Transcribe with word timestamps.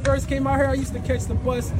first 0.00 0.28
came 0.28 0.46
out 0.46 0.56
here, 0.56 0.66
I 0.66 0.74
used 0.74 0.92
to 0.92 1.00
catch 1.00 1.24
the 1.24 1.34
bus 1.34 1.72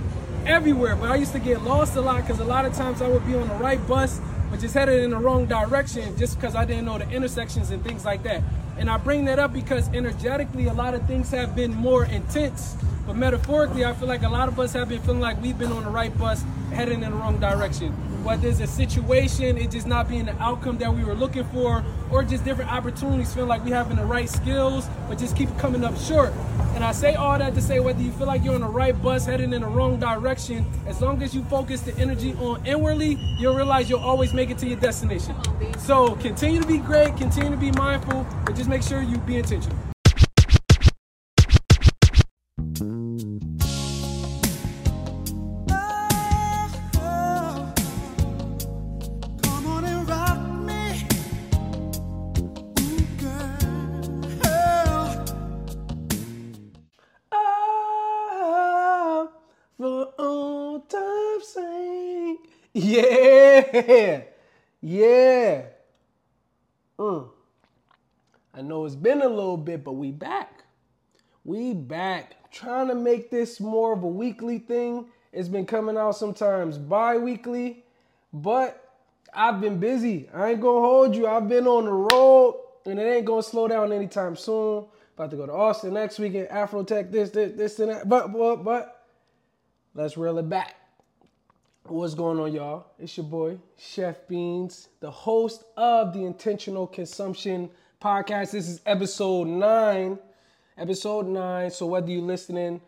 everywhere, 0.47 0.97
but 0.97 1.11
I 1.11 1.17
used 1.17 1.33
to 1.33 1.39
get 1.39 1.63
lost 1.63 1.97
a 1.97 2.00
lot 2.00 2.23
because 2.23 2.41
a 2.41 2.45
lot 2.45 2.65
of 2.65 2.75
times 2.75 3.03
I 3.03 3.08
would 3.08 3.27
be 3.27 3.35
on 3.35 3.49
the 3.49 3.54
right 3.54 3.85
bus, 3.87 4.21
but 4.50 4.61
just 4.61 4.75
headed 4.75 5.03
in 5.03 5.11
the 5.11 5.19
wrong 5.19 5.46
direction 5.46 6.17
just 6.17 6.36
because 6.36 6.54
I 6.54 6.64
didn't 6.64 6.84
know 6.84 6.98
the 6.98 7.08
intersections 7.10 7.70
and 7.70 7.83
things 7.84 8.04
like 8.04 8.22
that. 8.25 8.43
And 8.79 8.88
I 8.88 8.96
bring 8.96 9.27
that 9.27 9.38
up 9.38 9.52
because 9.52 9.88
energetically, 9.88 10.66
a 10.66 10.72
lot 10.72 10.95
of 10.95 11.06
things 11.06 11.30
have 11.30 11.54
been 11.54 11.75
more 11.75 12.04
intense. 12.04 12.77
But 13.06 13.16
metaphorically, 13.16 13.84
I 13.84 13.93
feel 13.93 14.09
like 14.09 14.23
a 14.23 14.29
lot 14.29 14.48
of 14.48 14.59
us 14.59 14.73
have 14.73 14.89
been 14.89 15.02
feeling 15.02 15.21
like 15.21 15.41
we've 15.43 15.59
been 15.59 15.73
on 15.73 15.84
the 15.84 15.91
right 15.91 16.16
bus, 16.16 16.45
heading 16.73 17.02
in 17.02 17.11
the 17.11 17.16
wrong 17.16 17.39
direction. 17.39 17.95
Whether 18.23 18.43
there's 18.43 18.61
a 18.61 18.66
situation, 18.66 19.57
it 19.57 19.71
just 19.71 19.86
not 19.86 20.09
being 20.09 20.27
the 20.27 20.43
outcome 20.43 20.77
that 20.79 20.95
we 20.95 21.05
were 21.05 21.14
looking 21.14 21.45
for, 21.45 21.82
or 22.11 22.23
just 22.23 22.45
different 22.45 22.71
opportunities, 22.71 23.32
feeling 23.32 23.48
like 23.48 23.64
we 23.64 23.71
having 23.71 23.96
the 23.96 24.04
right 24.04 24.29
skills, 24.29 24.86
but 25.09 25.18
just 25.18 25.36
keep 25.36 25.48
coming 25.59 25.85
up 25.85 25.96
short. 25.96 26.32
And 26.75 26.85
I 26.85 26.93
say 26.93 27.14
all 27.14 27.39
that 27.39 27.54
to 27.54 27.62
say 27.62 27.80
whether 27.80 28.00
you 28.00 28.12
feel 28.12 28.27
like 28.27 28.45
you're 28.45 28.54
on 28.54 28.61
the 28.61 28.68
right 28.68 29.00
bus 29.03 29.25
heading 29.25 29.53
in 29.53 29.62
the 29.62 29.68
wrong 29.68 29.98
direction, 29.98 30.67
as 30.86 31.00
long 31.00 31.22
as 31.22 31.35
you 31.35 31.43
focus 31.45 31.81
the 31.81 31.96
energy 31.96 32.34
on 32.34 32.64
inwardly, 32.66 33.18
you'll 33.38 33.56
realize 33.56 33.88
you'll 33.88 34.00
always 34.00 34.32
make 34.32 34.50
it 34.50 34.59
to 34.59 34.68
your 34.68 34.78
destination. 34.78 35.34
So 35.78 36.14
continue 36.16 36.60
to 36.60 36.66
be 36.66 36.78
great, 36.78 37.16
continue 37.16 37.50
to 37.50 37.56
be 37.56 37.73
mindful, 37.73 38.26
but 38.45 38.54
just 38.54 38.68
make 38.68 38.82
sure 38.82 39.02
you 39.02 39.16
be 39.18 39.37
intentional. 39.37 39.89
Yeah, 63.88 64.23
yeah. 64.83 65.62
Mm. 66.98 67.28
I 68.55 68.62
know 68.62 68.84
it's 68.84 68.95
been 68.95 69.22
a 69.22 69.28
little 69.28 69.56
bit, 69.56 69.84
but 69.84 69.92
we 69.92 70.11
back. 70.11 70.64
We 71.45 71.75
back. 71.75 72.50
Trying 72.50 72.89
to 72.89 72.95
make 72.95 73.31
this 73.31 73.61
more 73.61 73.92
of 73.92 74.03
a 74.03 74.09
weekly 74.09 74.59
thing. 74.59 75.06
It's 75.33 75.48
been 75.48 75.67
coming 75.67 75.97
out 75.97 76.17
sometimes 76.17 76.78
bi-weekly, 76.78 77.84
but 78.33 78.95
I've 79.33 79.61
been 79.61 79.78
busy. 79.78 80.28
I 80.34 80.50
ain't 80.50 80.61
gonna 80.61 80.81
hold 80.81 81.15
you. 81.15 81.27
I've 81.28 81.48
been 81.48 81.69
on 81.69 81.84
the 81.84 81.92
road, 81.92 82.61
and 82.87 82.98
it 82.98 83.05
ain't 83.05 83.27
gonna 83.27 83.42
slow 83.42 83.69
down 83.69 83.92
anytime 83.92 84.37
soon. 84.37 84.87
About 85.15 85.31
to 85.31 85.37
go 85.37 85.47
to 85.47 85.53
Austin 85.53 85.94
next 85.94 86.19
weekend. 86.19 86.48
Afrotech, 86.48 87.12
this, 87.12 87.31
this, 87.31 87.53
this, 87.56 87.78
and 87.78 87.91
that. 87.92 88.09
But, 88.09 88.33
but, 88.33 88.56
but, 88.65 89.06
let's 89.94 90.17
reel 90.17 90.39
it 90.39 90.48
back. 90.48 90.80
What's 91.91 92.15
going 92.15 92.39
on, 92.39 92.53
y'all? 92.53 92.87
It's 93.01 93.17
your 93.17 93.27
boy, 93.27 93.59
Chef 93.77 94.29
Beanz, 94.29 94.87
the 95.01 95.11
host 95.11 95.65
of 95.77 96.13
the 96.13 96.25
Intentional 96.25 96.87
Consumption 96.87 97.69
Podcast. 98.01 98.53
This 98.53 98.69
is 98.69 98.81
episode 98.87 99.49
nine. 99.49 100.17
Episode 100.79 101.27
nine. 101.27 101.69
So 101.73 101.87
whether 101.87 102.09
you're 102.09 102.23
listening 102.23 102.81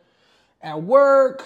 at 0.61 0.81
work, 0.81 1.45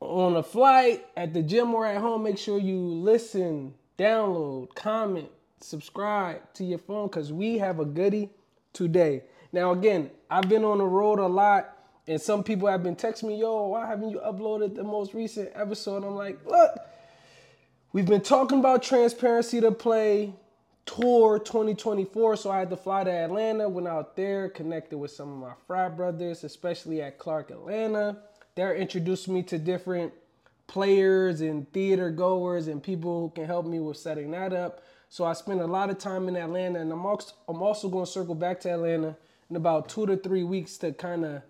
on 0.00 0.36
a 0.36 0.42
flight, 0.42 1.04
at 1.18 1.34
the 1.34 1.42
gym, 1.42 1.74
or 1.74 1.84
at 1.84 2.00
home, 2.00 2.22
make 2.22 2.38
sure 2.38 2.58
you 2.58 2.78
listen, 2.78 3.74
download, 3.98 4.74
comment, 4.74 5.28
subscribe 5.60 6.40
to 6.54 6.64
your 6.64 6.78
phone 6.78 7.08
because 7.08 7.30
we 7.30 7.58
have 7.58 7.78
a 7.78 7.84
goodie 7.84 8.30
today. 8.72 9.24
Now, 9.52 9.72
again, 9.72 10.10
I've 10.30 10.48
been 10.48 10.64
on 10.64 10.78
the 10.78 10.86
road 10.86 11.18
a 11.18 11.26
lot, 11.26 11.76
and 12.10 12.20
some 12.20 12.42
people 12.42 12.66
have 12.66 12.82
been 12.82 12.96
texting 12.96 13.28
me, 13.28 13.38
yo, 13.38 13.68
why 13.68 13.86
haven't 13.86 14.10
you 14.10 14.18
uploaded 14.18 14.74
the 14.74 14.82
most 14.82 15.14
recent 15.14 15.48
episode? 15.54 16.02
I'm 16.02 16.16
like, 16.16 16.44
look, 16.44 16.76
we've 17.92 18.04
been 18.04 18.20
talking 18.20 18.58
about 18.58 18.82
transparency 18.82 19.60
to 19.60 19.70
play 19.70 20.34
tour 20.86 21.38
2024 21.38 22.36
so 22.36 22.50
i 22.50 22.58
had 22.58 22.70
to 22.70 22.76
fly 22.76 23.04
to 23.04 23.10
atlanta 23.10 23.68
went 23.68 23.86
out 23.86 24.16
there 24.16 24.48
connected 24.48 24.96
with 24.96 25.10
some 25.10 25.30
of 25.30 25.38
my 25.38 25.52
frat 25.66 25.94
brothers 25.94 26.42
especially 26.42 27.02
at 27.02 27.18
clark 27.18 27.50
atlanta 27.50 28.16
they're 28.56 28.74
introducing 28.74 29.34
me 29.34 29.42
to 29.42 29.58
different 29.58 30.10
players 30.66 31.42
and 31.42 31.70
theater 31.72 32.10
goers 32.10 32.66
and 32.66 32.82
people 32.82 33.20
who 33.20 33.30
can 33.30 33.44
help 33.44 33.66
me 33.66 33.78
with 33.78 33.98
setting 33.98 34.30
that 34.30 34.54
up 34.54 34.82
so 35.10 35.24
i 35.24 35.34
spent 35.34 35.60
a 35.60 35.66
lot 35.66 35.90
of 35.90 35.98
time 35.98 36.26
in 36.28 36.34
atlanta 36.34 36.80
and 36.80 36.90
I'm 36.90 37.04
also 37.04 37.88
going 37.88 38.06
to 38.06 38.10
circle 38.10 38.34
back 38.34 38.58
to 38.60 38.72
atlanta 38.72 39.16
in 39.50 39.56
about 39.56 39.90
two 39.90 40.06
to 40.06 40.16
three 40.16 40.44
weeks 40.44 40.78
to 40.78 40.92
kind 40.92 41.24
of 41.26 41.42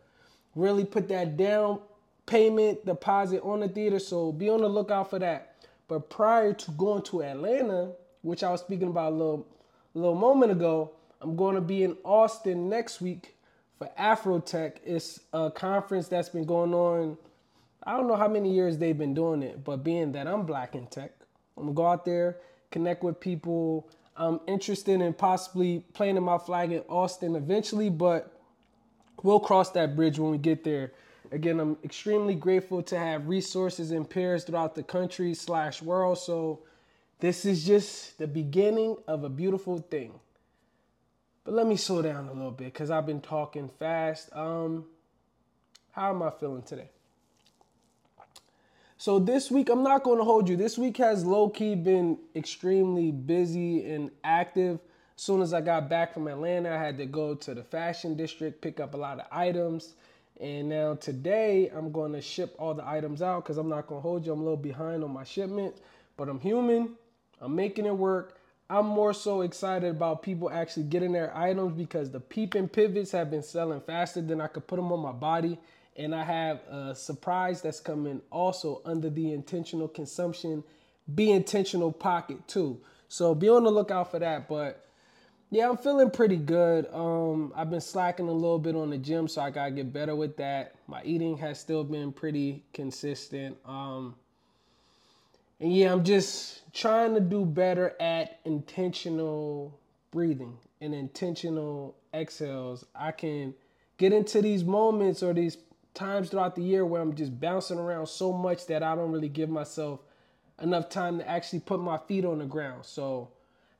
really 0.54 0.84
put 0.84 1.08
that 1.08 1.36
down 1.36 1.80
payment 2.26 2.86
deposit 2.86 3.42
on 3.42 3.60
the 3.60 3.68
theater. 3.68 3.98
So 3.98 4.32
be 4.32 4.48
on 4.48 4.60
the 4.60 4.68
lookout 4.68 5.10
for 5.10 5.18
that. 5.18 5.56
But 5.88 6.08
prior 6.08 6.52
to 6.52 6.70
going 6.72 7.02
to 7.04 7.22
Atlanta, 7.22 7.92
which 8.22 8.44
I 8.44 8.50
was 8.50 8.60
speaking 8.60 8.88
about 8.88 9.12
a 9.12 9.16
little, 9.16 9.46
a 9.94 9.98
little 9.98 10.14
moment 10.14 10.52
ago, 10.52 10.92
I'm 11.20 11.36
going 11.36 11.56
to 11.56 11.60
be 11.60 11.82
in 11.82 11.96
Austin 12.04 12.68
next 12.68 13.00
week 13.00 13.34
for 13.78 13.90
Afrotech. 13.98 14.76
It's 14.84 15.20
a 15.32 15.50
conference 15.50 16.08
that's 16.08 16.28
been 16.28 16.44
going 16.44 16.72
on. 16.72 17.18
I 17.82 17.96
don't 17.96 18.06
know 18.06 18.16
how 18.16 18.28
many 18.28 18.52
years 18.52 18.78
they've 18.78 18.96
been 18.96 19.14
doing 19.14 19.42
it, 19.42 19.64
but 19.64 19.82
being 19.82 20.12
that 20.12 20.26
I'm 20.26 20.44
black 20.44 20.74
in 20.74 20.86
tech, 20.86 21.12
I'm 21.56 21.64
gonna 21.64 21.74
go 21.74 21.86
out 21.86 22.04
there, 22.04 22.38
connect 22.70 23.02
with 23.02 23.18
people. 23.18 23.88
I'm 24.16 24.40
interested 24.46 25.00
in 25.00 25.14
possibly 25.14 25.84
planting 25.94 26.22
my 26.22 26.38
flag 26.38 26.72
in 26.72 26.82
Austin 26.88 27.36
eventually, 27.36 27.88
but 27.88 28.39
we'll 29.22 29.40
cross 29.40 29.70
that 29.70 29.96
bridge 29.96 30.18
when 30.18 30.30
we 30.30 30.38
get 30.38 30.64
there. 30.64 30.92
Again, 31.32 31.60
I'm 31.60 31.76
extremely 31.84 32.34
grateful 32.34 32.82
to 32.84 32.98
have 32.98 33.28
resources 33.28 33.90
and 33.92 34.08
peers 34.08 34.44
throughout 34.44 34.74
the 34.74 34.82
country 34.82 35.34
slash 35.34 35.80
world. 35.80 36.18
So 36.18 36.60
this 37.20 37.44
is 37.44 37.64
just 37.64 38.18
the 38.18 38.26
beginning 38.26 38.96
of 39.06 39.22
a 39.24 39.28
beautiful 39.28 39.78
thing. 39.78 40.18
But 41.44 41.54
let 41.54 41.66
me 41.66 41.76
slow 41.76 42.02
down 42.02 42.28
a 42.28 42.32
little 42.32 42.50
bit 42.50 42.66
because 42.66 42.90
I've 42.90 43.06
been 43.06 43.20
talking 43.20 43.68
fast. 43.78 44.28
Um, 44.32 44.86
how 45.92 46.10
am 46.10 46.22
I 46.22 46.30
feeling 46.30 46.62
today? 46.62 46.90
So 48.96 49.18
this 49.18 49.50
week, 49.50 49.70
I'm 49.70 49.82
not 49.82 50.02
going 50.02 50.18
to 50.18 50.24
hold 50.24 50.48
you. 50.48 50.56
This 50.56 50.76
week 50.76 50.98
has 50.98 51.24
low 51.24 51.48
key 51.48 51.74
been 51.74 52.18
extremely 52.36 53.10
busy 53.10 53.90
and 53.90 54.10
active. 54.22 54.78
Soon 55.20 55.42
as 55.42 55.52
I 55.52 55.60
got 55.60 55.90
back 55.90 56.14
from 56.14 56.28
Atlanta, 56.28 56.74
I 56.74 56.78
had 56.78 56.96
to 56.96 57.04
go 57.04 57.34
to 57.34 57.52
the 57.52 57.62
fashion 57.62 58.16
district, 58.16 58.62
pick 58.62 58.80
up 58.80 58.94
a 58.94 58.96
lot 58.96 59.20
of 59.20 59.26
items. 59.30 59.92
And 60.40 60.70
now 60.70 60.94
today, 60.94 61.70
I'm 61.76 61.92
going 61.92 62.14
to 62.14 62.22
ship 62.22 62.56
all 62.58 62.72
the 62.72 62.88
items 62.88 63.20
out 63.20 63.44
because 63.44 63.58
I'm 63.58 63.68
not 63.68 63.86
going 63.86 63.98
to 63.98 64.02
hold 64.02 64.24
you. 64.24 64.32
I'm 64.32 64.40
a 64.40 64.42
little 64.44 64.56
behind 64.56 65.04
on 65.04 65.12
my 65.12 65.24
shipment, 65.24 65.76
but 66.16 66.30
I'm 66.30 66.40
human. 66.40 66.94
I'm 67.38 67.54
making 67.54 67.84
it 67.84 67.94
work. 67.94 68.38
I'm 68.70 68.86
more 68.86 69.12
so 69.12 69.42
excited 69.42 69.90
about 69.90 70.22
people 70.22 70.48
actually 70.48 70.84
getting 70.84 71.12
their 71.12 71.36
items 71.36 71.74
because 71.74 72.10
the 72.10 72.20
peeping 72.20 72.68
pivots 72.68 73.12
have 73.12 73.30
been 73.30 73.42
selling 73.42 73.82
faster 73.82 74.22
than 74.22 74.40
I 74.40 74.46
could 74.46 74.66
put 74.66 74.76
them 74.76 74.90
on 74.90 75.00
my 75.00 75.12
body. 75.12 75.58
And 75.98 76.14
I 76.14 76.24
have 76.24 76.60
a 76.66 76.94
surprise 76.94 77.60
that's 77.60 77.80
coming 77.80 78.22
also 78.30 78.80
under 78.86 79.10
the 79.10 79.34
intentional 79.34 79.86
consumption, 79.86 80.64
be 81.14 81.30
intentional 81.30 81.92
pocket 81.92 82.48
too. 82.48 82.80
So 83.08 83.34
be 83.34 83.50
on 83.50 83.64
the 83.64 83.70
lookout 83.70 84.10
for 84.10 84.18
that. 84.18 84.48
But 84.48 84.86
yeah, 85.50 85.68
I'm 85.68 85.76
feeling 85.76 86.10
pretty 86.10 86.36
good. 86.36 86.86
Um, 86.92 87.52
I've 87.56 87.70
been 87.70 87.80
slacking 87.80 88.28
a 88.28 88.32
little 88.32 88.58
bit 88.58 88.76
on 88.76 88.90
the 88.90 88.98
gym, 88.98 89.26
so 89.26 89.42
I 89.42 89.50
gotta 89.50 89.72
get 89.72 89.92
better 89.92 90.14
with 90.14 90.36
that. 90.36 90.76
My 90.86 91.02
eating 91.02 91.36
has 91.38 91.58
still 91.58 91.82
been 91.82 92.12
pretty 92.12 92.62
consistent. 92.72 93.56
Um, 93.64 94.14
and 95.58 95.74
yeah, 95.74 95.92
I'm 95.92 96.04
just 96.04 96.72
trying 96.72 97.14
to 97.14 97.20
do 97.20 97.44
better 97.44 97.94
at 98.00 98.38
intentional 98.44 99.78
breathing 100.12 100.56
and 100.80 100.94
intentional 100.94 101.96
exhales. 102.14 102.84
I 102.94 103.10
can 103.10 103.54
get 103.98 104.12
into 104.12 104.40
these 104.40 104.64
moments 104.64 105.22
or 105.22 105.34
these 105.34 105.58
times 105.94 106.30
throughout 106.30 106.54
the 106.54 106.62
year 106.62 106.86
where 106.86 107.02
I'm 107.02 107.14
just 107.14 107.38
bouncing 107.40 107.78
around 107.78 108.06
so 108.06 108.32
much 108.32 108.66
that 108.66 108.82
I 108.82 108.94
don't 108.94 109.10
really 109.10 109.28
give 109.28 109.50
myself 109.50 110.00
enough 110.62 110.88
time 110.88 111.18
to 111.18 111.28
actually 111.28 111.60
put 111.60 111.80
my 111.80 111.98
feet 111.98 112.24
on 112.24 112.38
the 112.38 112.44
ground. 112.44 112.86
So, 112.86 113.30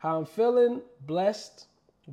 how 0.00 0.19
I'm 0.19 0.26
feeling, 0.26 0.81
blessed, 1.06 1.67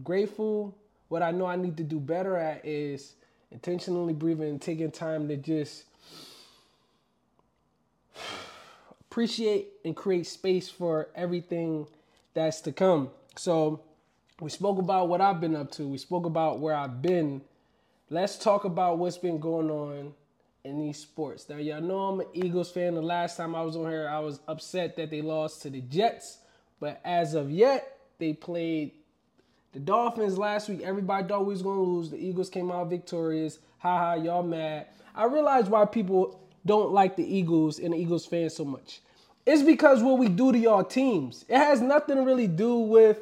grateful. 0.03 0.77
What 1.07 1.23
I 1.23 1.31
know 1.31 1.45
I 1.45 1.55
need 1.55 1.77
to 1.77 1.83
do 1.83 1.99
better 1.99 2.37
at 2.37 2.65
is 2.65 3.13
intentionally 3.51 4.13
breathing 4.13 4.49
and 4.49 4.61
taking 4.61 4.91
time 4.91 5.27
to 5.29 5.37
just 5.37 5.85
appreciate 8.99 9.69
and 9.83 9.95
create 9.95 10.27
space 10.27 10.69
for 10.69 11.07
everything 11.15 11.87
that's 12.33 12.61
to 12.61 12.71
come. 12.71 13.09
So, 13.35 13.81
we 14.39 14.51
spoke 14.51 14.77
about 14.77 15.07
what 15.07 15.21
I've 15.21 15.41
been 15.41 15.55
up 15.55 15.71
to. 15.71 15.87
We 15.87 15.97
spoke 15.97 16.27
about 16.27 16.59
where 16.59 16.75
I've 16.75 17.01
been. 17.01 17.41
Let's 18.09 18.37
talk 18.37 18.65
about 18.65 18.99
what's 18.99 19.17
been 19.17 19.39
going 19.39 19.71
on 19.71 20.13
in 20.63 20.79
these 20.79 20.99
sports. 20.99 21.49
Now, 21.49 21.57
y'all 21.57 21.81
know 21.81 21.99
I'm 21.99 22.19
an 22.19 22.27
Eagles 22.33 22.69
fan. 22.69 22.93
The 22.93 23.01
last 23.01 23.37
time 23.37 23.55
I 23.55 23.61
was 23.63 23.75
on 23.75 23.89
here, 23.89 24.07
I 24.07 24.19
was 24.19 24.39
upset 24.47 24.95
that 24.97 25.09
they 25.09 25.21
lost 25.21 25.63
to 25.63 25.69
the 25.71 25.81
Jets. 25.81 26.39
But 26.79 27.01
as 27.05 27.33
of 27.35 27.51
yet, 27.51 27.99
they 28.19 28.33
played 28.33 28.93
The 29.73 29.79
Dolphins 29.79 30.37
last 30.37 30.69
week, 30.69 30.81
everybody 30.83 31.27
thought 31.27 31.45
we 31.45 31.53
was 31.53 31.63
gonna 31.63 31.81
lose. 31.81 32.11
The 32.11 32.17
Eagles 32.17 32.49
came 32.49 32.71
out 32.71 32.89
victorious. 32.89 33.59
Ha 33.79 33.97
ha, 33.99 34.13
y'all 34.15 34.43
mad. 34.43 34.87
I 35.15 35.25
realize 35.25 35.69
why 35.69 35.85
people 35.85 36.39
don't 36.65 36.91
like 36.91 37.15
the 37.17 37.25
Eagles 37.25 37.79
and 37.79 37.93
the 37.93 37.97
Eagles 37.97 38.25
fans 38.25 38.55
so 38.55 38.65
much. 38.65 39.01
It's 39.45 39.63
because 39.63 40.03
what 40.03 40.19
we 40.19 40.29
do 40.29 40.51
to 40.53 40.59
y'all 40.59 40.83
teams. 40.85 41.45
It 41.49 41.57
has 41.57 41.81
nothing 41.81 42.17
to 42.17 42.23
really 42.23 42.47
do 42.47 42.77
with 42.77 43.19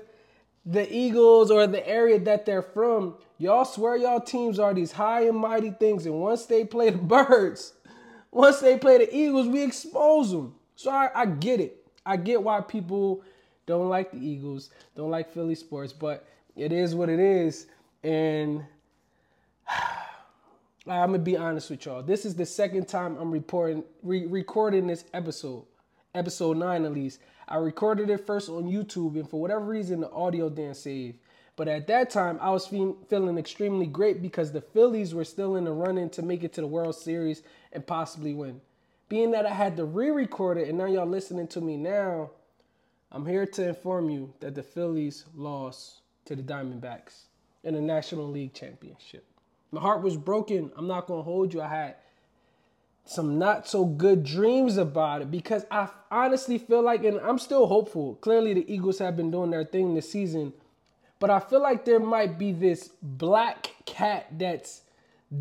the 0.66 0.94
Eagles 0.94 1.51
or 1.51 1.68
the 1.68 1.88
area 1.88 2.19
that 2.19 2.46
they're 2.46 2.62
from. 2.63 3.16
Y'all 3.40 3.66
swear 3.66 3.98
y'all 3.98 4.22
teams 4.22 4.60
are 4.60 4.74
these 4.74 4.92
high 4.94 5.28
and 5.28 5.38
mighty 5.38 5.72
things, 5.72 6.06
and 6.06 6.22
once 6.22 6.46
they 6.48 6.66
play 6.66 6.92
the 6.92 6.98
birds, 7.00 7.74
once 8.31 8.60
they 8.60 8.78
play 8.78 9.00
the 9.00 9.16
Eagles, 9.16 9.48
we 9.48 9.63
expose 9.63 10.31
them. 10.31 10.56
So 10.75 10.92
I, 10.92 11.12
I 11.16 11.25
get 11.28 11.62
it. 11.62 11.86
I 12.06 12.18
get 12.18 12.44
why 12.44 12.62
people 12.62 13.24
don't 13.65 13.89
like 13.89 14.12
the 14.12 14.17
Eagles, 14.17 14.69
don't 14.95 15.12
like 15.12 15.33
Philly 15.33 15.56
sports, 15.56 15.94
but 15.94 16.27
it 16.56 16.71
is 16.71 16.95
what 16.95 17.09
it 17.09 17.19
is. 17.19 17.67
And 18.03 18.65
I'm 20.88 21.12
gonna 21.12 21.19
be 21.19 21.38
honest 21.38 21.69
with 21.69 21.85
y'all. 21.85 22.03
This 22.03 22.25
is 22.25 22.35
the 22.35 22.45
second 22.45 22.88
time 22.88 23.17
I'm 23.19 23.31
reporting, 23.31 23.83
re- 24.03 24.27
recording 24.27 24.88
this 24.88 25.06
episode, 25.13 25.65
episode 26.13 26.57
nine 26.57 26.85
at 26.85 26.94
least. 26.94 27.19
I 27.47 27.57
recorded 27.57 28.09
it 28.09 28.25
first 28.25 28.50
on 28.50 28.65
YouTube, 28.65 29.15
and 29.15 29.29
for 29.29 29.39
whatever 29.39 29.65
reason, 29.65 30.01
the 30.01 30.12
audio 30.12 30.50
didn't 30.50 30.77
save. 30.77 31.15
But 31.56 31.67
at 31.67 31.88
that 31.88 32.09
time, 32.09 32.38
I 32.41 32.50
was 32.51 32.67
fe- 32.67 32.95
feeling 33.07 33.38
extremely 33.38 33.85
great 33.85 34.21
because 34.21 34.51
the 34.51 34.62
Phillies 34.62 35.13
were 35.13 35.23
still 35.23 35.56
in 35.56 35.63
the 35.63 35.71
running 35.71 36.09
to 36.12 36.21
make 36.21 36.44
it 36.44 36.53
to 36.53 36.62
the 36.62 36.67
World 36.67 36.95
Series 36.95 37.44
and 37.71 37.85
possibly 37.85 38.33
win. 38.33 38.62
Being 39.07 39.31
that 39.31 39.45
I 39.45 39.53
had 39.53 39.77
to 39.77 39.85
re-record 39.85 40.57
it, 40.57 40.67
and 40.67 40.77
now 40.77 40.85
y'all 40.85 41.06
listening 41.06 41.47
to 41.50 41.62
me 41.62 41.77
now, 41.77 42.31
I'm 43.15 43.25
here 43.25 43.45
to 43.45 43.69
inform 43.69 44.09
you 44.09 44.33
that 44.41 44.56
the 44.56 44.62
Phillies 44.62 45.23
lost 45.33 46.01
to 46.25 46.35
the 46.35 46.44
Diamondbacks 46.44 47.27
in 47.63 47.73
the 47.73 47.79
National 47.79 48.29
League 48.29 48.53
Championship. 48.53 49.25
My 49.71 49.79
heart 49.79 50.01
was 50.01 50.17
broken. 50.17 50.69
I'm 50.75 50.88
not 50.88 51.07
gonna 51.07 51.21
hold 51.21 51.53
you. 51.53 51.62
I 51.62 51.69
had 51.69 51.95
some 53.06 53.39
not 53.39 53.69
so 53.69 53.85
good 53.85 54.25
dreams 54.25 54.75
about 54.75 55.21
it 55.21 55.31
because 55.31 55.65
I 55.71 55.88
honestly 56.12 56.57
feel 56.57 56.81
like, 56.81 57.06
and 57.06 57.21
I'm 57.21 57.39
still 57.39 57.67
hopeful. 57.67 58.15
Clearly, 58.15 58.53
the 58.53 58.73
Eagles 58.73 59.00
have 59.00 59.15
been 59.15 59.31
doing 59.31 59.50
their 59.50 59.63
thing 59.63 59.95
this 59.95 60.12
season, 60.12 60.51
but 61.17 61.29
I 61.29 61.39
feel 61.39 61.62
like 61.62 61.85
there 61.85 62.01
might 62.01 62.38
be 62.38 62.51
this 62.51 62.89
black 63.01 63.75
cat 63.85 64.27
that's 64.38 64.81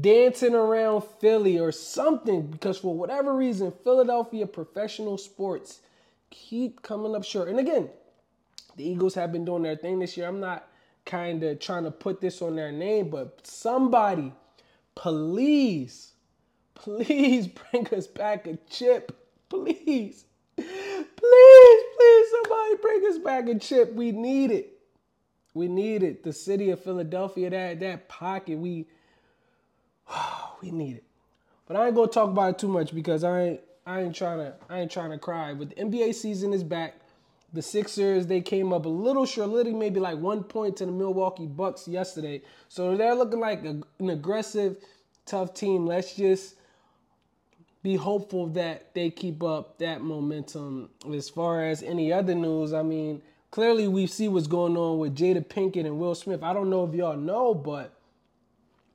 dancing 0.00 0.54
around 0.54 1.02
Philly 1.20 1.58
or 1.58 1.72
something 1.72 2.46
because 2.46 2.78
for 2.78 2.94
whatever 2.94 3.34
reason, 3.34 3.72
Philadelphia 3.82 4.46
professional 4.46 5.18
sports 5.18 5.80
keep 6.34 6.82
coming 6.82 7.14
up 7.14 7.24
short. 7.24 7.48
And 7.48 7.58
again, 7.58 7.88
the 8.76 8.84
Eagles 8.88 9.14
have 9.14 9.32
been 9.32 9.44
doing 9.44 9.62
their 9.62 9.76
thing 9.76 10.00
this 10.00 10.16
year. 10.16 10.26
I'm 10.26 10.40
not 10.40 10.68
kind 11.06 11.42
of 11.44 11.60
trying 11.60 11.84
to 11.84 11.90
put 11.90 12.20
this 12.20 12.42
on 12.42 12.56
their 12.56 12.72
name, 12.72 13.08
but 13.08 13.46
somebody, 13.46 14.32
please, 14.94 16.12
please 16.74 17.46
bring 17.70 17.86
us 17.94 18.06
back 18.06 18.46
a 18.46 18.58
chip. 18.68 19.16
Please. 19.48 20.24
Please, 20.56 21.84
please, 21.96 22.26
somebody 22.30 22.74
bring 22.82 23.06
us 23.08 23.18
back 23.18 23.48
a 23.48 23.58
chip. 23.58 23.92
We 23.94 24.12
need 24.12 24.50
it. 24.50 24.78
We 25.52 25.68
need 25.68 26.02
it. 26.02 26.24
The 26.24 26.32
city 26.32 26.70
of 26.70 26.82
Philadelphia, 26.82 27.50
that 27.50 27.80
that 27.80 28.08
pocket, 28.08 28.58
we 28.58 28.86
we 30.62 30.70
need 30.70 30.96
it. 30.96 31.04
But 31.66 31.76
I 31.76 31.86
ain't 31.86 31.94
gonna 31.94 32.08
talk 32.08 32.30
about 32.30 32.50
it 32.50 32.58
too 32.58 32.68
much 32.68 32.94
because 32.94 33.24
I 33.24 33.40
ain't 33.42 33.60
I 33.86 34.00
ain't 34.00 34.14
trying 34.14 34.38
to 34.38 34.54
I 34.68 34.80
ain't 34.80 34.90
trying 34.90 35.10
to 35.10 35.18
cry. 35.18 35.54
But 35.54 35.70
the 35.70 35.76
NBA 35.76 36.14
season 36.14 36.52
is 36.52 36.62
back. 36.62 36.94
The 37.52 37.62
Sixers 37.62 38.26
they 38.26 38.40
came 38.40 38.72
up 38.72 38.84
a 38.84 38.88
little 38.88 39.26
short, 39.26 39.66
maybe 39.66 40.00
like 40.00 40.18
one 40.18 40.42
point 40.42 40.76
to 40.78 40.86
the 40.86 40.92
Milwaukee 40.92 41.46
Bucks 41.46 41.86
yesterday. 41.86 42.42
So 42.68 42.96
they're 42.96 43.14
looking 43.14 43.40
like 43.40 43.64
a, 43.64 43.80
an 43.98 44.10
aggressive, 44.10 44.78
tough 45.26 45.54
team. 45.54 45.86
Let's 45.86 46.14
just 46.14 46.56
be 47.82 47.96
hopeful 47.96 48.46
that 48.48 48.94
they 48.94 49.10
keep 49.10 49.42
up 49.42 49.78
that 49.78 50.00
momentum. 50.00 50.88
As 51.12 51.28
far 51.28 51.64
as 51.64 51.82
any 51.82 52.12
other 52.12 52.34
news, 52.34 52.72
I 52.72 52.82
mean, 52.82 53.20
clearly 53.50 53.86
we 53.86 54.06
see 54.06 54.26
what's 54.26 54.46
going 54.46 54.76
on 54.76 54.98
with 54.98 55.14
Jada 55.14 55.44
Pinkett 55.44 55.84
and 55.84 55.98
Will 55.98 56.14
Smith. 56.14 56.42
I 56.42 56.54
don't 56.54 56.70
know 56.70 56.84
if 56.88 56.94
y'all 56.94 57.16
know, 57.16 57.54
but 57.54 57.92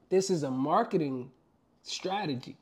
this 0.10 0.32
is 0.32 0.42
a 0.42 0.50
marketing 0.50 1.32
strategy. 1.84 2.58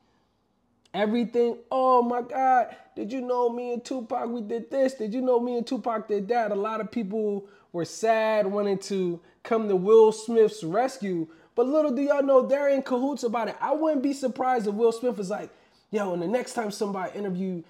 Everything, 0.93 1.57
oh 1.71 2.01
my 2.01 2.21
God, 2.21 2.75
did 2.95 3.11
you 3.11 3.21
know 3.21 3.49
me 3.49 3.73
and 3.73 3.85
Tupac, 3.85 4.27
we 4.29 4.41
did 4.41 4.71
this? 4.71 4.95
Did 4.95 5.13
you 5.13 5.21
know 5.21 5.39
me 5.39 5.57
and 5.57 5.67
Tupac 5.67 6.07
did 6.07 6.27
that? 6.29 6.51
A 6.51 6.55
lot 6.55 6.81
of 6.81 6.89
people 6.91 7.45
were 7.71 7.85
sad, 7.85 8.47
wanting 8.47 8.79
to 8.79 9.19
come 9.43 9.67
to 9.67 9.75
Will 9.75 10.11
Smith's 10.11 10.63
rescue. 10.63 11.27
But 11.55 11.67
little 11.67 11.91
do 11.91 12.01
y'all 12.01 12.23
know, 12.23 12.45
they're 12.45 12.69
in 12.69 12.81
cahoots 12.81 13.23
about 13.23 13.47
it. 13.47 13.55
I 13.61 13.73
wouldn't 13.73 14.03
be 14.03 14.13
surprised 14.13 14.67
if 14.67 14.73
Will 14.73 14.91
Smith 14.91 15.17
was 15.17 15.29
like, 15.29 15.49
yo, 15.91 16.13
and 16.13 16.21
the 16.21 16.27
next 16.27 16.53
time 16.53 16.71
somebody 16.71 17.17
interview, 17.17 17.63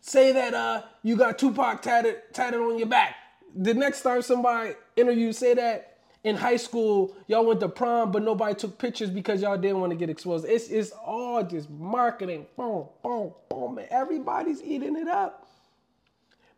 say 0.00 0.32
that 0.32 0.54
uh 0.54 0.82
you 1.02 1.16
got 1.16 1.38
Tupac 1.38 1.82
tatted, 1.82 2.16
tatted 2.32 2.60
on 2.60 2.78
your 2.78 2.88
back. 2.88 3.16
The 3.54 3.74
next 3.74 4.02
time 4.02 4.22
somebody 4.22 4.74
interview, 4.96 5.32
say 5.32 5.54
that 5.54 5.89
in 6.22 6.36
high 6.36 6.56
school, 6.56 7.16
y'all 7.26 7.44
went 7.46 7.60
to 7.60 7.68
prom, 7.68 8.12
but 8.12 8.22
nobody 8.22 8.54
took 8.54 8.78
pictures 8.78 9.10
because 9.10 9.40
y'all 9.40 9.56
didn't 9.56 9.80
want 9.80 9.90
to 9.90 9.96
get 9.96 10.10
exposed. 10.10 10.44
It's 10.46 10.68
it's 10.68 10.92
all 10.92 11.42
just 11.42 11.70
marketing. 11.70 12.46
Boom, 12.56 12.86
boom, 13.02 13.32
boom. 13.48 13.78
And 13.78 13.88
everybody's 13.88 14.62
eating 14.62 14.96
it 14.96 15.08
up. 15.08 15.48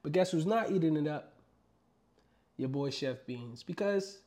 But 0.02 0.12
guess 0.12 0.32
who's 0.32 0.46
not 0.46 0.72
eating 0.72 0.96
it 0.96 1.06
up? 1.06 1.32
Your 2.56 2.68
boy 2.68 2.90
Chef 2.90 3.18
Beanz. 3.26 3.64
Because 3.64 4.18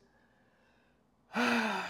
I 1.35 1.83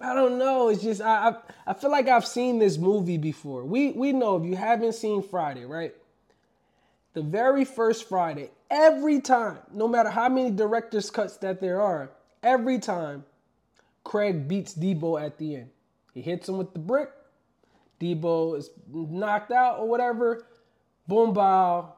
don't 0.00 0.38
know. 0.38 0.68
It's 0.68 0.82
just 0.82 1.00
I, 1.00 1.28
I 1.28 1.36
I 1.68 1.74
feel 1.74 1.92
like 1.92 2.08
I've 2.08 2.26
seen 2.26 2.58
this 2.58 2.76
movie 2.76 3.18
before. 3.18 3.64
We 3.64 3.92
we 3.92 4.12
know 4.12 4.36
if 4.36 4.44
you 4.44 4.56
haven't 4.56 4.94
seen 4.94 5.22
Friday, 5.22 5.64
right? 5.64 5.94
The 7.14 7.22
very 7.22 7.64
first 7.64 8.08
Friday, 8.08 8.50
every 8.70 9.20
time, 9.20 9.58
no 9.72 9.88
matter 9.88 10.10
how 10.10 10.28
many 10.28 10.50
director's 10.50 11.10
cuts 11.10 11.36
that 11.38 11.60
there 11.60 11.80
are, 11.80 12.10
every 12.42 12.78
time 12.78 13.24
Craig 14.04 14.48
beats 14.48 14.74
Debo 14.74 15.20
at 15.20 15.38
the 15.38 15.56
end. 15.56 15.70
He 16.14 16.22
hits 16.22 16.48
him 16.48 16.58
with 16.58 16.72
the 16.72 16.78
brick. 16.78 17.10
Debo 18.00 18.56
is 18.56 18.70
knocked 18.90 19.52
out 19.52 19.78
or 19.78 19.88
whatever. 19.88 20.46
Boom 21.06 21.32
bow. 21.32 21.94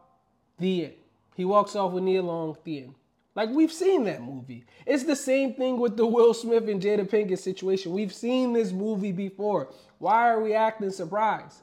The 0.59 0.85
end. 0.87 0.95
He 1.37 1.45
walks 1.45 1.77
off 1.77 1.93
with 1.93 2.05
Nia 2.05 2.23
Long. 2.23 2.57
The 2.65 2.83
end. 2.83 2.95
Like 3.35 3.51
we've 3.51 3.73
seen 3.73 4.05
that 4.05 4.23
movie. 4.23 4.65
It's 4.87 5.05
the 5.05 5.17
same 5.17 5.55
thing 5.55 5.79
with 5.79 5.97
the 5.97 6.07
Will 6.07 6.35
Smith 6.35 6.69
and 6.69 6.83
Jada 6.83 7.09
Pinkett 7.09 7.39
situation. 7.39 7.93
We've 7.93 8.13
seen 8.13 8.53
this 8.53 8.73
movie 8.73 9.13
before. 9.13 9.73
Why 9.99 10.29
are 10.31 10.41
we 10.41 10.53
acting 10.55 10.91
surprised? 10.91 11.59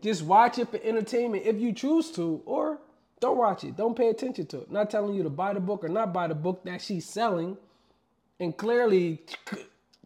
Just 0.00 0.22
watch 0.22 0.58
it 0.58 0.70
for 0.70 0.80
entertainment 0.82 1.44
if 1.44 1.60
you 1.60 1.72
choose 1.72 2.10
to, 2.12 2.40
or 2.46 2.78
don't 3.20 3.36
watch 3.36 3.64
it. 3.64 3.76
Don't 3.76 3.96
pay 3.96 4.08
attention 4.08 4.46
to 4.46 4.62
it. 4.62 4.70
Not 4.70 4.88
telling 4.88 5.14
you 5.14 5.22
to 5.24 5.30
buy 5.30 5.52
the 5.52 5.60
book 5.60 5.84
or 5.84 5.88
not 5.88 6.12
buy 6.12 6.28
the 6.28 6.34
book 6.34 6.64
that 6.64 6.80
she's 6.80 7.04
selling. 7.04 7.58
And 8.40 8.56
clearly, 8.56 9.20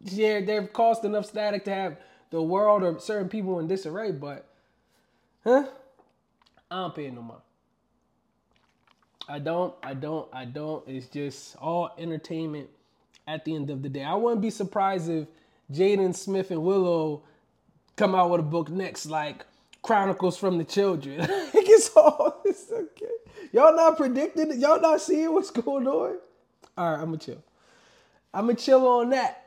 yeah, 0.03 0.41
they've 0.41 0.71
caused 0.73 1.05
enough 1.05 1.25
static 1.25 1.65
to 1.65 1.73
have 1.73 1.97
the 2.31 2.41
world 2.41 2.83
or 2.83 2.99
certain 2.99 3.29
people 3.29 3.59
in 3.59 3.67
disarray, 3.67 4.11
but 4.11 4.45
huh? 5.43 5.65
I 6.69 6.75
don't 6.75 6.95
pay 6.95 7.09
no 7.09 7.21
mind. 7.21 7.41
I 9.27 9.39
don't, 9.39 9.73
I 9.81 9.93
don't, 9.93 10.27
I 10.33 10.45
don't. 10.45 10.87
It's 10.87 11.07
just 11.07 11.55
all 11.57 11.91
entertainment 11.97 12.69
at 13.27 13.45
the 13.45 13.55
end 13.55 13.69
of 13.71 13.81
the 13.81 13.89
day. 13.89 14.03
I 14.03 14.15
wouldn't 14.15 14.41
be 14.41 14.51
surprised 14.51 15.09
if 15.09 15.27
Jaden 15.71 16.15
Smith 16.15 16.51
and 16.51 16.63
Willow 16.63 17.23
come 17.95 18.15
out 18.15 18.29
with 18.29 18.41
a 18.41 18.43
book 18.43 18.69
next, 18.69 19.07
like 19.07 19.45
Chronicles 19.81 20.37
from 20.37 20.57
the 20.57 20.63
Children. 20.63 21.21
it's 21.29 21.89
all 21.95 22.41
it's 22.45 22.71
okay. 22.71 23.05
Y'all 23.53 23.75
not 23.75 23.97
predicting? 23.97 24.59
Y'all 24.59 24.81
not 24.81 25.01
seeing 25.01 25.33
what's 25.33 25.51
going 25.51 25.87
on? 25.87 26.17
All 26.77 26.91
right, 26.91 26.99
I'm 26.99 27.05
gonna 27.05 27.17
chill. 27.17 27.43
I'm 28.35 28.45
gonna 28.47 28.55
chill 28.55 28.85
on 28.85 29.11
that. 29.11 29.45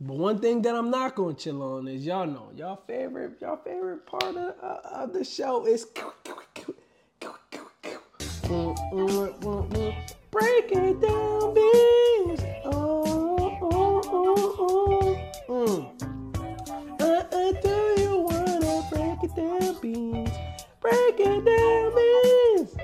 But 0.00 0.16
one 0.16 0.40
thing 0.40 0.62
that 0.62 0.74
I'm 0.74 0.90
not 0.90 1.14
gonna 1.14 1.34
chill 1.34 1.62
on 1.62 1.86
is 1.86 2.04
y'all 2.04 2.26
know 2.26 2.50
y'all 2.56 2.82
favorite 2.84 3.40
y'all 3.40 3.60
favorite 3.64 4.04
part 4.06 4.36
of, 4.36 4.54
uh, 4.60 4.78
of 4.92 5.12
the 5.12 5.22
show 5.22 5.66
is 5.66 5.84
break 5.84 6.66
it 10.72 11.00
down, 11.00 11.54
beans. 11.54 12.40
Oh, 12.64 13.56
oh, 13.62 14.02
oh, 14.10 14.56
oh. 14.58 15.16
Mm. 15.48 15.88
Uh, 17.00 17.04
uh, 17.04 17.52
do 17.62 17.94
you 18.02 18.18
wanna 18.18 18.82
break 18.90 19.22
it 19.22 19.32
down, 19.36 19.78
beans? 19.80 20.32
Break 20.80 21.20
it 21.20 21.44
down, 21.44 21.94
beans. 21.94 22.74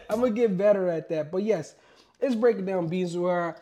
I'm 0.10 0.18
gonna 0.18 0.32
get 0.32 0.58
better 0.58 0.88
at 0.88 1.08
that, 1.10 1.30
but 1.30 1.44
yes, 1.44 1.76
it's 2.18 2.34
breaking 2.34 2.66
down 2.66 2.88
beans 2.88 3.16
where 3.16 3.50
I 3.50 3.54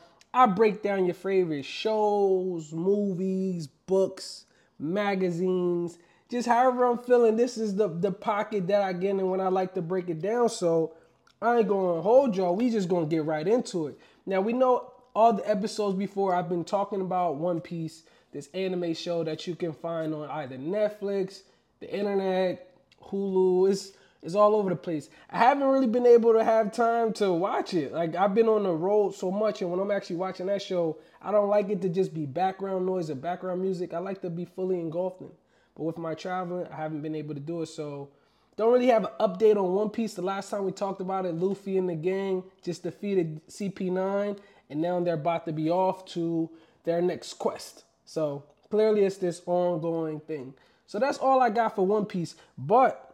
break 0.55 0.83
down 0.83 1.05
your 1.05 1.15
favorite 1.15 1.65
shows, 1.65 2.73
movies, 2.73 3.67
books, 3.67 4.47
magazines, 4.79 5.99
just 6.31 6.49
however 6.49 6.85
I'm 6.85 6.99
feeling. 6.99 7.37
This 7.37 7.59
is 7.59 7.77
the 7.77 7.89
the 7.89 8.13
pocket 8.13 8.67
that 8.69 8.83
I 8.83 8.93
get 8.95 9.11
in 9.11 9.29
when 9.29 9.41
I 9.41 9.49
like 9.49 9.75
to 9.75 9.83
break 9.83 10.09
it 10.09 10.21
down. 10.21 10.49
So 10.49 10.95
I 11.41 11.59
ain't 11.59 11.69
gonna 11.69 12.01
hold 12.01 12.37
y'all. 12.37 12.57
We 12.57 12.71
just 12.71 12.89
gonna 12.89 13.07
get 13.07 13.25
right 13.25 13.47
into 13.47 13.89
it. 13.89 13.99
Now 14.25 14.41
we 14.41 14.53
know 14.53 14.93
all 15.15 15.35
the 15.35 15.49
episodes 15.49 15.99
before, 15.99 16.35
I've 16.35 16.49
been 16.49 16.65
talking 16.65 17.01
about 17.03 17.37
One 17.37 17.61
Piece, 17.61 18.05
this 18.33 18.49
anime 18.55 18.95
show 18.95 19.23
that 19.25 19.47
you 19.47 19.55
can 19.55 19.73
find 19.73 20.15
on 20.15 20.31
either 20.31 20.57
Netflix, 20.57 21.43
the 21.81 21.95
internet, 21.95 22.75
Hulu. 23.03 23.71
It's 23.71 23.93
it's 24.23 24.37
all 24.37 24.55
over 24.55 24.71
the 24.71 24.77
place. 24.77 25.11
I 25.29 25.39
haven't 25.39 25.67
really 25.67 25.89
been 25.89 26.07
able 26.07 26.33
to 26.35 26.45
have 26.45 26.73
time 26.73 27.13
to 27.15 27.33
watch 27.33 27.75
it. 27.75 27.93
Like 27.93 28.15
I've 28.15 28.35
been 28.35 28.49
on 28.49 28.63
the 28.63 28.73
road 28.73 29.15
so 29.15 29.31
much, 29.33 29.63
and 29.63 29.71
when 29.71 29.81
I'm 29.81 29.91
actually 29.91 30.17
watching 30.17 30.47
that 30.47 30.63
show, 30.63 30.99
I 31.21 31.33
don't 31.33 31.49
like 31.49 31.71
it 31.71 31.83
to 31.83 31.89
just 31.89 32.15
be 32.15 32.25
background 32.25 32.87
noise 32.87 33.11
or 33.11 33.17
background 33.17 33.61
music. 33.61 33.93
I 33.93 33.99
like 33.99 34.23
to 34.23 34.31
be 34.31 34.45
fully 34.45 34.79
engulfed 34.79 35.21
in. 35.21 35.31
But 35.75 35.85
with 35.85 35.99
my 35.99 36.15
traveling, 36.15 36.67
I 36.71 36.77
haven't 36.77 37.03
been 37.03 37.17
able 37.17 37.35
to 37.35 37.41
do 37.41 37.63
it. 37.63 37.67
So 37.67 38.11
don't 38.57 38.73
really 38.73 38.89
have 38.89 39.05
an 39.05 39.11
update 39.19 39.57
on 39.57 39.73
One 39.73 39.91
Piece. 39.91 40.15
The 40.15 40.23
last 40.23 40.51
time 40.51 40.65
we 40.65 40.73
talked 40.73 41.01
about 41.01 41.27
it, 41.27 41.35
Luffy 41.35 41.77
and 41.77 41.89
the 41.89 41.95
gang 41.95 42.45
just 42.63 42.85
defeated 42.85 43.41
CP9, 43.49 44.39
and 44.71 44.81
now 44.81 45.01
they're 45.01 45.15
about 45.15 45.47
to 45.47 45.53
be 45.53 45.71
off 45.71 46.05
to 46.07 46.49
their 46.85 47.03
next 47.03 47.35
quest. 47.35 47.85
So 48.05 48.45
clearly, 48.71 49.05
it's 49.05 49.17
this 49.17 49.43
ongoing 49.47 50.21
thing. 50.21 50.55
So 50.87 50.99
that's 50.99 51.19
all 51.19 51.41
I 51.41 51.51
got 51.51 51.75
for 51.75 51.87
One 51.87 52.05
Piece. 52.05 52.37
But 52.57 53.12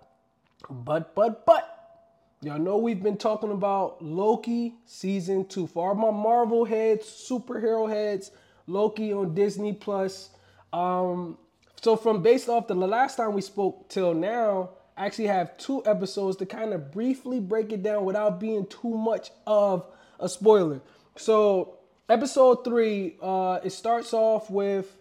but, 0.71 1.15
but, 1.15 1.47
but, 1.47 1.99
y'all 2.43 2.59
know 2.59 2.79
we've 2.79 3.03
been 3.03 3.17
talking 3.17 3.50
about 3.50 4.03
Loki 4.03 4.75
season 4.85 5.47
two. 5.47 5.67
For 5.67 5.88
all 5.88 5.95
my 5.95 6.11
Marvel 6.11 6.65
heads, 6.65 7.07
superhero 7.07 7.88
heads, 7.88 8.31
Loki 8.67 9.12
on 9.12 9.35
Disney 9.35 9.73
Plus. 9.73 10.31
Um, 10.73 11.38
so 11.81 11.97
from 11.97 12.23
based 12.23 12.49
off 12.49 12.67
the 12.67 12.75
last 12.75 13.17
time 13.17 13.33
we 13.33 13.41
spoke 13.41 13.88
till 13.88 14.15
now, 14.15 14.71
I 14.97 15.07
actually 15.07 15.29
have 15.29 15.57
two 15.59 15.83
episodes 15.87 16.37
to 16.38 16.47
kind 16.47 16.73
of 16.75 16.91
briefly 16.91 17.38
break 17.41 17.73
it 17.73 17.83
down 17.83 18.05
without 18.05 18.41
being 18.41 18.67
too 18.67 18.97
much 18.97 19.31
of 19.47 19.87
a 20.19 20.29
spoiler. 20.29 20.81
So 21.17 21.79
episode 22.09 22.65
three, 22.65 23.17
uh, 23.23 23.61
it 23.62 23.71
starts 23.71 24.12
off 24.12 24.50
with 24.50 24.98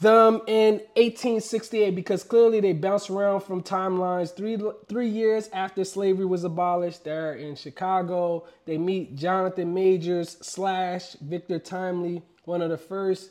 them 0.00 0.40
in 0.46 0.74
1868 0.96 1.94
because 1.94 2.22
clearly 2.22 2.60
they 2.60 2.72
bounce 2.72 3.10
around 3.10 3.40
from 3.40 3.62
timelines. 3.62 4.34
Three 4.34 4.58
three 4.88 5.08
years 5.08 5.48
after 5.52 5.84
slavery 5.84 6.26
was 6.26 6.44
abolished, 6.44 7.04
they're 7.04 7.34
in 7.34 7.54
Chicago. 7.54 8.46
They 8.66 8.78
meet 8.78 9.16
Jonathan 9.16 9.72
Majors 9.74 10.36
slash 10.40 11.14
Victor 11.20 11.58
Timely, 11.58 12.22
one 12.44 12.62
of 12.62 12.70
the 12.70 12.78
first, 12.78 13.30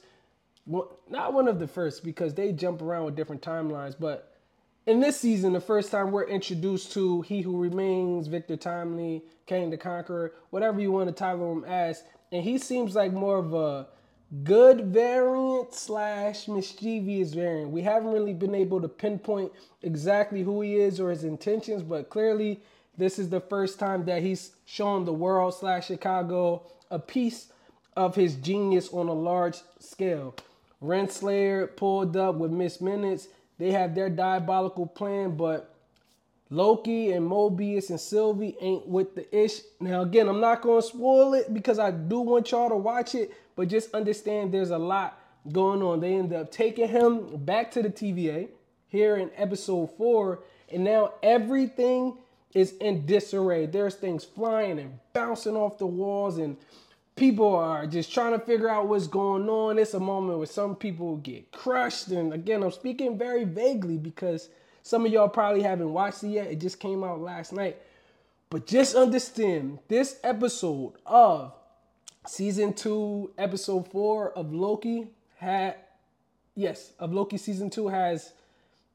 well, 0.65 0.98
not 1.10 1.34
one 1.34 1.48
of 1.48 1.60
the 1.60 1.67
first 1.67 2.03
because 2.03 2.34
they 2.34 2.51
jump 2.51 2.82
around 2.82 3.05
with 3.05 3.15
different 3.15 3.41
timelines, 3.41 3.96
but 4.00 4.34
in 4.86 5.00
this 5.00 5.17
season, 5.17 5.53
the 5.53 5.62
first 5.62 5.91
time 5.91 6.12
we're 6.12 6.27
introduced 6.27 6.91
to 6.93 7.22
He 7.22 7.41
Who 7.41 7.58
Remains, 7.58 8.27
Victor 8.27 8.58
Timely, 8.58 9.24
Kang 9.46 9.70
the 9.70 9.77
Conqueror, 9.77 10.34
whatever 10.50 10.82
you 10.82 10.91
want 10.91 11.08
to 11.08 11.13
title 11.15 11.53
him 11.53 11.63
as, 11.63 12.03
and 12.34 12.43
he 12.43 12.58
seems 12.58 12.96
like 12.96 13.13
more 13.13 13.38
of 13.38 13.53
a 13.53 13.88
good 14.44 14.86
variant 14.88 15.74
slash 15.74 16.48
mischievous 16.48 17.34
variant. 17.34 17.70
We 17.70 17.82
haven't 17.82 18.12
really 18.12 18.34
been 18.34 18.56
able 18.56 18.82
to 18.82 18.88
pinpoint 18.88 19.52
exactly 19.84 20.42
who 20.42 20.62
he 20.62 20.75
is 20.75 21.00
or 21.00 21.12
his 21.12 21.24
intentions, 21.24 21.84
but 21.84 22.10
clearly 22.10 22.62
this 22.98 23.20
is 23.20 23.30
the 23.30 23.42
first 23.42 23.80
time 23.80 24.06
that 24.06 24.24
he's 24.24 24.52
shown 24.66 25.06
the 25.06 25.13
world 25.13 25.54
slash 25.54 25.88
Chicago 25.88 26.63
a 26.90 27.00
piece 27.00 27.48
of 27.96 28.16
his 28.16 28.36
genius 28.36 28.90
on 28.92 29.08
a 29.08 29.13
large 29.13 29.58
scale. 29.80 30.36
Renslayer 30.82 31.75
pulled 31.75 32.18
up 32.18 32.36
with 32.36 32.52
Miss 32.52 32.82
Minutes. 32.82 33.28
They 33.58 33.72
have 33.72 33.96
their 33.96 34.10
diabolical 34.10 34.88
plan, 34.88 35.38
but 35.38 35.74
Loki 36.50 37.13
and 37.13 37.28
Mobius 37.28 37.90
and 37.90 38.00
Sylvie 38.00 38.56
ain't 38.62 38.88
with 38.88 39.16
the 39.16 39.36
ish. 39.36 39.62
Now, 39.80 40.02
again, 40.02 40.28
I'm 40.28 40.42
not 40.42 40.62
going 40.62 40.82
to 40.82 40.88
spoil 40.88 41.34
it 41.34 41.54
because 41.54 41.80
I 41.80 41.92
do 41.92 42.20
want 42.20 42.52
y'all 42.52 42.70
to 42.70 42.75
watch 42.75 43.16
it, 43.16 43.32
but 43.55 43.67
just 43.67 43.93
understand 43.93 44.53
there's 44.53 44.72
a 44.72 44.77
lot 44.77 45.19
going 45.51 45.81
on. 45.81 46.00
They 46.00 46.13
end 46.13 46.33
up 46.33 46.51
taking 46.51 46.88
him 46.88 47.38
back 47.38 47.72
to 47.72 47.81
the 47.81 47.89
TVA 47.89 48.50
here 48.88 49.17
in 49.17 49.31
episode 49.36 49.88
four, 49.98 50.39
and 50.72 50.83
now 50.83 51.13
everything 51.22 52.17
is 52.53 52.74
in 52.74 53.05
disarray. 53.05 53.65
There's 53.65 53.95
things 53.95 54.24
flying 54.24 54.79
and 54.79 55.00
bouncing 55.13 55.55
off 55.55 55.77
the 55.77 55.88
walls, 55.88 56.38
and 56.38 56.57
people 57.15 57.55
are 57.55 57.88
just 57.88 58.13
trying 58.13 58.33
to 58.33 58.39
figure 58.39 58.69
out 58.69 58.88
what's 58.88 59.07
going 59.07 59.50
on. 59.50 59.79
It's 59.79 59.93
a 59.93 60.00
moment 60.00 60.38
where 60.38 60.48
some 60.48 60.75
people 60.75 61.17
get 61.17 61.51
crushed, 61.51 62.10
and 62.10 62.33
again, 62.33 62.63
I'm 62.63 62.72
speaking 62.72 63.17
very 63.17 63.43
vaguely 63.43 63.98
because 63.98 64.50
some 64.83 65.05
of 65.05 65.12
y'all 65.12 65.29
probably 65.29 65.63
haven't 65.63 65.91
watched 65.91 66.24
it 66.24 66.29
yet. 66.29 66.48
It 66.48 66.60
just 66.60 66.79
came 66.79 67.03
out 67.03 67.22
last 67.22 67.53
night. 67.53 67.77
But 68.50 68.67
just 68.67 68.95
understand 68.95 69.79
this 69.88 70.19
episode 70.24 70.93
of 71.07 71.53
season 72.27 72.74
two, 72.74 73.32
episode 73.38 73.89
four 73.92 74.32
of 74.32 74.53
Loki 74.53 75.08
had, 75.38 75.75
yes, 76.56 76.94
of 77.00 77.13
Loki 77.13 77.38
season 77.38 77.70
two 77.70 77.88
has 77.88 78.34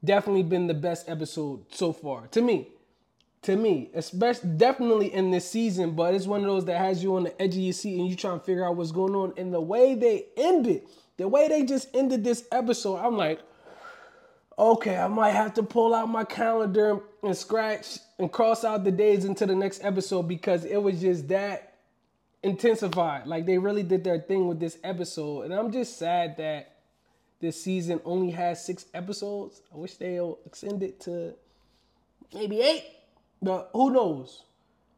definitely 0.03 0.43
been 0.43 0.67
the 0.67 0.73
best 0.73 1.09
episode 1.09 1.65
so 1.69 1.93
far 1.93 2.27
to 2.27 2.41
me. 2.41 2.67
To 3.43 3.55
me, 3.55 3.89
especially 3.93 4.49
definitely 4.49 5.13
in 5.13 5.31
this 5.31 5.49
season, 5.49 5.91
but 5.91 6.13
it's 6.13 6.27
one 6.27 6.41
of 6.41 6.47
those 6.47 6.65
that 6.65 6.77
has 6.77 7.01
you 7.01 7.15
on 7.15 7.23
the 7.23 7.41
edge 7.41 7.55
of 7.55 7.61
your 7.61 7.71
seat 7.71 7.97
and 7.97 8.09
you 8.09 8.17
trying 8.17 8.37
to 8.37 8.45
figure 8.45 8.65
out 8.65 8.75
what's 8.75 8.91
going 8.91 9.15
on. 9.15 9.33
And 9.37 9.53
the 9.53 9.61
way 9.61 9.95
they 9.95 10.25
ended, 10.35 10.81
the 11.15 11.25
way 11.25 11.47
they 11.47 11.63
just 11.63 11.87
ended 11.95 12.25
this 12.25 12.43
episode, 12.51 12.97
I'm 12.97 13.15
like, 13.15 13.39
okay, 14.57 14.97
I 14.97 15.07
might 15.07 15.31
have 15.31 15.53
to 15.53 15.63
pull 15.63 15.95
out 15.95 16.09
my 16.09 16.25
calendar 16.25 16.99
and 17.23 17.35
scratch 17.35 17.99
and 18.17 18.29
cross 18.29 18.65
out 18.65 18.83
the 18.83 18.91
days 18.91 19.23
into 19.23 19.45
the 19.45 19.55
next 19.55 19.85
episode 19.85 20.23
because 20.23 20.65
it 20.65 20.77
was 20.77 20.99
just 20.99 21.29
that 21.29 21.68
intensified. 22.43 23.27
Like 23.27 23.45
they 23.45 23.57
really 23.57 23.83
did 23.83 24.03
their 24.03 24.19
thing 24.19 24.47
with 24.47 24.59
this 24.59 24.77
episode. 24.83 25.43
And 25.43 25.53
I'm 25.53 25.71
just 25.71 25.97
sad 25.97 26.37
that 26.37 26.75
this 27.39 27.61
season 27.61 28.01
only 28.05 28.31
has 28.31 28.63
six 28.63 28.85
episodes. 28.93 29.61
I 29.73 29.77
wish 29.77 29.95
they'll 29.95 30.39
extend 30.45 30.83
it 30.83 30.99
to 31.01 31.33
maybe 32.33 32.61
eight. 32.61 32.83
But 33.41 33.69
who 33.73 33.91
knows? 33.91 34.43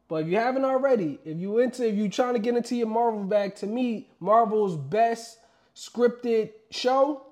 But 0.08 0.24
if 0.24 0.28
you 0.28 0.36
haven't 0.36 0.64
already, 0.64 1.18
if 1.24 1.38
you 1.38 1.58
into 1.58 1.88
if 1.88 1.94
you 1.94 2.08
trying 2.08 2.34
to 2.34 2.40
get 2.40 2.56
into 2.56 2.76
your 2.76 2.88
Marvel 2.88 3.24
bag, 3.24 3.54
to 3.56 3.66
me, 3.66 4.10
Marvel's 4.20 4.76
best 4.76 5.38
scripted 5.74 6.50
show, 6.70 7.24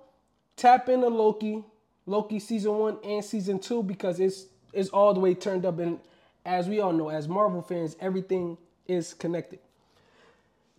tap 0.56 0.88
into 0.88 1.08
Loki. 1.08 1.64
Loki 2.06 2.40
season 2.40 2.78
one 2.78 2.98
and 3.04 3.24
season 3.24 3.58
two 3.58 3.82
because 3.82 4.18
it's 4.18 4.46
it's 4.72 4.88
all 4.88 5.12
the 5.12 5.20
way 5.20 5.34
turned 5.34 5.66
up 5.66 5.78
and 5.78 6.00
as 6.44 6.68
we 6.68 6.80
all 6.80 6.92
know, 6.92 7.10
as 7.10 7.28
Marvel 7.28 7.62
fans, 7.62 7.96
everything 8.00 8.56
is 8.86 9.12
connected. 9.14 9.58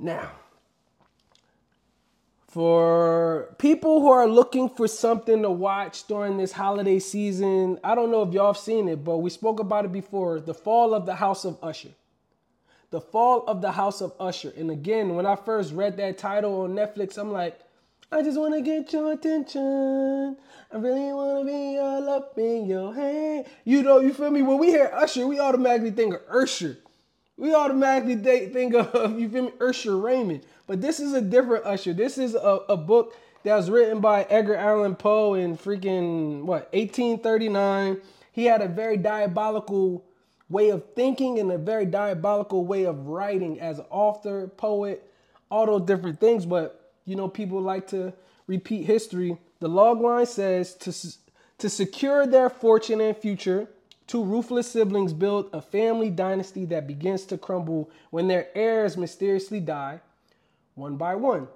Now, 0.02 0.32
for 2.48 3.56
people 3.60 4.02
who 4.02 4.10
are 4.10 4.28
looking 4.28 4.68
for 4.68 4.88
something 4.88 5.44
to 5.44 5.52
watch 5.52 6.08
during 6.08 6.38
this 6.38 6.52
holiday 6.52 6.98
season, 6.98 7.78
I 7.84 7.94
don't 7.94 8.10
know 8.10 8.24
if 8.24 8.34
y'all 8.34 8.54
have 8.54 8.58
seen 8.58 8.90
it, 8.90 9.04
but 9.04 9.18
we 9.18 9.30
spoke 9.30 9.60
about 9.60 9.86
it 9.86 9.92
before 9.92 10.40
The 10.40 10.56
Fall 10.56 10.96
of 10.96 11.06
the 11.06 11.14
House 11.14 11.46
of 11.46 11.60
Usher. 11.62 11.92
The 12.90 13.00
Fall 13.00 13.46
of 13.46 13.62
the 13.62 13.74
House 13.74 14.02
of 14.02 14.14
Usher. 14.20 14.52
And 14.58 14.72
again, 14.72 15.14
when 15.14 15.28
I 15.28 15.36
first 15.36 15.72
read 15.72 15.98
that 15.98 16.18
title 16.18 16.62
on 16.62 16.72
Netflix, 16.72 17.20
I'm 17.20 17.32
like, 17.32 17.60
I 18.12 18.24
just 18.24 18.40
want 18.40 18.56
to 18.56 18.62
get 18.62 18.92
your 18.92 19.12
attention. 19.12 20.36
I 20.74 20.78
really 20.78 21.14
want 21.14 21.46
to 21.46 21.54
be 21.54 21.78
all 21.78 22.10
up 22.10 22.38
in 22.40 22.66
your 22.66 22.94
head. 22.96 23.46
You 23.66 23.84
know, 23.84 24.00
you 24.00 24.14
feel 24.14 24.32
me? 24.32 24.42
When 24.42 24.58
we 24.58 24.70
hear 24.70 24.92
Usher, 24.92 25.28
we 25.28 25.40
automatically 25.40 25.92
think 25.92 26.16
of 26.16 26.22
Usher. 26.28 26.80
We 27.38 27.54
automatically 27.54 28.16
think 28.48 28.74
of, 28.74 29.20
you 29.20 29.30
feel 29.30 29.46
me, 29.46 29.54
Usher 29.60 29.98
Raymond. 29.98 30.44
But 30.68 30.82
this 30.82 31.00
is 31.00 31.14
a 31.14 31.22
different 31.22 31.66
Usher. 31.66 31.94
This 31.94 32.18
is 32.18 32.36
a, 32.36 32.60
a 32.70 32.78
book 32.78 33.16
that 33.44 33.56
was 33.56 33.70
written 33.70 34.00
by 34.00 34.24
Edgar 34.24 34.56
Allan 34.56 34.96
Poe 34.96 35.34
in 35.34 35.58
freaking, 35.58 36.44
what, 36.44 36.72
1839. 36.74 38.00
He 38.32 38.46
had 38.46 38.62
a 38.62 38.68
very 38.68 38.98
diabolical 38.98 40.04
way 40.50 40.70
of 40.70 40.84
thinking 40.94 41.40
and 41.40 41.52
a 41.52 41.58
very 41.58 41.86
diabolical 41.86 42.66
way 42.66 42.84
of 42.84 43.08
writing 43.08 43.60
as 43.60 43.82
author, 43.90 44.48
poet, 44.48 45.12
all 45.50 45.66
those 45.66 45.88
different 45.88 46.20
things. 46.20 46.46
But 46.46 46.92
you 47.06 47.16
know, 47.16 47.28
people 47.28 47.62
like 47.62 47.88
to 47.88 48.14
repeat 48.48 48.86
history. 48.86 49.38
The 49.60 49.68
log 49.68 50.02
line 50.02 50.26
says 50.26 50.76
to, 50.76 50.94
to 51.60 51.70
secure 51.70 52.26
their 52.26 52.50
fortune 52.50 53.02
and 53.02 53.16
future, 53.16 53.68
two 54.12 54.26
ruthless 54.26 54.70
siblings 54.70 55.14
build 55.14 55.50
a 55.54 55.62
family 55.62 56.10
dynasty 56.10 56.66
that 56.66 56.86
begins 56.86 57.24
to 57.24 57.38
crumble 57.38 57.90
when 58.10 58.28
their 58.28 58.50
heirs 58.56 58.98
mysteriously 58.98 59.62
die 59.62 60.02
one 60.76 60.98
by 60.98 61.16
one. 61.16 61.48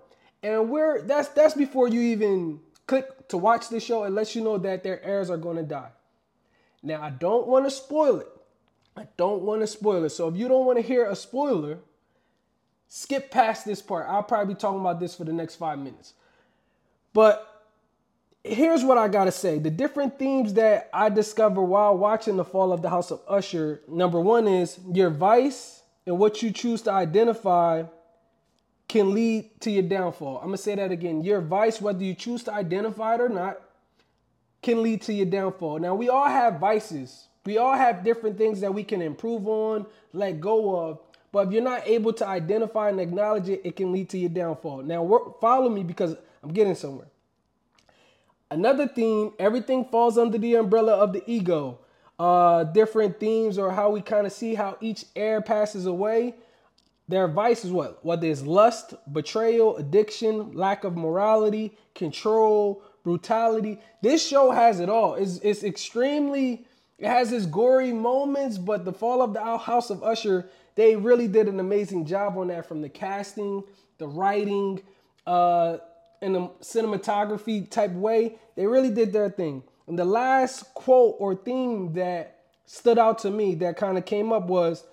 And 0.41 0.69
we're 0.69 1.01
that's 1.01 1.27
that's 1.29 1.53
before 1.53 1.89
you 1.89 1.99
even 1.99 2.61
click 2.87 3.27
to 3.27 3.37
watch 3.37 3.67
the 3.67 3.81
show. 3.81 4.05
It 4.05 4.11
lets 4.11 4.35
you 4.35 4.41
know 4.41 4.57
that 4.59 4.83
their 4.83 5.03
heirs 5.03 5.29
are 5.29 5.35
going 5.35 5.57
to 5.57 5.63
die. 5.63 5.89
Now, 6.81 7.01
I 7.01 7.09
don't 7.09 7.45
want 7.45 7.65
to 7.65 7.71
spoil 7.71 8.21
it. 8.21 8.29
I 8.95 9.07
don't 9.17 9.41
want 9.41 9.59
to 9.59 9.67
spoil 9.67 10.05
it. 10.05 10.11
So 10.11 10.29
if 10.29 10.37
you 10.37 10.47
don't 10.47 10.65
want 10.65 10.77
to 10.77 10.83
hear 10.83 11.09
a 11.09 11.15
spoiler, 11.15 11.79
skip 12.87 13.31
past 13.31 13.65
this 13.65 13.81
part. 13.81 14.07
I'll 14.07 14.23
probably 14.23 14.53
be 14.53 14.57
talking 14.57 14.79
about 14.79 15.01
this 15.01 15.13
for 15.13 15.25
the 15.25 15.33
next 15.33 15.55
five 15.55 15.77
minutes. 15.77 16.13
But 17.11 17.54
here's 18.45 18.83
what 18.83 18.97
I 18.97 19.07
gotta 19.07 19.31
say: 19.31 19.59
the 19.59 19.69
different 19.69 20.19
themes 20.19 20.53
that 20.53 20.89
I 20.93 21.09
discover 21.09 21.61
while 21.61 21.97
watching 21.97 22.37
the 22.37 22.45
fall 22.45 22.71
of 22.71 22.81
the 22.81 22.89
House 22.89 23.11
of 23.11 23.21
Usher. 23.27 23.81
Number 23.87 24.19
one 24.19 24.47
is 24.47 24.79
your 24.91 25.09
vice 25.09 25.81
and 26.05 26.19
what 26.19 26.43
you 26.43 26.51
choose 26.51 26.81
to 26.83 26.91
identify 26.91 27.83
can 28.87 29.13
lead 29.13 29.59
to 29.61 29.71
your 29.71 29.83
downfall. 29.83 30.37
I'm 30.37 30.45
gonna 30.45 30.57
say 30.57 30.75
that 30.75 30.91
again. 30.91 31.23
Your 31.23 31.41
vice, 31.41 31.81
whether 31.81 32.03
you 32.03 32.13
choose 32.13 32.43
to 32.43 32.53
identify 32.53 33.15
it 33.15 33.21
or 33.21 33.29
not, 33.29 33.59
can 34.61 34.83
lead 34.83 35.01
to 35.03 35.13
your 35.13 35.25
downfall. 35.25 35.79
Now, 35.79 35.95
we 35.95 36.09
all 36.09 36.27
have 36.27 36.59
vices. 36.59 37.27
We 37.45 37.57
all 37.57 37.73
have 37.73 38.03
different 38.03 38.37
things 38.37 38.61
that 38.61 38.73
we 38.73 38.83
can 38.83 39.01
improve 39.01 39.47
on, 39.47 39.85
let 40.13 40.39
go 40.39 40.75
of. 40.79 40.99
But 41.31 41.47
if 41.47 41.53
you're 41.53 41.61
not 41.61 41.87
able 41.87 42.13
to 42.13 42.27
identify 42.27 42.89
and 42.89 42.99
acknowledge 42.99 43.49
it, 43.49 43.61
it 43.63 43.75
can 43.75 43.91
lead 43.91 44.09
to 44.09 44.17
your 44.17 44.29
downfall. 44.29 44.83
Now, 44.83 45.35
follow 45.41 45.69
me 45.69 45.83
because 45.83 46.15
I'm 46.41 46.51
getting 46.53 46.75
somewhere. 46.75 47.07
Another 48.51 48.87
theme, 48.87 49.33
everything 49.39 49.85
falls 49.85 50.17
under 50.17 50.37
the 50.37 50.55
umbrella 50.55 50.93
of 50.93 51.13
the 51.13 51.23
ego. 51.25 51.79
Uh, 52.17 52.63
different 52.63 53.19
themes 53.19 53.57
or 53.57 53.71
how 53.71 53.89
we 53.89 54.01
kind 54.01 54.25
of 54.25 54.31
see 54.31 54.55
how 54.55 54.77
each 54.79 55.05
heir 55.15 55.41
passes 55.41 55.85
away. 55.85 56.35
Their 57.07 57.27
vice 57.27 57.65
is 57.65 57.71
what? 57.71 58.03
Whether 58.05 58.27
it's 58.27 58.43
lust, 58.43 58.93
betrayal, 59.11 59.77
addiction, 59.77 60.53
lack 60.53 60.83
of 60.83 60.95
morality, 60.95 61.77
control, 61.93 62.81
brutality. 63.03 63.79
This 64.01 64.25
show 64.25 64.51
has 64.51 64.79
it 64.79 64.89
all. 64.89 65.15
It's, 65.15 65.37
it's 65.39 65.63
extremely, 65.63 66.65
it 66.97 67.07
has 67.07 67.31
its 67.31 67.45
gory 67.45 67.91
moments, 67.91 68.57
but 68.57 68.85
the 68.85 68.93
fall 68.93 69.21
of 69.21 69.33
the 69.33 69.57
House 69.57 69.89
of 69.89 70.01
Usher, 70.01 70.49
they 70.75 70.95
really 70.95 71.27
did 71.27 71.47
an 71.47 71.59
amazing 71.59 72.05
job 72.05 72.37
on 72.37 72.47
that 72.47 72.65
from 72.65 72.81
the 72.81 72.89
casting, 72.89 73.63
the 73.97 74.07
writing, 74.07 74.81
uh, 75.27 75.77
in 76.21 76.35
a 76.35 76.47
cinematography 76.61 77.69
type 77.69 77.91
way. 77.91 78.37
They 78.55 78.67
really 78.67 78.89
did 78.89 79.13
their 79.13 79.29
thing. 79.29 79.63
And 79.87 79.99
the 79.99 80.05
last 80.05 80.73
quote 80.73 81.15
or 81.19 81.35
theme 81.35 81.93
that 81.93 82.39
stood 82.65 82.97
out 82.97 83.19
to 83.19 83.31
me 83.31 83.55
that 83.55 83.77
kind 83.77 83.97
of 83.97 84.05
came 84.05 84.33
up 84.33 84.47
was 84.47 84.83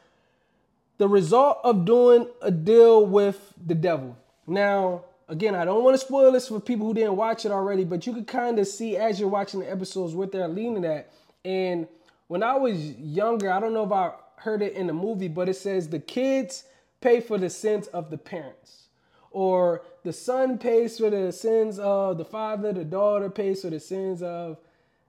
the 0.98 1.08
result 1.08 1.58
of 1.64 1.84
doing 1.84 2.28
a 2.42 2.50
deal 2.50 3.04
with 3.06 3.54
the 3.64 3.74
devil. 3.74 4.16
Now, 4.46 5.04
again, 5.28 5.54
I 5.54 5.64
don't 5.64 5.82
want 5.82 5.98
to 5.98 6.06
spoil 6.06 6.32
this 6.32 6.48
for 6.48 6.60
people 6.60 6.86
who 6.86 6.94
didn't 6.94 7.16
watch 7.16 7.46
it 7.46 7.52
already, 7.52 7.84
but 7.84 8.06
you 8.06 8.12
could 8.12 8.26
kind 8.26 8.58
of 8.58 8.66
see 8.66 8.96
as 8.96 9.18
you're 9.18 9.28
watching 9.28 9.60
the 9.60 9.70
episodes 9.70 10.14
what 10.14 10.30
they're 10.30 10.48
leaning 10.48 10.84
at. 10.84 11.10
And 11.44 11.88
when 12.28 12.42
I 12.42 12.54
was 12.56 12.78
younger, 12.78 13.50
I 13.50 13.60
don't 13.60 13.72
know 13.72 13.84
if 13.84 13.92
I 13.92 14.12
heard 14.36 14.62
it 14.62 14.74
in 14.74 14.86
the 14.86 14.92
movie, 14.92 15.28
but 15.28 15.48
it 15.48 15.54
says 15.54 15.88
the 15.88 15.98
kids 15.98 16.64
pay 17.00 17.20
for 17.20 17.38
the 17.38 17.50
sins 17.50 17.86
of 17.88 18.10
the 18.10 18.18
parents. 18.18 18.88
Or 19.30 19.82
the 20.04 20.12
son 20.12 20.58
pays 20.58 20.98
for 20.98 21.10
the 21.10 21.32
sins 21.32 21.78
of 21.78 22.18
the 22.18 22.24
father, 22.24 22.72
the 22.72 22.84
daughter 22.84 23.30
pays 23.30 23.62
for 23.62 23.70
the 23.70 23.80
sins 23.80 24.22
of 24.22 24.58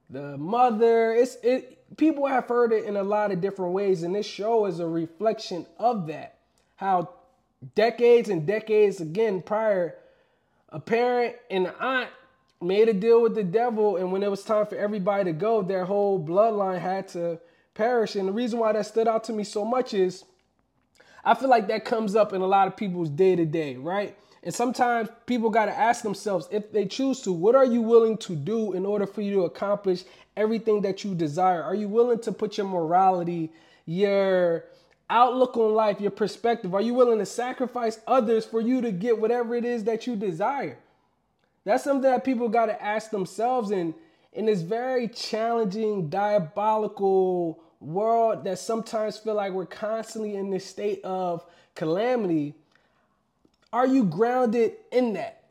the 0.10 0.38
mother. 0.38 1.14
It's 1.14 1.38
it 1.44 1.98
people 1.98 2.28
have 2.28 2.48
heard 2.48 2.72
it 2.72 2.86
in 2.86 2.98
a 2.98 3.04
lot 3.04 3.32
of 3.32 3.42
different 3.42 3.74
ways, 3.74 4.04
and 4.04 4.14
this 4.14 4.26
show 4.26 4.66
is 4.66 4.80
a 4.80 4.88
reflection 4.88 5.66
of 5.80 6.08
that. 6.08 6.38
How 6.76 7.10
decades 7.76 8.30
and 8.30 8.46
decades 8.46 9.02
again 9.02 9.42
prior, 9.42 9.96
a 10.70 10.80
parent 10.80 11.36
and 11.50 11.68
an 11.68 11.74
aunt 11.80 12.10
made 12.62 12.88
a 12.88 12.94
deal 12.94 13.22
with 13.22 13.36
the 13.36 13.44
devil, 13.44 13.98
and 13.98 14.12
when 14.12 14.24
it 14.24 14.30
was 14.30 14.44
time 14.44 14.66
for 14.66 14.76
everybody 14.76 15.26
to 15.26 15.34
go, 15.34 15.62
their 15.62 15.86
whole 15.86 16.24
bloodline 16.24 16.80
had 16.80 17.08
to 17.10 17.40
perish. 17.74 18.16
And 18.16 18.28
the 18.28 18.34
reason 18.34 18.60
why 18.60 18.72
that 18.74 18.86
stood 18.86 19.08
out 19.08 19.24
to 19.26 19.34
me 19.34 19.44
so 19.44 19.66
much 19.66 19.94
is 19.94 20.24
I 21.26 21.34
feel 21.34 21.50
like 21.50 21.68
that 21.68 21.86
comes 21.86 22.16
up 22.16 22.34
in 22.34 22.42
a 22.42 22.48
lot 22.48 22.68
of 22.68 22.76
people's 22.76 23.10
day 23.10 23.36
to 23.36 23.46
day, 23.46 23.76
right? 23.76 24.18
And 24.44 24.54
sometimes 24.54 25.10
people 25.26 25.50
got 25.50 25.66
to 25.66 25.78
ask 25.78 26.04
themselves 26.04 26.50
if 26.52 26.72
they 26.72 26.86
choose 26.86 27.22
to, 27.22 27.32
what 27.32 27.56
are 27.56 27.66
you 27.66 27.82
willing 27.82 28.18
to 28.18 28.36
do 28.36 28.74
in 28.74 28.86
order 28.86 29.08
for 29.08 29.22
you 29.22 29.34
to 29.36 29.42
accomplish 29.44 30.04
everything 30.36 30.82
that 30.82 31.04
you 31.06 31.16
desire? 31.16 31.64
Are 31.64 31.76
you 31.76 31.88
willing 31.88 32.20
to 32.20 32.32
put 32.34 32.58
your 32.58 32.68
morality, 32.68 33.54
your 33.86 34.66
outlook 35.10 35.56
on 35.56 35.74
life, 35.74 36.02
your 36.02 36.12
perspective? 36.12 36.74
Are 36.74 36.82
you 36.82 36.94
willing 36.94 37.20
to 37.20 37.26
sacrifice 37.26 38.00
others 38.06 38.46
for 38.46 38.60
you 38.60 38.82
to 38.82 38.92
get 38.92 39.18
whatever 39.18 39.56
it 39.56 39.64
is 39.64 39.86
that 39.86 40.06
you 40.08 40.18
desire? 40.18 40.78
That's 41.64 41.86
something 41.86 42.12
that 42.12 42.26
people 42.26 42.50
got 42.50 42.66
to 42.66 42.84
ask 42.84 43.12
themselves 43.12 43.72
in 43.72 43.96
in 44.34 44.48
this 44.48 44.62
very 44.62 45.08
challenging, 45.08 46.10
diabolical 46.10 47.64
world 47.80 48.44
that 48.44 48.58
sometimes 48.58 49.18
feel 49.18 49.36
like 49.36 49.54
we're 49.54 49.66
constantly 49.66 50.36
in 50.36 50.50
this 50.50 50.66
state 50.66 51.02
of 51.04 51.46
calamity 51.76 52.56
are 53.74 53.88
you 53.88 54.04
grounded 54.04 54.74
in 54.92 55.14
that? 55.14 55.42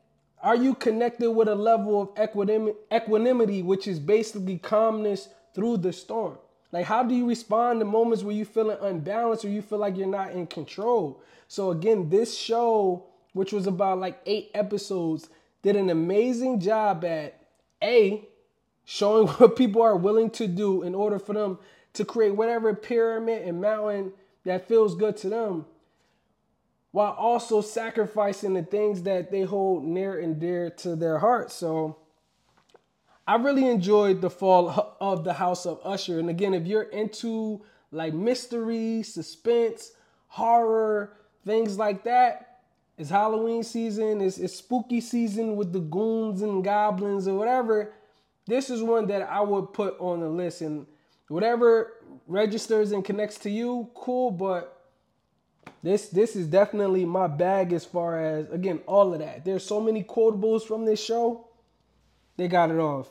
Are 0.43 0.55
you 0.55 0.75
connected 0.75 1.31
with 1.33 1.49
a 1.49 1.55
level 1.57 2.03
of 2.03 2.77
equanimity, 2.93 3.63
which 3.63 3.89
is 3.89 3.99
basically 3.99 4.59
calmness 4.59 5.29
through 5.55 5.79
the 5.79 5.93
storm? 5.93 6.39
Like, 6.71 6.87
how 6.87 7.03
do 7.03 7.15
you 7.15 7.29
respond 7.29 7.81
to 7.81 7.85
moments 7.85 8.23
where 8.23 8.35
you 8.35 8.45
feeling 8.45 8.79
unbalanced 8.81 9.45
or 9.45 9.49
you 9.49 9.61
feel 9.61 9.79
like 9.79 9.97
you're 9.97 10.07
not 10.07 10.31
in 10.31 10.47
control? 10.47 11.21
So, 11.49 11.71
again, 11.73 12.09
this 12.09 12.37
show, 12.39 13.05
which 13.35 13.53
was 13.53 13.67
about 13.67 13.99
like 13.99 14.21
eight 14.25 14.53
episodes, 14.55 15.29
did 15.63 15.77
an 15.77 15.91
amazing 15.91 16.61
job 16.61 17.05
at 17.05 17.41
A, 17.83 18.27
showing 18.85 19.27
what 19.35 19.57
people 19.57 19.83
are 19.83 19.97
willing 19.97 20.31
to 20.31 20.47
do 20.47 20.83
in 20.83 20.95
order 20.95 21.19
for 21.19 21.35
them 21.35 21.59
to 21.95 22.05
create 22.05 22.37
whatever 22.37 22.73
pyramid 22.73 23.43
and 23.43 23.61
mountain 23.61 24.13
that 24.45 24.67
feels 24.67 24.95
good 24.95 25.17
to 25.19 25.29
them 25.29 25.67
while 26.93 27.13
also 27.13 27.61
sacrificing 27.61 28.55
the 28.55 28.63
things 28.63 29.03
that 29.03 29.31
they 29.31 29.43
hold 29.43 29.83
near 29.83 30.21
and 30.21 30.39
dear 30.39 30.71
to 30.71 30.95
their 30.95 31.19
hearts. 31.19 31.55
So 31.55 31.97
I 33.27 33.37
really 33.37 33.67
enjoyed 33.69 34.21
the 34.21 34.31
fall 34.31 34.97
of 35.01 35.25
the 35.25 35.33
House 35.33 35.67
of 35.67 35.81
Usher. 35.85 36.19
And 36.19 36.29
again, 36.29 36.55
if 36.55 36.67
you're 36.67 36.83
into 36.83 37.63
like 37.91 38.13
mystery, 38.15 39.03
suspense, 39.03 39.93
horror, 40.29 41.17
things 41.45 41.79
like 41.79 42.05
that, 42.05 42.61
it's 42.99 43.11
Halloween 43.11 43.63
season, 43.63 44.21
it's, 44.21 44.39
it's 44.39 44.55
spooky 44.55 45.01
season 45.01 45.57
with 45.57 45.73
the 45.73 45.81
goons 45.81 46.43
and 46.43 46.63
goblins 46.63 47.27
or 47.27 47.35
whatever. 47.35 47.95
This 48.47 48.69
is 48.69 48.83
one 48.83 49.07
that 49.07 49.23
I 49.23 49.41
would 49.41 49.73
put 49.73 49.99
on 49.99 50.21
the 50.21 50.29
list. 50.29 50.61
And 50.61 50.87
whatever 51.29 51.95
registers 52.27 52.93
and 52.93 53.05
connects 53.05 53.39
to 53.39 53.51
you, 53.51 53.89
cool, 53.95 54.31
but 54.31 54.72
this 55.83 56.09
this 56.09 56.37
is 56.37 56.47
definitely 56.47 57.05
my 57.05 57.27
bag 57.27 57.73
as 57.73 57.85
far 57.85 58.23
as 58.23 58.51
again 58.51 58.81
all 58.87 59.13
of 59.13 59.21
that. 59.21 59.45
There's 59.45 59.65
so 59.65 59.81
many 59.81 60.05
quotables 60.05 60.63
from 60.63 60.85
this 60.85 61.03
show. 61.03 61.47
They 62.37 62.49
got 62.49 62.71
it 62.71 62.79
off. 62.79 63.11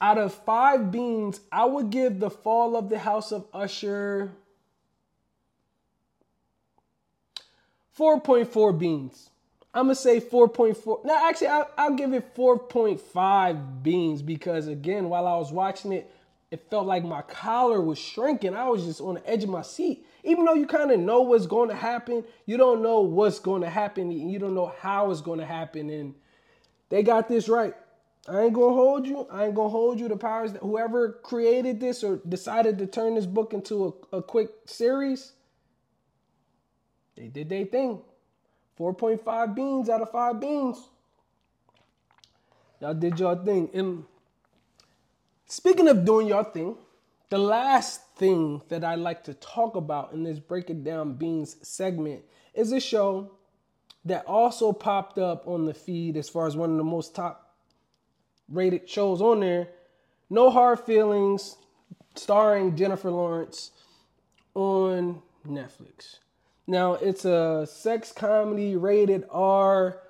Out 0.00 0.18
of 0.18 0.34
five 0.34 0.90
beans, 0.90 1.40
I 1.52 1.66
would 1.66 1.90
give 1.90 2.20
the 2.20 2.30
fall 2.30 2.76
of 2.76 2.88
the 2.88 2.98
House 2.98 3.32
of 3.32 3.46
Usher 3.52 4.32
4.4 7.98 8.78
beans. 8.78 9.28
I'm 9.74 9.84
gonna 9.84 9.94
say 9.94 10.20
4.4. 10.20 11.04
No, 11.04 11.28
actually, 11.28 11.48
I'll, 11.48 11.70
I'll 11.76 11.94
give 11.94 12.12
it 12.12 12.34
4.5 12.34 13.82
beans 13.82 14.22
because 14.22 14.66
again, 14.66 15.08
while 15.08 15.26
I 15.26 15.36
was 15.36 15.52
watching 15.52 15.92
it, 15.92 16.10
it 16.50 16.68
felt 16.68 16.86
like 16.86 17.04
my 17.04 17.22
collar 17.22 17.80
was 17.80 17.98
shrinking. 17.98 18.54
I 18.54 18.68
was 18.68 18.84
just 18.84 19.00
on 19.00 19.14
the 19.14 19.30
edge 19.30 19.44
of 19.44 19.50
my 19.50 19.62
seat. 19.62 20.04
Even 20.24 20.44
though 20.44 20.54
you 20.54 20.66
kind 20.66 20.90
of 20.90 20.98
know 20.98 21.22
what's 21.22 21.46
going 21.46 21.68
to 21.68 21.76
happen, 21.76 22.24
you 22.44 22.56
don't 22.56 22.82
know 22.82 23.00
what's 23.00 23.38
going 23.38 23.62
to 23.62 23.70
happen. 23.70 24.10
and 24.10 24.30
You 24.30 24.38
don't 24.38 24.54
know 24.54 24.72
how 24.80 25.10
it's 25.10 25.20
going 25.20 25.38
to 25.38 25.46
happen. 25.46 25.88
And 25.90 26.14
they 26.88 27.02
got 27.02 27.28
this 27.28 27.48
right. 27.48 27.74
I 28.28 28.42
ain't 28.42 28.52
gonna 28.52 28.74
hold 28.74 29.06
you. 29.06 29.26
I 29.30 29.46
ain't 29.46 29.54
gonna 29.54 29.70
hold 29.70 29.98
you. 29.98 30.08
The 30.08 30.16
powers 30.16 30.52
that 30.52 30.60
whoever 30.60 31.12
created 31.22 31.80
this 31.80 32.04
or 32.04 32.20
decided 32.28 32.78
to 32.78 32.86
turn 32.86 33.14
this 33.14 33.26
book 33.26 33.54
into 33.54 33.96
a, 34.12 34.18
a 34.18 34.22
quick 34.22 34.50
series, 34.66 35.32
they 37.16 37.28
did 37.28 37.48
their 37.48 37.64
thing. 37.64 38.02
4.5 38.78 39.54
beans 39.54 39.88
out 39.88 40.00
of 40.00 40.10
5 40.10 40.40
beans. 40.40 40.88
Y'all 42.80 42.94
did 42.94 43.18
your 43.18 43.36
thing. 43.36 43.68
And 43.74 44.04
speaking 45.50 45.88
of 45.88 46.04
doing 46.04 46.28
your 46.28 46.44
thing, 46.44 46.76
the 47.28 47.38
last 47.38 48.00
thing 48.16 48.62
that 48.68 48.84
I 48.84 48.94
like 48.94 49.24
to 49.24 49.34
talk 49.34 49.76
about 49.76 50.12
in 50.12 50.22
this 50.22 50.38
Break 50.38 50.70
It 50.70 50.84
Down 50.84 51.16
Beanz 51.16 51.64
segment 51.64 52.22
is 52.54 52.72
a 52.72 52.80
show 52.80 53.32
that 54.04 54.24
also 54.26 54.72
popped 54.72 55.18
up 55.18 55.46
on 55.46 55.66
the 55.66 55.74
feed 55.74 56.16
as 56.16 56.28
far 56.28 56.46
as 56.46 56.56
one 56.56 56.70
of 56.70 56.76
the 56.76 56.84
most 56.84 57.14
top 57.14 57.54
rated 58.48 58.88
shows 58.88 59.20
on 59.20 59.40
there. 59.40 59.68
No 60.30 60.50
Hard 60.50 60.80
Feelings, 60.80 61.56
starring 62.14 62.76
Jennifer 62.76 63.10
Lawrence 63.10 63.72
on 64.54 65.20
Netflix. 65.46 66.18
Now, 66.66 66.94
it's 66.94 67.24
a 67.24 67.66
sex 67.68 68.12
comedy 68.12 68.76
rated 68.76 69.24
R. 69.30 70.00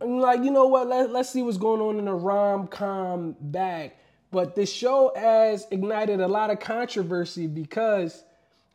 I'm 0.00 0.18
like, 0.18 0.42
you 0.42 0.50
know 0.50 0.66
what? 0.66 0.88
Let, 0.88 1.10
let's 1.10 1.30
see 1.30 1.42
what's 1.42 1.58
going 1.58 1.80
on 1.80 1.98
in 1.98 2.06
the 2.06 2.14
rom 2.14 2.66
com 2.68 3.36
bag. 3.40 3.92
But 4.34 4.56
this 4.56 4.68
show 4.72 5.12
has 5.14 5.64
ignited 5.70 6.20
a 6.20 6.26
lot 6.26 6.50
of 6.50 6.58
controversy 6.58 7.46
because 7.46 8.24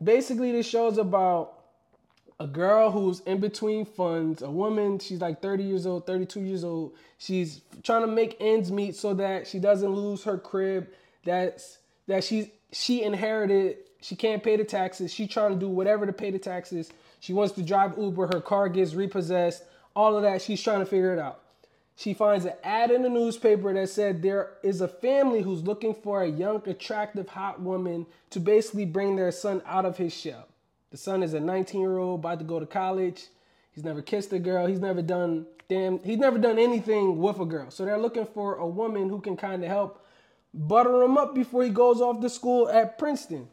basically 0.02 0.54
the 0.54 0.64
show's 0.64 0.98
about 0.98 1.52
a 2.40 2.48
girl 2.48 2.92
who's 2.92 3.20
in 3.20 3.42
between 3.42 3.84
funds, 3.84 4.42
a 4.42 4.50
woman, 4.50 5.00
she's 5.00 5.20
like 5.20 5.42
30 5.42 5.64
years 5.66 5.86
old, 5.86 6.08
32 6.08 6.40
years 6.40 6.64
old. 6.64 6.94
She's 7.18 7.60
trying 7.84 8.04
to 8.04 8.08
make 8.08 8.38
ends 8.40 8.72
meet 8.72 8.96
so 8.96 9.14
that 9.16 9.48
she 9.48 9.60
doesn't 9.60 9.90
lose 9.92 10.24
her 10.24 10.38
crib 10.38 10.88
that's 11.26 11.80
that 12.08 12.24
she 12.24 12.54
she 12.72 13.04
inherited. 13.04 13.80
She 14.00 14.16
can't 14.16 14.42
pay 14.42 14.56
the 14.56 14.64
taxes. 14.64 15.14
She's 15.14 15.28
trying 15.28 15.52
to 15.52 15.60
do 15.60 15.68
whatever 15.68 16.06
to 16.06 16.14
pay 16.14 16.32
the 16.32 16.40
taxes. 16.40 16.90
She 17.20 17.34
wants 17.34 17.54
to 17.56 17.64
drive 17.64 17.98
Uber, 17.98 18.28
her 18.28 18.40
car 18.40 18.70
gets 18.70 18.94
repossessed, 18.94 19.66
all 19.94 20.16
of 20.16 20.22
that. 20.22 20.42
She's 20.42 20.64
trying 20.64 20.80
to 20.80 20.86
figure 20.86 21.12
it 21.12 21.20
out. 21.20 21.42
She 22.00 22.14
finds 22.14 22.46
an 22.46 22.54
ad 22.64 22.92
in 22.92 23.02
the 23.02 23.10
newspaper 23.10 23.74
that 23.74 23.90
said 23.90 24.22
there 24.22 24.52
is 24.64 24.80
a 24.80 24.88
family 24.88 25.42
who's 25.42 25.64
looking 25.64 25.94
for 25.94 26.24
a 26.24 26.30
young, 26.30 26.64
attractive, 26.66 27.28
hot 27.28 27.60
woman 27.60 28.06
to 28.30 28.40
basically 28.40 28.86
bring 28.86 29.18
their 29.18 29.34
son 29.34 29.62
out 29.66 29.84
of 29.84 29.98
his 29.98 30.14
shell. 30.14 30.48
The 30.92 30.98
son 30.98 31.24
is 31.24 31.34
a 31.34 31.42
19 31.42 31.82
year 31.82 31.98
old 31.98 32.22
about 32.22 32.40
to 32.40 32.46
go 32.46 32.58
to 32.58 32.66
college. 32.66 33.26
He's 33.72 33.84
never 33.84 34.02
kissed 34.02 34.32
a 34.32 34.40
girl. 34.40 34.66
He's 34.66 34.80
never 34.80 35.02
done 35.02 35.46
damn. 35.68 36.02
He's 36.02 36.20
never 36.20 36.38
done 36.38 36.58
anything 36.58 37.18
with 37.18 37.38
a 37.38 37.46
girl. 37.46 37.70
So 37.70 37.84
they're 37.84 38.00
looking 38.00 38.26
for 38.28 38.56
a 38.56 38.66
woman 38.66 39.10
who 39.10 39.20
can 39.20 39.36
kind 39.36 39.62
of 39.62 39.70
help 39.70 40.08
butter 40.54 41.04
him 41.04 41.18
up 41.18 41.36
before 41.36 41.66
he 41.66 41.70
goes 41.70 42.00
off 42.00 42.22
to 42.22 42.30
school 42.30 42.70
at 42.70 42.98
Princeton. 42.98 43.50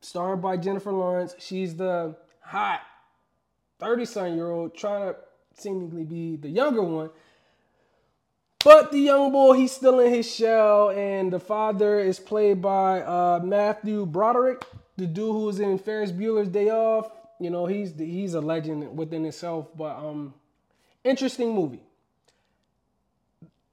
Starred 0.00 0.40
by 0.40 0.58
Jennifer 0.58 0.92
Lawrence. 0.92 1.34
She's 1.40 1.74
the 1.74 2.14
hot 2.38 2.82
30 3.80 4.04
something 4.04 4.36
year 4.36 4.52
old 4.52 4.76
trying 4.76 5.12
to 5.12 5.16
seemingly 5.56 6.04
be 6.04 6.36
the 6.36 6.48
younger 6.48 6.82
one. 6.82 7.10
But 8.64 8.92
the 8.92 8.98
young 8.98 9.30
boy, 9.30 9.52
he's 9.52 9.72
still 9.72 10.00
in 10.00 10.10
his 10.10 10.34
shell, 10.34 10.88
and 10.88 11.30
the 11.30 11.38
father 11.38 12.00
is 12.00 12.18
played 12.18 12.62
by 12.62 13.02
uh, 13.02 13.40
Matthew 13.44 14.06
Broderick, 14.06 14.64
the 14.96 15.06
dude 15.06 15.32
who 15.32 15.40
was 15.40 15.60
in 15.60 15.76
Ferris 15.78 16.10
Bueller's 16.10 16.48
Day 16.48 16.70
Off. 16.70 17.10
You 17.38 17.50
know, 17.50 17.66
he's 17.66 17.92
he's 17.98 18.32
a 18.32 18.40
legend 18.40 18.96
within 18.96 19.22
himself. 19.22 19.68
But 19.76 19.98
um, 19.98 20.32
interesting 21.04 21.54
movie. 21.54 21.82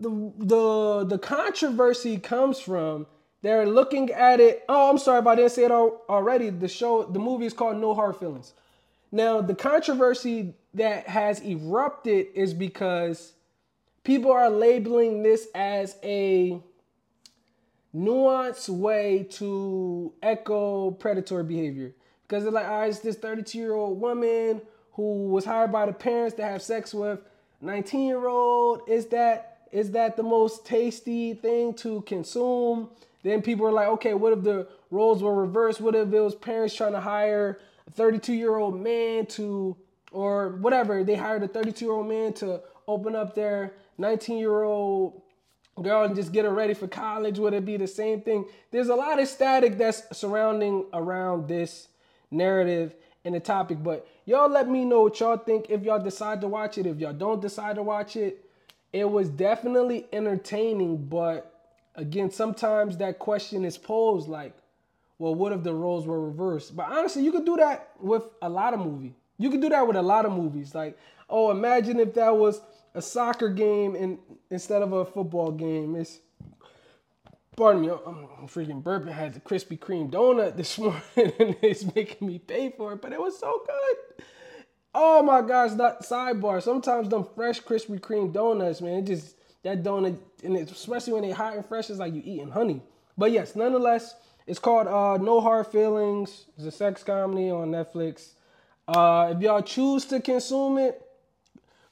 The 0.02 0.10
the 0.38 1.06
the 1.06 1.18
controversy 1.18 2.18
comes 2.18 2.60
from 2.60 3.08
they're 3.44 3.66
looking 3.66 4.12
at 4.12 4.42
it. 4.42 4.66
Oh, 4.68 4.90
I'm 4.90 4.98
sorry 4.98 5.22
if 5.22 5.28
I 5.28 5.36
didn't 5.36 5.52
say 5.52 5.64
it 5.64 5.72
al- 5.72 6.02
already. 6.10 6.50
The 6.50 6.68
show, 6.68 7.04
the 7.04 7.20
movie 7.20 7.46
is 7.46 7.54
called 7.54 7.78
No 7.78 7.94
Hard 7.94 8.18
Feelings. 8.18 8.54
Now, 9.10 9.40
the 9.42 9.56
controversy 9.56 10.54
that 10.74 11.08
has 11.08 11.40
erupted 11.42 12.28
is 12.34 12.54
because 12.54 13.34
people 14.04 14.32
are 14.32 14.50
labeling 14.50 15.24
this 15.24 15.48
as 15.54 15.98
a 16.04 16.62
nuanced 17.96 18.70
way 18.70 19.28
to 19.30 20.14
echo 20.22 20.92
predatory 20.92 21.44
behavior 21.44 21.94
because 22.24 22.44
they're 22.44 22.52
like, 22.52 22.68
oh, 22.68 22.82
it's 22.82 23.00
this 23.00 23.18
32 23.18 23.58
year 23.58 23.74
old 23.74 24.00
woman 24.00 24.62
who 24.94 25.28
was 25.28 25.46
hired 25.46 25.72
by 25.72 25.86
the 25.86 25.94
parents 25.94 26.36
to 26.36 26.44
have 26.44 26.62
sex 26.62 26.94
with 26.94 27.20
19 27.62 28.08
year 28.08 28.28
old. 28.28 28.82
Is 28.88 29.08
that 29.08 29.48
is 29.72 29.92
that 29.92 30.18
the 30.18 30.24
most 30.24 30.66
tasty 30.66 31.34
thing 31.34 31.74
to 31.76 32.02
consume? 32.02 32.90
Then 33.24 33.42
people 33.42 33.66
are 33.66 33.72
like, 33.72 33.88
okay, 33.88 34.14
what 34.14 34.34
if 34.34 34.44
the 34.44 34.68
roles 34.90 35.24
were 35.24 35.36
reversed? 35.36 35.80
What 35.80 35.96
if 35.96 36.12
it 36.12 36.20
was 36.20 36.36
parents 36.36 36.76
trying 36.76 36.92
to 36.94 37.00
hire 37.00 37.60
a 37.88 37.92
32 37.92 38.34
year 38.34 38.58
old 38.58 38.80
man 38.80 39.26
to, 39.28 39.78
or 40.12 40.58
whatever, 40.58 41.04
they 41.04 41.16
hired 41.16 41.44
a 41.44 41.48
32 41.48 41.86
year 41.86 41.94
old 41.94 42.08
man 42.08 42.34
to 42.34 42.62
open 42.88 43.16
up 43.16 43.34
their 43.36 43.74
19 44.02 44.38
year 44.38 44.64
old 44.64 45.22
girl 45.82 46.04
and 46.04 46.16
just 46.16 46.34
get 46.34 46.46
her 46.46 46.52
ready 46.52 46.74
for 46.74 46.88
college? 46.88 47.40
Would 47.40 47.54
it 47.54 47.66
be 47.66 47.78
the 47.78 47.88
same 47.88 48.22
thing? 48.22 48.46
There's 48.72 48.90
a 48.90 48.96
lot 48.96 49.20
of 49.22 49.28
static 49.28 49.78
that's 49.78 50.04
surrounding 50.18 50.86
around 50.94 51.48
this 51.48 51.88
narrative 52.30 52.96
and 53.24 53.36
the 53.36 53.40
topic, 53.40 53.84
but 53.84 54.08
y'all 54.26 54.50
let 54.50 54.68
me 54.68 54.84
know 54.84 55.04
what 55.04 55.20
y'all 55.20 55.38
think 55.38 55.70
if 55.70 55.84
y'all 55.84 56.04
decide 56.04 56.42
to 56.42 56.48
watch 56.48 56.78
it. 56.78 56.88
If 56.88 56.98
y'all 56.98 57.14
don't 57.14 57.42
decide 57.42 57.76
to 57.76 57.84
watch 57.84 58.16
it, 58.16 58.44
it 58.92 59.10
was 59.10 59.30
definitely 59.30 60.08
entertaining, 60.12 61.06
but 61.06 61.52
again, 61.96 62.32
sometimes 62.32 62.98
that 62.98 63.20
question 63.20 63.64
is 63.64 63.78
posed 63.78 64.28
like, 64.28 64.54
well, 65.20 65.36
what 65.36 65.52
if 65.52 65.64
the 65.64 65.74
roles 65.74 66.08
were 66.08 66.20
reversed? 66.20 66.76
But 66.76 66.88
honestly, 66.92 67.24
you 67.24 67.32
could 67.32 67.46
do 67.46 67.58
that 67.58 67.92
with 68.00 68.24
a 68.42 68.50
lot 68.50 68.74
of 68.74 68.80
movies. 68.80 69.14
You 69.38 69.52
could 69.52 69.62
do 69.62 69.70
that 69.70 69.88
with 69.88 69.96
a 69.96 70.02
lot 70.02 70.26
of 70.26 70.32
movies. 70.32 70.74
Like, 70.74 70.98
oh, 71.30 71.52
imagine 71.52 72.00
if 72.00 72.16
that 72.16 72.36
was 72.36 72.60
a 72.94 73.02
soccer 73.02 73.50
game 73.50 73.96
in, 73.96 74.20
instead 74.50 74.82
of 74.82 74.94
a 74.94 75.06
football 75.06 75.52
game. 75.52 75.96
It's 75.96 76.20
pardon 77.56 77.82
me, 77.82 77.90
I'm 77.90 78.48
freaking 78.48 78.84
burping. 78.84 79.12
Had 79.12 79.34
the 79.34 79.40
Krispy 79.40 79.78
Kreme 79.78 80.10
donut 80.10 80.58
this 80.58 80.78
morning, 80.80 81.02
and 81.16 81.56
it's 81.62 81.94
making 81.96 82.28
me 82.28 82.40
pay 82.40 82.74
for 82.76 82.94
it, 82.94 83.02
but 83.02 83.14
it 83.14 83.20
was 83.20 83.38
so 83.38 83.62
good. 83.66 84.26
Oh 84.94 85.24
my 85.24 85.42
gosh, 85.42 85.72
that 85.74 86.02
sidebar. 86.02 86.62
Sometimes 86.62 87.08
them 87.10 87.26
fresh 87.36 87.62
Krispy 87.62 88.00
Kreme 88.00 88.34
donuts, 88.34 88.82
man, 88.82 89.00
it 89.00 89.06
just 89.06 89.36
that 89.64 89.84
donut, 89.84 90.18
and 90.44 90.58
especially 90.58 91.14
when 91.14 91.22
they 91.22 91.32
hot 91.32 91.56
and 91.56 91.66
fresh, 91.66 91.90
it's 91.90 92.00
like 92.00 92.14
you 92.14 92.22
eating 92.26 92.50
honey. 92.50 92.82
But 93.18 93.32
yes, 93.32 93.56
nonetheless, 93.56 94.16
it's 94.48 94.60
called 94.60 94.88
uh, 94.88 95.18
No 95.24 95.40
Hard 95.40 95.68
Feelings. 95.68 96.46
It's 96.58 96.66
a 96.66 96.72
sex 96.72 97.04
comedy 97.04 97.52
on 97.52 97.70
Netflix. 97.70 98.34
Uh, 98.88 99.34
if 99.36 99.42
y'all 99.42 99.62
choose 99.62 100.06
to 100.06 100.20
consume 100.20 100.78
it, 100.78 101.02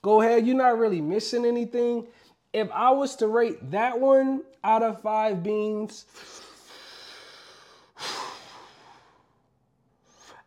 go 0.02 0.22
ahead. 0.22 0.46
You're 0.46 0.56
not 0.56 0.78
really 0.78 1.02
missing 1.02 1.46
anything. 1.46 2.08
If 2.54 2.70
I 2.72 2.92
was 2.92 3.16
to 3.18 3.28
rate 3.28 3.72
that 3.72 4.00
one 4.00 4.42
out 4.64 4.82
of 4.84 5.02
five 5.02 5.44
beans, 5.44 6.06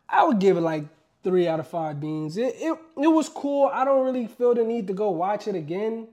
I 0.09 0.25
would 0.25 0.39
give 0.39 0.57
it 0.57 0.61
like 0.61 0.85
three 1.23 1.47
out 1.47 1.59
of 1.59 1.67
five 1.67 1.99
beans. 1.99 2.37
It, 2.37 2.55
it 2.57 2.77
it 2.97 3.07
was 3.07 3.29
cool. 3.29 3.69
I 3.73 3.85
don't 3.85 4.05
really 4.05 4.27
feel 4.27 4.53
the 4.53 4.63
need 4.63 4.87
to 4.87 4.93
go 4.93 5.09
watch 5.09 5.47
it 5.47 5.55
again. 5.55 6.07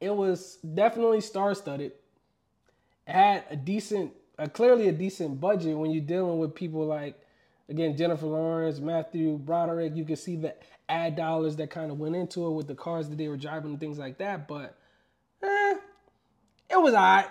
It 0.00 0.14
was 0.14 0.56
definitely 0.74 1.20
star 1.20 1.54
studded. 1.54 1.92
Had 3.06 3.44
a 3.50 3.56
decent, 3.56 4.12
a 4.38 4.48
clearly 4.48 4.88
a 4.88 4.92
decent 4.92 5.40
budget 5.40 5.76
when 5.76 5.90
you're 5.90 6.04
dealing 6.04 6.38
with 6.38 6.54
people 6.54 6.86
like, 6.86 7.20
again, 7.68 7.96
Jennifer 7.96 8.26
Lawrence, 8.26 8.80
Matthew 8.80 9.38
Broderick. 9.38 9.94
You 9.94 10.04
can 10.04 10.16
see 10.16 10.36
the 10.36 10.54
ad 10.92 11.16
dollars 11.16 11.56
that 11.56 11.70
kind 11.70 11.90
of 11.90 11.98
went 11.98 12.14
into 12.14 12.46
it 12.46 12.50
with 12.50 12.66
the 12.66 12.74
cars 12.74 13.08
that 13.08 13.16
they 13.16 13.28
were 13.28 13.36
driving 13.36 13.70
and 13.70 13.80
things 13.80 13.98
like 13.98 14.18
that. 14.18 14.46
But 14.46 14.76
eh, 15.42 15.74
it 16.70 16.80
was 16.80 16.94
alright. 16.94 17.26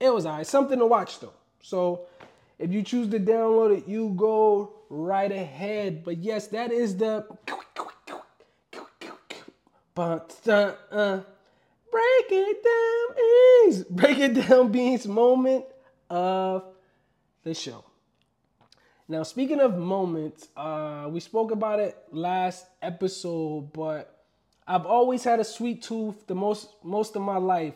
It 0.00 0.12
was 0.12 0.24
alright. 0.24 0.46
Something 0.46 0.78
to 0.78 0.86
watch 0.86 1.20
though. 1.20 1.34
So 1.62 2.06
if 2.58 2.72
you 2.72 2.82
choose 2.82 3.08
to 3.10 3.20
download 3.20 3.78
it, 3.78 3.86
you 3.86 4.14
go 4.16 4.72
right 4.88 5.30
ahead. 5.30 6.04
But 6.04 6.18
yes, 6.18 6.48
that 6.48 6.72
is 6.72 6.96
the 6.96 7.26
uh, 9.96 10.72
uh, 10.90 11.20
break 11.90 12.26
it 12.30 12.64
down 12.64 13.16
beans, 13.16 13.84
break 13.84 14.18
it 14.18 14.48
down 14.48 14.72
beans 14.72 15.06
moment 15.06 15.66
of 16.08 16.64
the 17.42 17.52
show. 17.52 17.84
Now, 19.10 19.24
speaking 19.24 19.58
of 19.58 19.76
moments, 19.76 20.46
uh, 20.56 21.08
we 21.10 21.18
spoke 21.18 21.50
about 21.50 21.80
it 21.80 21.98
last 22.12 22.66
episode, 22.80 23.72
but 23.72 24.22
I've 24.68 24.86
always 24.86 25.24
had 25.24 25.40
a 25.40 25.44
sweet 25.44 25.82
tooth. 25.82 26.28
The 26.28 26.36
most 26.36 26.68
most 26.84 27.16
of 27.16 27.22
my 27.22 27.38
life 27.38 27.74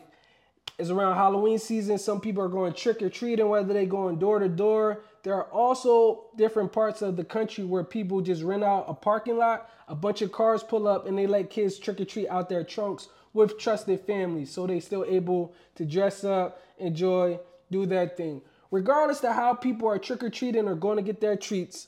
is 0.79 0.91
around 0.91 1.15
Halloween 1.15 1.59
season. 1.59 1.97
Some 1.97 2.21
people 2.21 2.41
are 2.41 2.47
going 2.47 2.71
trick 2.71 3.01
or 3.01 3.09
treating, 3.09 3.49
whether 3.49 3.73
they 3.73 3.85
going 3.85 4.17
door 4.17 4.39
to 4.39 4.47
door. 4.47 5.01
There 5.23 5.33
are 5.33 5.51
also 5.51 6.27
different 6.37 6.71
parts 6.71 7.01
of 7.01 7.17
the 7.17 7.25
country 7.25 7.65
where 7.65 7.83
people 7.83 8.21
just 8.21 8.41
rent 8.41 8.63
out 8.63 8.85
a 8.87 8.93
parking 8.93 9.37
lot, 9.37 9.69
a 9.89 9.95
bunch 9.95 10.21
of 10.21 10.31
cars 10.31 10.63
pull 10.63 10.87
up, 10.87 11.05
and 11.05 11.17
they 11.17 11.27
let 11.27 11.49
kids 11.49 11.77
trick 11.77 11.99
or 11.99 12.05
treat 12.05 12.29
out 12.29 12.47
their 12.47 12.63
trunks 12.63 13.09
with 13.33 13.59
trusted 13.59 13.99
families, 13.99 14.51
so 14.51 14.65
they 14.65 14.79
still 14.79 15.03
able 15.03 15.53
to 15.75 15.83
dress 15.83 16.23
up, 16.23 16.61
enjoy, 16.77 17.37
do 17.71 17.85
their 17.85 18.07
thing. 18.07 18.41
Regardless 18.75 19.23
of 19.23 19.33
how 19.33 19.53
people 19.53 19.87
are 19.87 19.97
trick 19.97 20.21
or 20.21 20.29
treating 20.29 20.67
or 20.67 20.75
going 20.75 20.97
to 20.97 21.01
get 21.01 21.21
their 21.21 21.37
treats, 21.37 21.87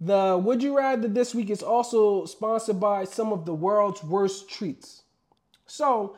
the 0.00 0.40
Would 0.40 0.62
You 0.62 0.76
Rather 0.76 1.08
this 1.08 1.34
week 1.34 1.50
is 1.50 1.60
also 1.60 2.24
sponsored 2.24 2.78
by 2.78 3.02
some 3.02 3.32
of 3.32 3.44
the 3.44 3.52
world's 3.52 4.04
worst 4.04 4.48
treats. 4.48 5.02
So, 5.66 6.14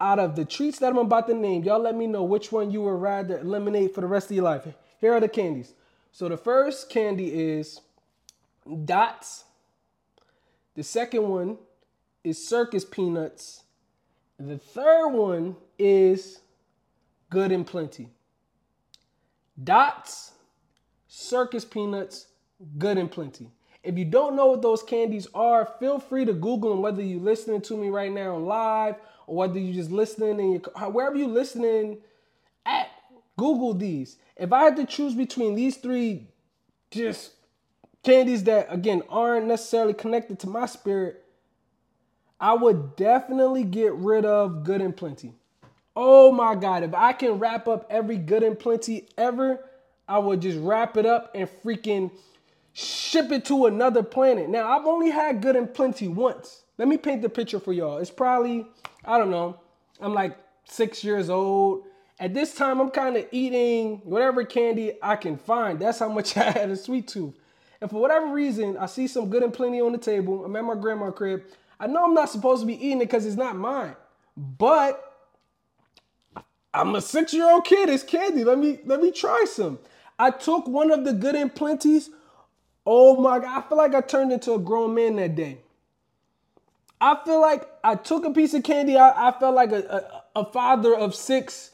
out 0.00 0.18
of 0.18 0.36
the 0.36 0.46
treats 0.46 0.78
that 0.78 0.88
I'm 0.88 0.96
about 0.96 1.26
to 1.26 1.34
name, 1.34 1.64
y'all 1.64 1.80
let 1.80 1.96
me 1.96 2.06
know 2.06 2.22
which 2.22 2.50
one 2.50 2.70
you 2.70 2.80
would 2.80 2.92
rather 2.92 3.38
eliminate 3.38 3.94
for 3.94 4.00
the 4.00 4.06
rest 4.06 4.30
of 4.30 4.36
your 4.36 4.44
life. 4.44 4.66
Here 5.02 5.12
are 5.12 5.20
the 5.20 5.28
candies. 5.28 5.74
So, 6.12 6.30
the 6.30 6.38
first 6.38 6.88
candy 6.88 7.28
is 7.28 7.82
Dots. 8.86 9.44
The 10.76 10.82
second 10.82 11.28
one 11.28 11.58
is 12.24 12.48
Circus 12.48 12.86
Peanuts. 12.86 13.64
The 14.38 14.56
third 14.56 15.08
one 15.08 15.56
is 15.78 16.40
Good 17.28 17.52
and 17.52 17.66
Plenty. 17.66 18.08
Dots, 19.62 20.32
Circus 21.08 21.64
Peanuts, 21.64 22.26
Good 22.78 22.98
and 22.98 23.10
Plenty. 23.10 23.50
If 23.82 23.96
you 23.96 24.04
don't 24.04 24.36
know 24.36 24.46
what 24.46 24.62
those 24.62 24.82
candies 24.82 25.26
are, 25.34 25.74
feel 25.78 25.98
free 25.98 26.24
to 26.24 26.32
Google 26.32 26.70
them, 26.70 26.82
whether 26.82 27.02
you're 27.02 27.20
listening 27.20 27.62
to 27.62 27.76
me 27.76 27.88
right 27.88 28.12
now 28.12 28.36
live 28.36 28.96
or 29.26 29.36
whether 29.36 29.58
you're 29.58 29.74
just 29.74 29.90
listening 29.90 30.38
in 30.38 30.52
your 30.52 30.90
wherever 30.90 31.16
you're 31.16 31.28
listening 31.28 31.98
at. 32.66 32.88
Google 33.36 33.72
these. 33.72 34.18
If 34.36 34.52
I 34.52 34.64
had 34.64 34.76
to 34.76 34.84
choose 34.84 35.14
between 35.14 35.54
these 35.54 35.78
three, 35.78 36.28
just 36.90 37.32
candies 38.02 38.44
that 38.44 38.66
again 38.70 39.02
aren't 39.08 39.46
necessarily 39.46 39.94
connected 39.94 40.38
to 40.40 40.46
my 40.46 40.66
spirit, 40.66 41.24
I 42.38 42.52
would 42.52 42.96
definitely 42.96 43.64
get 43.64 43.94
rid 43.94 44.26
of 44.26 44.62
Good 44.64 44.82
and 44.82 44.94
Plenty. 44.94 45.32
Oh 46.02 46.32
my 46.32 46.54
God, 46.54 46.82
if 46.82 46.94
I 46.94 47.12
can 47.12 47.32
wrap 47.32 47.68
up 47.68 47.86
every 47.90 48.16
Good 48.16 48.42
and 48.42 48.58
Plenty 48.58 49.06
ever, 49.18 49.62
I 50.08 50.16
would 50.16 50.40
just 50.40 50.58
wrap 50.58 50.96
it 50.96 51.04
up 51.04 51.30
and 51.34 51.46
freaking 51.62 52.10
ship 52.72 53.30
it 53.30 53.44
to 53.44 53.66
another 53.66 54.02
planet. 54.02 54.48
Now, 54.48 54.66
I've 54.70 54.86
only 54.86 55.10
had 55.10 55.42
Good 55.42 55.56
and 55.56 55.74
Plenty 55.74 56.08
once. 56.08 56.62
Let 56.78 56.88
me 56.88 56.96
paint 56.96 57.20
the 57.20 57.28
picture 57.28 57.60
for 57.60 57.74
y'all. 57.74 57.98
It's 57.98 58.10
probably, 58.10 58.66
I 59.04 59.18
don't 59.18 59.30
know, 59.30 59.60
I'm 60.00 60.14
like 60.14 60.38
six 60.64 61.04
years 61.04 61.28
old. 61.28 61.84
At 62.18 62.32
this 62.32 62.54
time, 62.54 62.80
I'm 62.80 62.88
kind 62.88 63.18
of 63.18 63.26
eating 63.30 64.00
whatever 64.04 64.42
candy 64.42 64.94
I 65.02 65.16
can 65.16 65.36
find. 65.36 65.78
That's 65.78 65.98
how 65.98 66.08
much 66.08 66.34
I 66.38 66.50
had 66.50 66.70
a 66.70 66.76
sweet 66.76 67.08
tooth. 67.08 67.34
And 67.82 67.90
for 67.90 68.00
whatever 68.00 68.32
reason, 68.32 68.78
I 68.78 68.86
see 68.86 69.06
some 69.06 69.28
good 69.28 69.42
and 69.42 69.52
plenty 69.52 69.82
on 69.82 69.92
the 69.92 69.98
table. 69.98 70.46
I'm 70.46 70.56
at 70.56 70.64
my 70.64 70.76
grandma's 70.76 71.12
crib. 71.14 71.42
I 71.78 71.88
know 71.88 72.06
I'm 72.06 72.14
not 72.14 72.30
supposed 72.30 72.62
to 72.62 72.66
be 72.66 72.74
eating 72.74 73.02
it 73.02 73.04
because 73.04 73.26
it's 73.26 73.36
not 73.36 73.54
mine. 73.54 73.96
But 74.34 75.09
I'm 76.72 76.94
a 76.94 77.00
six-year-old 77.00 77.64
kid. 77.64 77.88
It's 77.88 78.02
candy. 78.02 78.44
Let 78.44 78.58
me 78.58 78.78
let 78.84 79.00
me 79.00 79.10
try 79.10 79.44
some. 79.46 79.78
I 80.18 80.30
took 80.30 80.68
one 80.68 80.90
of 80.90 81.04
the 81.04 81.12
good 81.12 81.34
and 81.34 81.52
plenties. 81.54 82.10
Oh 82.86 83.20
my 83.20 83.38
god! 83.38 83.64
I 83.64 83.68
feel 83.68 83.78
like 83.78 83.94
I 83.94 84.00
turned 84.00 84.32
into 84.32 84.54
a 84.54 84.58
grown 84.58 84.94
man 84.94 85.16
that 85.16 85.34
day. 85.34 85.58
I 87.00 87.18
feel 87.24 87.40
like 87.40 87.68
I 87.82 87.94
took 87.94 88.24
a 88.24 88.30
piece 88.30 88.54
of 88.54 88.62
candy. 88.62 88.96
I, 88.96 89.28
I 89.28 89.38
felt 89.38 89.54
like 89.54 89.72
a, 89.72 90.22
a, 90.34 90.40
a 90.40 90.52
father 90.52 90.94
of 90.94 91.14
six, 91.14 91.70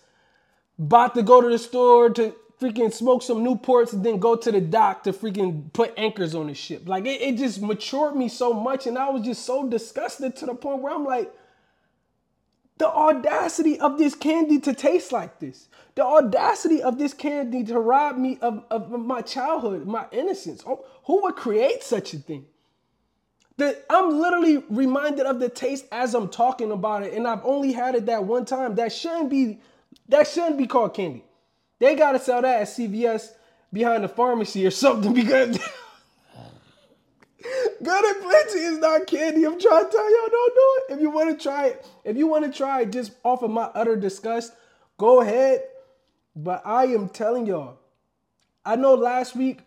about 0.78 1.14
to 1.14 1.22
go 1.22 1.40
to 1.40 1.48
the 1.48 1.58
store 1.58 2.10
to 2.10 2.34
freaking 2.60 2.92
smoke 2.92 3.22
some 3.22 3.44
Newports 3.44 3.92
and 3.92 4.02
then 4.02 4.18
go 4.18 4.34
to 4.34 4.50
the 4.50 4.60
dock 4.60 5.02
to 5.02 5.12
freaking 5.12 5.70
put 5.74 5.92
anchors 5.98 6.34
on 6.34 6.46
the 6.46 6.54
ship. 6.54 6.88
Like 6.88 7.04
it, 7.04 7.20
it 7.20 7.36
just 7.36 7.60
matured 7.60 8.16
me 8.16 8.28
so 8.28 8.54
much, 8.54 8.86
and 8.86 8.96
I 8.96 9.10
was 9.10 9.22
just 9.22 9.44
so 9.44 9.68
disgusted 9.68 10.36
to 10.36 10.46
the 10.46 10.54
point 10.54 10.80
where 10.80 10.94
I'm 10.94 11.04
like, 11.04 11.30
the 12.78 12.88
audacity 12.88 13.80
of 13.80 13.98
this 13.98 14.14
candy 14.14 14.58
to 14.60 14.74
taste 14.74 15.12
like 15.12 15.38
this. 15.40 15.68
The 15.94 16.04
audacity 16.04 16.82
of 16.82 16.98
this 16.98 17.14
candy 17.14 17.64
to 17.64 17.78
rob 17.78 18.18
me 18.18 18.38
of, 18.42 18.64
of 18.70 18.90
my 18.90 19.22
childhood, 19.22 19.86
my 19.86 20.06
innocence. 20.12 20.62
Oh, 20.66 20.84
who 21.04 21.22
would 21.22 21.36
create 21.36 21.82
such 21.82 22.12
a 22.12 22.18
thing? 22.18 22.46
The, 23.56 23.78
I'm 23.88 24.20
literally 24.20 24.62
reminded 24.68 25.24
of 25.24 25.40
the 25.40 25.48
taste 25.48 25.86
as 25.90 26.14
I'm 26.14 26.28
talking 26.28 26.70
about 26.70 27.02
it, 27.04 27.14
and 27.14 27.26
I've 27.26 27.44
only 27.44 27.72
had 27.72 27.94
it 27.94 28.06
that 28.06 28.24
one 28.24 28.44
time. 28.44 28.74
That 28.74 28.92
shouldn't 28.92 29.30
be 29.30 29.60
that 30.08 30.28
shouldn't 30.28 30.58
be 30.58 30.66
called 30.66 30.92
candy. 30.92 31.24
They 31.78 31.94
gotta 31.96 32.18
sell 32.18 32.42
that 32.42 32.60
at 32.60 32.68
CVS 32.68 33.30
behind 33.72 34.04
the 34.04 34.08
pharmacy 34.08 34.66
or 34.66 34.70
something 34.70 35.14
because 35.14 35.58
Good 37.82 38.04
and 38.04 38.22
plenty 38.22 38.58
is 38.60 38.78
not 38.78 39.06
candy. 39.06 39.44
I'm 39.44 39.60
trying 39.60 39.84
to 39.84 39.90
tell 39.90 40.10
y'all, 40.10 40.30
don't 40.30 40.54
do 40.54 40.94
it. 40.94 40.94
If 40.94 41.00
you 41.00 41.10
want 41.10 41.38
to 41.38 41.42
try 41.42 41.66
it, 41.66 41.86
if 42.04 42.16
you 42.16 42.26
want 42.26 42.44
to 42.44 42.56
try 42.56 42.82
it 42.82 42.92
just 42.92 43.12
off 43.24 43.42
of 43.42 43.50
my 43.50 43.64
utter 43.74 43.96
disgust, 43.96 44.52
go 44.96 45.20
ahead. 45.20 45.62
But 46.34 46.62
I 46.64 46.84
am 46.86 47.08
telling 47.08 47.46
y'all, 47.46 47.78
I 48.64 48.76
know 48.76 48.94
last 48.94 49.36
week 49.36 49.60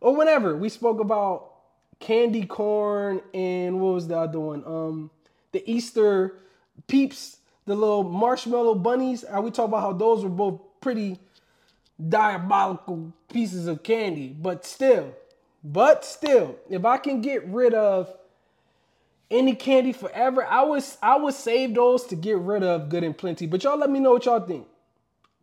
or 0.00 0.14
whenever 0.16 0.56
we 0.56 0.68
spoke 0.68 1.00
about 1.00 1.52
candy 2.00 2.44
corn 2.44 3.20
and 3.32 3.80
what 3.80 3.94
was 3.94 4.08
the 4.08 4.18
other 4.18 4.40
one? 4.40 4.64
Um, 4.66 5.10
the 5.52 5.62
Easter 5.70 6.38
peeps, 6.88 7.38
the 7.66 7.74
little 7.74 8.02
marshmallow 8.02 8.74
bunnies. 8.76 9.22
And 9.22 9.44
we 9.44 9.50
talked 9.50 9.68
about 9.68 9.82
how 9.82 9.92
those 9.92 10.24
were 10.24 10.30
both 10.30 10.60
pretty 10.80 11.18
diabolical 12.08 13.12
pieces 13.32 13.66
of 13.66 13.82
candy, 13.82 14.28
but 14.28 14.66
still, 14.66 15.14
but 15.64 16.04
still, 16.04 16.56
if 16.68 16.84
I 16.84 16.98
can 16.98 17.20
get 17.20 17.46
rid 17.46 17.74
of 17.74 18.12
any 19.30 19.54
candy 19.54 19.92
forever, 19.92 20.44
I 20.44 20.62
would 20.64 20.84
I 21.02 21.16
would 21.16 21.34
save 21.34 21.74
those 21.74 22.04
to 22.06 22.16
get 22.16 22.38
rid 22.38 22.62
of 22.62 22.88
good 22.88 23.04
and 23.04 23.16
plenty. 23.16 23.46
But 23.46 23.64
y'all 23.64 23.78
let 23.78 23.90
me 23.90 24.00
know 24.00 24.12
what 24.12 24.26
y'all 24.26 24.40
think. 24.40 24.66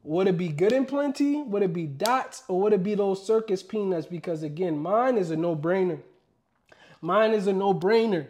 Would 0.03 0.27
it 0.27 0.37
be 0.37 0.49
good 0.49 0.71
and 0.71 0.87
plenty? 0.87 1.41
Would 1.41 1.63
it 1.63 1.73
be 1.73 1.85
dots? 1.85 2.43
Or 2.47 2.61
would 2.61 2.73
it 2.73 2.83
be 2.83 2.95
those 2.95 3.25
circus 3.25 3.61
peanuts? 3.61 4.05
Because 4.05 4.43
again, 4.43 4.77
mine 4.77 5.17
is 5.17 5.29
a 5.29 5.35
no-brainer. 5.35 5.99
Mine 7.01 7.31
is 7.31 7.47
a 7.47 7.53
no-brainer. 7.53 8.27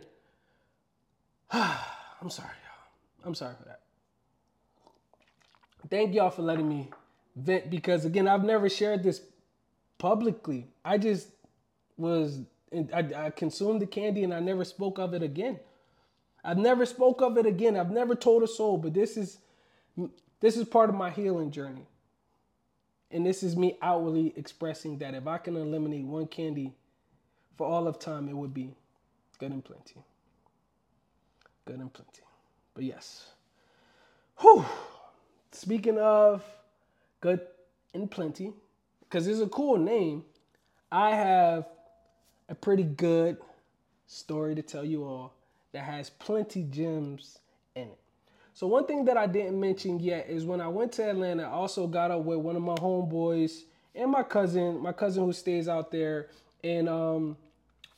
I'm 1.52 2.30
sorry, 2.30 2.50
y'all. 2.50 3.28
I'm 3.28 3.36
sorry 3.36 3.54
for 3.56 3.66
that. 3.66 3.82
Thank 5.90 6.14
y'all 6.14 6.30
for 6.30 6.42
letting 6.42 6.68
me 6.68 6.90
vent 7.36 7.70
because 7.70 8.06
again, 8.06 8.28
I've 8.28 8.44
never 8.44 8.70
shared 8.70 9.04
this 9.04 9.22
publicly. 9.98 10.68
I 10.84 10.98
just 10.98 11.30
was 12.00 12.42
I, 12.94 13.06
I 13.16 13.30
consumed 13.32 13.82
the 13.82 13.88
candy 13.88 14.24
and 14.24 14.34
I 14.34 14.40
never 14.40 14.64
spoke 14.64 15.00
of 15.00 15.14
it 15.14 15.24
again. 15.24 15.60
I've 16.44 16.58
never 16.58 16.86
spoke 16.86 17.22
of 17.22 17.38
it 17.38 17.46
again. 17.46 17.76
I've 17.76 17.92
never 17.92 18.16
told 18.16 18.44
a 18.44 18.48
soul, 18.48 18.78
but 18.78 18.94
this 18.94 19.18
is 19.18 19.40
this 20.40 20.56
is 20.56 20.66
part 20.66 20.90
of 20.90 20.96
my 20.96 21.10
healing 21.10 21.52
journey. 21.52 21.86
And 23.12 23.26
this 23.26 23.44
is 23.44 23.58
me 23.58 23.78
outwardly 23.82 24.34
expressing 24.36 25.00
that 25.00 25.16
if 25.16 25.28
I 25.28 25.40
can 25.40 25.56
eliminate 25.56 26.06
one 26.06 26.28
candy 26.28 26.74
for 27.58 27.68
all 27.68 27.88
of 27.88 28.00
time, 28.00 28.30
it 28.30 28.38
would 28.38 28.54
be 28.54 28.76
good 29.40 29.52
and 29.52 29.66
plenty. 29.66 29.96
Good 31.66 31.80
and 31.80 31.92
plenty. 31.92 32.22
But 32.74 32.84
yes. 32.84 33.26
Whew. 34.38 34.64
Speaking 35.52 35.98
of 35.98 36.44
good 37.20 37.42
and 37.94 38.10
plenty, 38.10 38.54
because 39.02 39.28
it's 39.28 39.42
a 39.42 39.48
cool 39.48 39.78
name, 39.78 40.24
I 40.92 41.16
have 41.16 41.66
a 42.50 42.56
pretty 42.56 42.84
good 42.84 43.38
story 44.08 44.56
to 44.56 44.62
tell 44.62 44.84
you 44.84 45.04
all 45.04 45.34
that 45.72 45.84
has 45.84 46.10
plenty 46.10 46.64
gems 46.64 47.38
in 47.76 47.84
it. 47.84 47.98
So 48.54 48.68
one 48.68 48.86
thing 48.86 49.06
that 49.06 49.16
I 49.16 49.28
didn't 49.28 49.58
mention 49.60 50.00
yet 50.00 50.28
is 50.28 50.44
when 50.44 50.60
I 50.60 50.68
went 50.68 50.92
to 50.94 51.10
Atlanta, 51.10 51.44
I 51.44 51.52
also 51.52 51.88
got 51.88 52.12
up 52.12 52.24
with 52.24 52.40
one 52.40 52.56
of 52.56 52.62
my 52.62 52.76
homeboys 52.76 53.62
and 53.96 54.12
my 54.12 54.24
cousin, 54.24 54.82
my 54.82 54.92
cousin 54.92 55.24
who 55.24 55.32
stays 55.32 55.68
out 55.68 55.92
there, 55.92 56.28
and 56.64 56.90
um, 56.90 57.38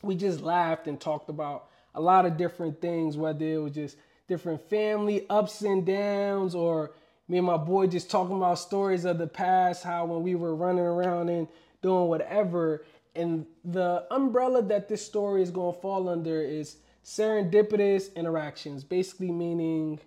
we 0.02 0.16
just 0.16 0.42
laughed 0.42 0.88
and 0.88 1.00
talked 1.00 1.30
about 1.30 1.68
a 1.96 2.02
lot 2.02 2.26
of 2.26 2.38
different 2.38 2.80
things, 2.82 3.18
whether 3.18 3.46
it 3.46 3.58
was 3.58 3.74
just 3.74 3.98
different 4.28 4.62
family 4.70 5.26
ups 5.30 5.62
and 5.62 5.86
downs, 5.86 6.54
or 6.54 6.92
me 7.28 7.38
and 7.38 7.48
my 7.48 7.58
boy 7.58 7.88
just 7.88 8.12
talking 8.12 8.38
about 8.38 8.60
stories 8.60 9.06
of 9.06 9.18
the 9.18 9.28
past, 9.28 9.84
how 9.84 10.06
when 10.06 10.24
we 10.24 10.36
were 10.36 10.56
running 10.56 10.84
around 10.84 11.30
and 11.30 11.48
doing 11.82 12.08
whatever. 12.08 12.84
And 13.16 13.46
the 13.66 14.06
umbrella 14.12 14.62
that 14.64 14.88
this 14.88 15.06
story 15.06 15.42
is 15.42 15.52
going 15.52 15.76
to 15.76 15.82
fall 15.82 16.08
under 16.08 16.42
is 16.42 16.78
serendipitous 17.04 18.14
interactions, 18.16 18.84
basically 18.84 19.32
meaning 19.32 20.00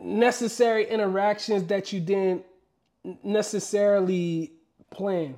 necessary 0.00 0.88
interactions 0.88 1.64
that 1.64 1.92
you 1.92 2.00
didn't 2.00 2.44
necessarily 3.22 4.52
plan. 4.90 5.34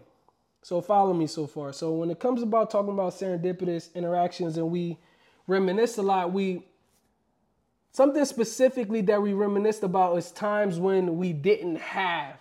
So 0.62 0.81
follow 0.81 1.12
me 1.12 1.27
so 1.27 1.46
far. 1.46 1.72
So 1.72 1.92
when 1.92 2.11
it 2.11 2.20
comes 2.20 2.42
about 2.42 2.70
talking 2.70 2.92
about 2.92 3.12
serendipitous 3.12 3.92
interactions 3.94 4.57
and 4.57 4.70
we 4.70 4.98
reminisce 5.46 5.98
a 5.98 6.03
lot, 6.03 6.33
we 6.33 6.64
something 7.92 8.24
specifically 8.24 9.03
that 9.03 9.20
we 9.20 9.33
reminisced 9.33 9.83
about 9.83 10.16
is 10.16 10.31
times 10.31 10.79
when 10.79 11.16
we 11.18 11.33
didn't 11.33 11.77
have 11.77 12.38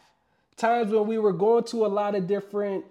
times 0.56 0.92
when 0.92 1.08
we 1.08 1.18
were 1.18 1.34
going 1.34 1.64
to 1.66 1.86
a 1.86 1.88
lot 1.88 2.16
of 2.16 2.28
different 2.28 2.86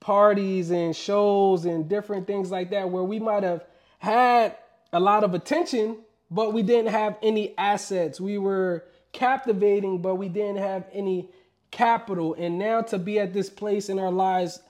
parties 0.00 0.70
and 0.70 0.96
shows 0.96 1.64
and 1.64 1.88
different 1.88 2.26
things 2.26 2.50
like 2.50 2.70
that 2.70 2.90
where 2.90 3.04
we 3.04 3.18
might 3.18 3.42
have 3.42 3.64
had 3.98 4.56
a 4.92 5.00
lot 5.00 5.24
of 5.24 5.34
attention 5.34 5.98
but 6.30 6.52
we 6.52 6.62
didn't 6.62 6.90
have 6.90 7.18
any 7.22 7.56
assets. 7.58 8.20
We 8.20 8.38
were 8.38 8.84
captivating 9.12 10.00
but 10.00 10.14
we 10.14 10.28
didn't 10.28 10.58
have 10.58 10.86
any 10.92 11.28
capital. 11.70 12.34
And 12.34 12.58
now 12.58 12.82
to 12.82 12.98
be 12.98 13.18
at 13.18 13.32
this 13.32 13.50
place 13.50 13.88
in 13.88 13.98
our 13.98 14.12
lives 14.12 14.60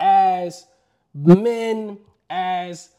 as 0.00 0.66
men 1.14 1.98
as 2.28 2.90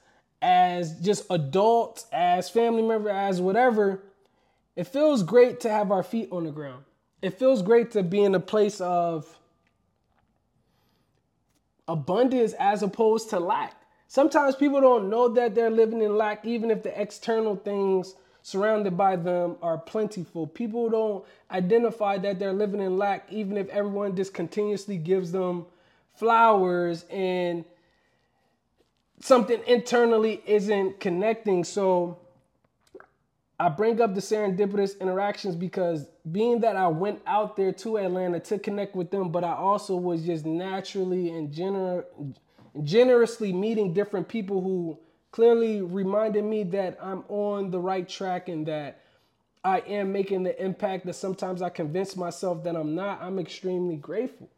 as 0.42 1.00
just 1.00 1.26
adults 1.30 2.06
as 2.12 2.50
family 2.50 2.82
member 2.82 3.10
as 3.10 3.42
whatever 3.42 4.04
it 4.76 4.86
feels 4.86 5.24
great 5.24 5.62
to 5.62 5.70
have 5.70 5.92
our 5.92 6.04
feet 6.04 6.30
on 6.32 6.44
the 6.44 6.52
ground. 6.52 6.84
It 7.22 7.40
feels 7.40 7.62
great 7.62 7.92
to 7.92 8.04
be 8.04 8.24
in 8.24 8.36
a 8.36 8.40
place 8.40 8.82
of 8.82 9.35
abundance 11.88 12.54
as 12.60 12.84
opposed 12.84 13.30
to 13.30 13.40
lack. 13.40 13.76
Sometimes 14.08 14.56
people 14.56 14.82
don't 14.82 15.10
know 15.10 15.28
that 15.30 15.56
they're 15.56 15.70
living 15.70 16.02
in 16.02 16.16
lack, 16.18 16.46
even 16.46 16.72
if 16.72 16.84
the 16.84 17.00
external 17.00 17.56
things 17.56 18.16
surrounded 18.44 18.96
by 18.96 19.16
them 19.16 19.58
are 19.62 19.78
plentiful. 19.78 20.46
People 20.46 20.90
don't 20.90 21.26
identify 21.50 22.18
that 22.20 22.38
they're 22.38 22.54
living 22.54 22.82
in 22.82 22.98
lack, 22.98 23.32
even 23.32 23.58
if 23.58 23.68
everyone 23.70 24.16
just 24.16 24.34
continuously 24.34 24.98
gives 24.98 25.32
them 25.32 25.66
flowers 26.14 27.06
and 27.10 27.66
something 29.20 29.60
internally 29.66 30.44
isn't 30.46 31.00
connecting. 31.00 31.64
So 31.64 32.20
I 33.60 33.70
bring 33.70 34.02
up 34.02 34.14
the 34.14 34.22
serendipitous 34.22 35.00
interactions 35.00 35.56
because 35.56 36.08
being 36.30 36.60
that 36.62 36.76
I 36.76 36.88
went 36.88 37.22
out 37.26 37.56
there 37.56 37.72
to 37.72 37.98
Atlanta 37.98 38.40
to 38.42 38.60
connect 38.60 38.96
with 38.96 39.12
them, 39.12 39.30
but 39.30 39.44
I 39.44 39.54
also 39.54 39.96
was 39.96 40.24
just 40.24 40.46
naturally 40.46 41.30
and 41.30 41.52
gener- 41.54 42.04
generously 42.84 43.54
meeting 43.54 43.94
different 43.94 44.28
people 44.28 44.62
who 44.62 45.00
clearly 45.32 45.82
reminded 45.82 46.44
me 46.44 46.64
that 46.64 46.98
I'm 47.02 47.24
on 47.30 47.72
the 47.72 47.80
right 47.80 48.08
track 48.08 48.50
and 48.50 48.66
that 48.68 49.02
I 49.64 49.80
am 49.80 50.12
making 50.12 50.44
the 50.44 50.64
impact 50.64 51.06
that 51.06 51.14
sometimes 51.14 51.62
I 51.62 51.70
convince 51.70 52.16
myself 52.16 52.64
that 52.66 52.76
I'm 52.76 52.94
not. 52.94 53.22
I'm 53.22 53.40
extremely 53.40 53.96
grateful 53.96 54.50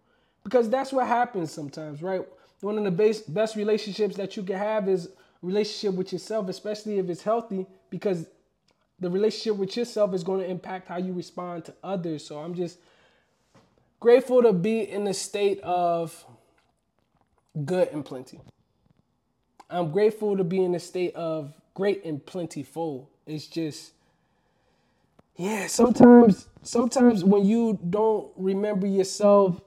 because 0.44 0.70
that's 0.70 0.92
what 0.92 1.08
happens 1.08 1.52
sometimes, 1.52 2.02
right? 2.02 2.22
One 2.62 2.78
of 2.80 2.84
the 2.84 2.92
best, 2.92 3.32
best 3.32 3.56
relationships 3.56 4.16
that 4.18 4.36
you 4.36 4.44
can 4.44 4.58
have 4.58 4.90
is 4.90 5.10
relationship 5.44 5.96
with 5.96 6.12
yourself, 6.12 6.50
especially 6.50 6.98
if 6.98 7.10
it's 7.10 7.22
healthy, 7.22 7.68
because 7.90 8.26
the 9.00 9.10
relationship 9.10 9.58
with 9.58 9.78
yourself 9.78 10.14
is 10.14 10.24
going 10.24 10.42
to 10.42 10.50
impact 10.50 10.88
how 10.88 10.98
you 10.98 11.14
respond 11.14 11.66
to 11.66 11.74
others. 11.84 12.26
So 12.26 12.40
I'm 12.40 12.56
just 12.56 12.80
grateful 14.00 14.42
to 14.44 14.54
be 14.54 14.80
in 14.80 15.08
a 15.08 15.14
state 15.14 15.60
of 15.62 16.26
good 17.66 17.90
and 17.90 18.04
plenty. 18.04 18.40
I'm 19.70 19.92
grateful 19.92 20.38
to 20.38 20.44
be 20.44 20.64
in 20.64 20.74
a 20.76 20.80
state 20.80 21.16
of 21.16 21.54
great 21.74 22.06
and 22.06 22.26
plentiful. 22.26 23.10
It's 23.26 23.48
just, 23.48 23.92
yeah, 25.36 25.68
sometimes, 25.68 26.48
sometimes 26.64 27.24
when 27.24 27.46
you 27.46 27.78
don't 27.90 28.32
remember 28.38 28.88
yourself, 28.88 29.62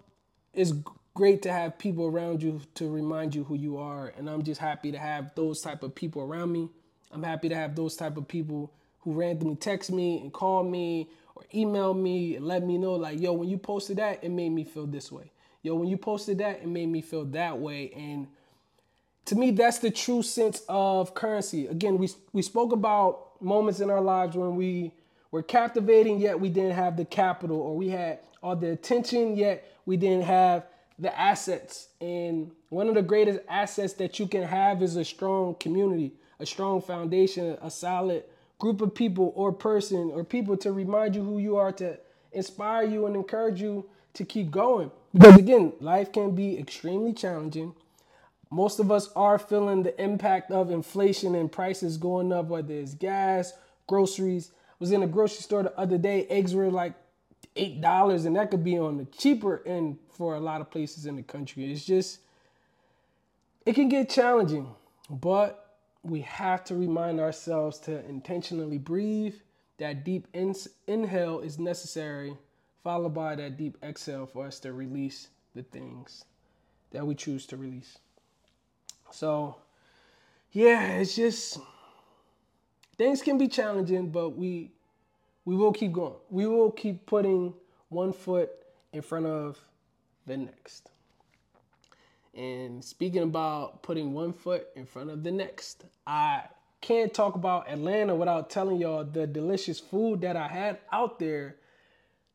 it's 0.55 0.73
great 1.15 1.43
to 1.43 1.53
have 1.53 1.79
people 1.79 2.07
around 2.07 2.43
you 2.43 2.61
to 2.75 2.91
remind 2.91 3.35
you 3.35 3.45
who 3.45 3.55
you 3.55 3.77
are. 3.77 4.13
And 4.17 4.29
I'm 4.29 4.43
just 4.43 4.61
happy 4.61 4.91
to 4.91 4.99
have 4.99 5.35
those 5.35 5.61
type 5.61 5.83
of 5.83 5.95
people 5.95 6.23
around 6.23 6.51
me. 6.51 6.71
I'm 7.13 7.23
happy 7.23 7.49
to 7.49 7.55
have 7.55 7.77
those 7.77 7.95
type 7.95 8.17
of 8.17 8.27
people 8.27 8.73
who 9.01 9.13
randomly 9.13 9.57
text 9.57 9.91
me 9.91 10.21
and 10.21 10.33
call 10.33 10.63
me 10.63 11.09
or 11.35 11.45
email 11.55 11.95
me 11.95 12.37
and 12.37 12.47
let 12.47 12.63
me 12.65 12.79
know 12.79 12.95
like, 12.95 13.21
yo, 13.21 13.33
when 13.33 13.49
you 13.49 13.59
posted 13.59 13.99
that, 13.99 14.23
it 14.23 14.31
made 14.31 14.51
me 14.51 14.65
feel 14.65 14.87
this 14.87 15.11
way. 15.11 15.33
Yo, 15.63 15.75
when 15.75 15.89
you 15.89 15.97
posted 15.97 16.39
that, 16.39 16.61
it 16.63 16.69
made 16.69 16.87
me 16.87 17.03
feel 17.03 17.25
that 17.27 17.59
way. 17.59 17.93
And 17.95 18.29
to 19.27 19.37
me, 19.37 19.51
that's 19.51 19.79
the 19.79 19.91
true 19.91 20.23
sense 20.23 20.63
of 20.69 21.15
currency. 21.15 21.67
Again, 21.67 21.99
we 21.99 22.09
we 22.33 22.43
spoke 22.43 22.73
about 22.73 23.41
moments 23.43 23.81
in 23.81 23.91
our 23.91 24.01
lives 24.01 24.37
when 24.37 24.57
we 24.57 24.93
were 25.31 25.43
captivating, 25.43 26.19
yet 26.19 26.41
we 26.41 26.49
didn't 26.49 26.73
have 26.73 26.97
the 26.97 27.05
capital, 27.05 27.61
or 27.61 27.77
we 27.77 27.89
had 27.89 28.21
all 28.43 28.57
the 28.57 28.71
attention, 28.71 29.37
yet 29.37 29.71
we 29.87 29.97
didn't 29.97 30.25
have 30.25 30.67
the 30.99 31.19
assets. 31.19 31.89
And 32.01 32.51
one 32.69 32.89
of 32.89 32.95
the 32.95 33.03
greatest 33.03 33.41
assets 33.49 33.93
that 33.95 34.19
you 34.19 34.27
can 34.27 34.43
have 34.43 34.83
is 34.83 34.97
a 34.97 35.05
strong 35.05 35.55
community, 35.55 36.13
a 36.39 36.47
strong 36.47 36.81
foundation, 36.83 37.57
a 37.63 37.71
solid 37.71 38.25
group 38.61 38.83
of 38.83 38.95
people 38.95 39.33
or 39.37 39.53
person 39.53 40.13
or 40.15 40.25
people 40.25 40.57
to 40.59 40.73
remind 40.73 41.17
you 41.17 41.25
who 41.25 41.41
you 41.41 41.57
are, 41.59 41.73
to 41.75 41.99
inspire 42.33 42.85
you 42.85 43.07
and 43.07 43.17
encourage 43.17 43.63
you 43.63 43.87
to 44.15 44.25
keep 44.27 44.53
going. 44.53 44.93
Because 45.15 45.37
again, 45.39 45.75
life 45.81 46.13
can 46.13 46.37
be 46.37 46.59
extremely 46.59 47.15
challenging. 47.15 47.75
Most 48.51 48.81
of 48.81 48.93
us 48.93 49.11
are 49.17 49.39
feeling 49.39 49.85
the 49.85 50.01
impact 50.03 50.53
of 50.53 50.71
inflation 50.71 51.35
and 51.37 51.53
prices 51.53 51.99
going 51.99 52.33
up, 52.33 52.47
whether 52.49 52.75
it's 52.75 52.95
gas, 52.95 53.53
groceries. 53.89 54.53
I 54.71 54.77
was 54.81 54.93
in 54.93 55.03
a 55.03 55.09
grocery 55.09 55.43
store 55.43 55.65
the 55.65 55.79
other 55.79 55.99
day, 55.99 56.27
eggs 56.29 56.55
were 56.55 56.71
like 56.71 56.95
eight 57.57 57.81
dollars, 57.81 58.27
and 58.27 58.37
that 58.37 58.51
could 58.51 58.65
be 58.65 58.79
on 58.79 58.99
the 58.99 59.07
cheaper 59.07 59.63
end 59.67 59.99
for 60.11 60.37
a 60.37 60.41
lot 60.41 60.61
of 60.63 60.71
places 60.71 61.07
in 61.07 61.17
the 61.17 61.23
country. 61.23 61.73
It's 61.73 61.85
just 61.87 62.21
it 63.67 63.75
can 63.75 63.89
get 63.89 64.11
challenging, 64.11 64.69
but 65.11 65.60
we 66.03 66.21
have 66.23 66.65
to 66.65 66.75
remind 66.75 67.21
ourselves 67.21 67.79
to 67.81 68.05
intentionally 68.07 68.79
breathe. 68.79 69.35
That 69.79 70.05
deep 70.05 70.27
in- 70.35 70.55
inhale 70.87 71.41
is 71.41 71.59
necessary, 71.59 72.37
followed 72.83 73.15
by 73.15 73.37
that 73.37 73.57
deep 73.57 73.79
exhale 73.83 74.27
for 74.27 74.47
us 74.47 74.61
to 74.61 74.73
release 74.73 75.29
the 75.55 75.63
things 75.63 76.25
that 76.91 77.07
we 77.07 77.15
choose 77.15 77.47
to 77.47 77.57
release. 77.57 77.99
So, 79.11 79.57
yeah, 80.53 80.99
it's 80.99 81.17
just 81.17 81.59
things 82.97 83.23
can 83.23 83.39
be 83.39 83.49
challenging, 83.49 84.11
but 84.11 84.31
we 84.31 84.71
we 85.45 85.57
will 85.57 85.73
keep 85.73 85.93
going. 85.93 86.15
We 86.29 86.47
will 86.47 86.71
keep 86.71 87.07
putting 87.07 87.55
one 87.89 88.13
foot 88.13 88.51
in 88.93 89.03
front 89.03 89.27
of 89.27 89.59
the 90.27 90.37
next. 90.37 90.91
And 92.35 92.85
speaking 92.85 93.23
about 93.23 93.83
putting 93.83 94.13
one 94.13 94.33
foot 94.33 94.69
in 94.77 94.87
front 94.87 95.11
of 95.11 95.23
the 95.23 95.33
next, 95.33 95.85
I 96.07 96.45
can't 96.81 97.13
talk 97.13 97.35
about 97.35 97.69
Atlanta 97.69 98.15
without 98.15 98.51
telling 98.51 98.79
y'all 98.79 99.05
the 99.05 99.27
delicious 99.27 99.81
food 99.81 100.21
that 100.23 100.37
I 100.37 100.47
had 100.47 100.79
out 100.93 101.19
there. 101.19 101.57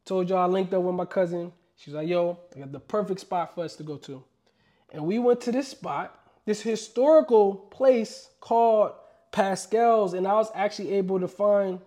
Told 0.06 0.30
y'all 0.30 0.40
I 0.40 0.46
linked 0.46 0.74
up 0.74 0.84
with 0.84 0.96
my 0.96 1.06
cousin. 1.06 1.52
She's 1.78 1.94
like, 1.94 2.08
yo, 2.08 2.40
I 2.56 2.60
got 2.60 2.72
the 2.72 2.80
perfect 2.80 3.22
spot 3.22 3.56
for 3.56 3.64
us 3.64 3.76
to 3.78 3.84
go 3.84 3.98
to. 3.98 4.24
And 4.92 5.06
we 5.06 5.20
went 5.20 5.42
to 5.42 5.52
this 5.52 5.68
spot, 5.68 6.20
this 6.46 6.62
historical 6.62 7.56
place 7.56 8.30
called 8.40 8.92
Paschal's, 9.32 10.14
and 10.14 10.28
I 10.28 10.34
was 10.34 10.52
actually 10.54 10.94
able 10.94 11.20
to 11.20 11.28
find 11.28 11.80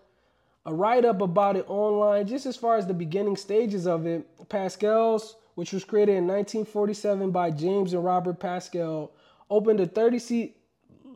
a 0.66 0.75
write 0.75 1.05
up 1.05 1.23
about 1.23 1.57
it 1.57 1.64
online, 1.68 2.27
just 2.27 2.44
as 2.44 2.57
far 2.57 2.77
as 2.77 2.87
the 2.87 2.94
beginning 2.94 3.37
stages 3.37 3.87
of 3.87 4.07
it. 4.07 4.27
Paschal's, 4.49 5.37
which 5.59 5.73
was 5.73 5.85
created 5.85 6.12
in 6.12 6.29
1947 6.29 7.33
by 7.33 7.51
James 7.51 7.92
and 7.92 8.05
Robert 8.05 8.38
Paschal, 8.38 9.11
opened 9.51 9.81
a 9.81 9.88
30 9.88 10.21
seat 10.21 10.57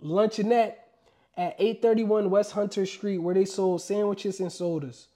luncheonette 0.02 0.74
at 1.36 1.54
831 1.60 2.28
West 2.28 2.50
Hunter 2.50 2.84
Street 2.84 3.18
where 3.18 3.36
they 3.36 3.44
sold 3.44 3.82
sandwiches 3.82 4.40
and 4.40 4.50
sodas. 4.50 5.06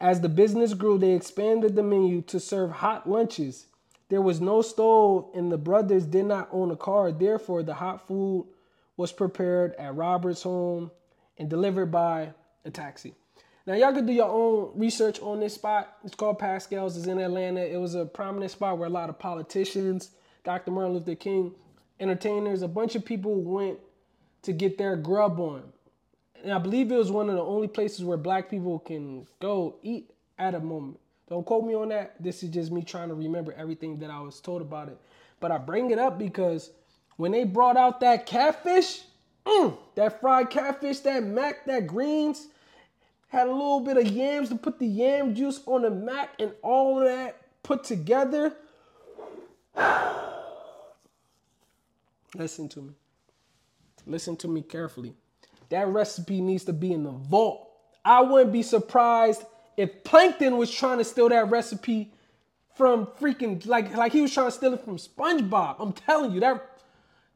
As 0.00 0.20
the 0.20 0.28
business 0.28 0.74
grew, 0.74 0.98
they 0.98 1.12
expanded 1.12 1.76
the 1.76 1.84
menu 1.84 2.20
to 2.22 2.40
serve 2.40 2.72
hot 2.72 3.08
lunches. 3.08 3.66
There 4.08 4.22
was 4.22 4.40
no 4.40 4.60
stove, 4.62 5.30
and 5.36 5.52
the 5.52 5.56
brothers 5.56 6.04
did 6.04 6.24
not 6.24 6.48
own 6.50 6.72
a 6.72 6.76
car. 6.76 7.12
Therefore, 7.12 7.62
the 7.62 7.74
hot 7.74 8.08
food 8.08 8.48
was 8.96 9.12
prepared 9.12 9.76
at 9.76 9.94
Robert's 9.94 10.42
home 10.42 10.90
and 11.38 11.48
delivered 11.48 11.92
by 11.92 12.32
a 12.64 12.72
taxi. 12.72 13.14
Now 13.68 13.74
y'all 13.74 13.92
can 13.92 14.06
do 14.06 14.14
your 14.14 14.30
own 14.30 14.72
research 14.76 15.20
on 15.20 15.40
this 15.40 15.52
spot. 15.52 15.98
It's 16.02 16.14
called 16.14 16.38
Paschal's. 16.38 16.96
It's 16.96 17.06
in 17.06 17.18
Atlanta. 17.18 17.60
It 17.60 17.76
was 17.76 17.94
a 17.94 18.06
prominent 18.06 18.50
spot 18.50 18.78
where 18.78 18.86
a 18.86 18.90
lot 18.90 19.10
of 19.10 19.18
politicians, 19.18 20.12
Dr. 20.42 20.70
Martin 20.70 20.94
Luther 20.94 21.14
King, 21.14 21.52
entertainers, 22.00 22.62
a 22.62 22.68
bunch 22.68 22.94
of 22.94 23.04
people 23.04 23.34
went 23.34 23.78
to 24.40 24.54
get 24.54 24.78
their 24.78 24.96
grub 24.96 25.38
on. 25.38 25.64
And 26.42 26.50
I 26.50 26.56
believe 26.56 26.90
it 26.90 26.96
was 26.96 27.10
one 27.10 27.28
of 27.28 27.34
the 27.34 27.42
only 27.42 27.68
places 27.68 28.06
where 28.06 28.16
black 28.16 28.48
people 28.48 28.78
can 28.78 29.26
go 29.38 29.74
eat 29.82 30.12
at 30.38 30.54
a 30.54 30.60
moment. 30.60 30.98
Don't 31.28 31.44
quote 31.44 31.66
me 31.66 31.74
on 31.74 31.90
that. 31.90 32.14
This 32.18 32.42
is 32.42 32.48
just 32.48 32.72
me 32.72 32.80
trying 32.80 33.08
to 33.08 33.14
remember 33.14 33.52
everything 33.52 33.98
that 33.98 34.08
I 34.08 34.20
was 34.20 34.40
told 34.40 34.62
about 34.62 34.88
it. 34.88 34.96
But 35.40 35.50
I 35.50 35.58
bring 35.58 35.90
it 35.90 35.98
up 35.98 36.18
because 36.18 36.70
when 37.18 37.32
they 37.32 37.44
brought 37.44 37.76
out 37.76 38.00
that 38.00 38.24
catfish, 38.24 39.02
mm, 39.44 39.76
that 39.94 40.22
fried 40.22 40.48
catfish, 40.48 41.00
that 41.00 41.22
mac, 41.22 41.66
that 41.66 41.86
greens, 41.86 42.46
had 43.28 43.46
a 43.46 43.52
little 43.52 43.80
bit 43.80 43.96
of 43.96 44.06
yams 44.08 44.48
to 44.48 44.56
put 44.56 44.78
the 44.78 44.86
yam 44.86 45.34
juice 45.34 45.60
on 45.66 45.82
the 45.82 45.90
mac 45.90 46.30
and 46.38 46.52
all 46.62 47.00
that 47.00 47.36
put 47.62 47.84
together. 47.84 48.54
Listen 52.34 52.68
to 52.70 52.82
me. 52.82 52.92
Listen 54.06 54.36
to 54.36 54.48
me 54.48 54.62
carefully. 54.62 55.14
That 55.68 55.88
recipe 55.88 56.40
needs 56.40 56.64
to 56.64 56.72
be 56.72 56.92
in 56.92 57.04
the 57.04 57.10
vault. 57.10 57.68
I 58.04 58.22
wouldn't 58.22 58.52
be 58.52 58.62
surprised 58.62 59.44
if 59.76 60.02
Plankton 60.02 60.56
was 60.56 60.70
trying 60.70 60.98
to 60.98 61.04
steal 61.04 61.28
that 61.28 61.50
recipe 61.50 62.12
from 62.74 63.06
freaking 63.20 63.64
like 63.66 63.94
like 63.96 64.12
he 64.12 64.20
was 64.22 64.32
trying 64.32 64.46
to 64.46 64.52
steal 64.52 64.72
it 64.72 64.84
from 64.84 64.96
SpongeBob. 64.96 65.76
I'm 65.78 65.92
telling 65.92 66.32
you 66.32 66.40
that 66.40 66.64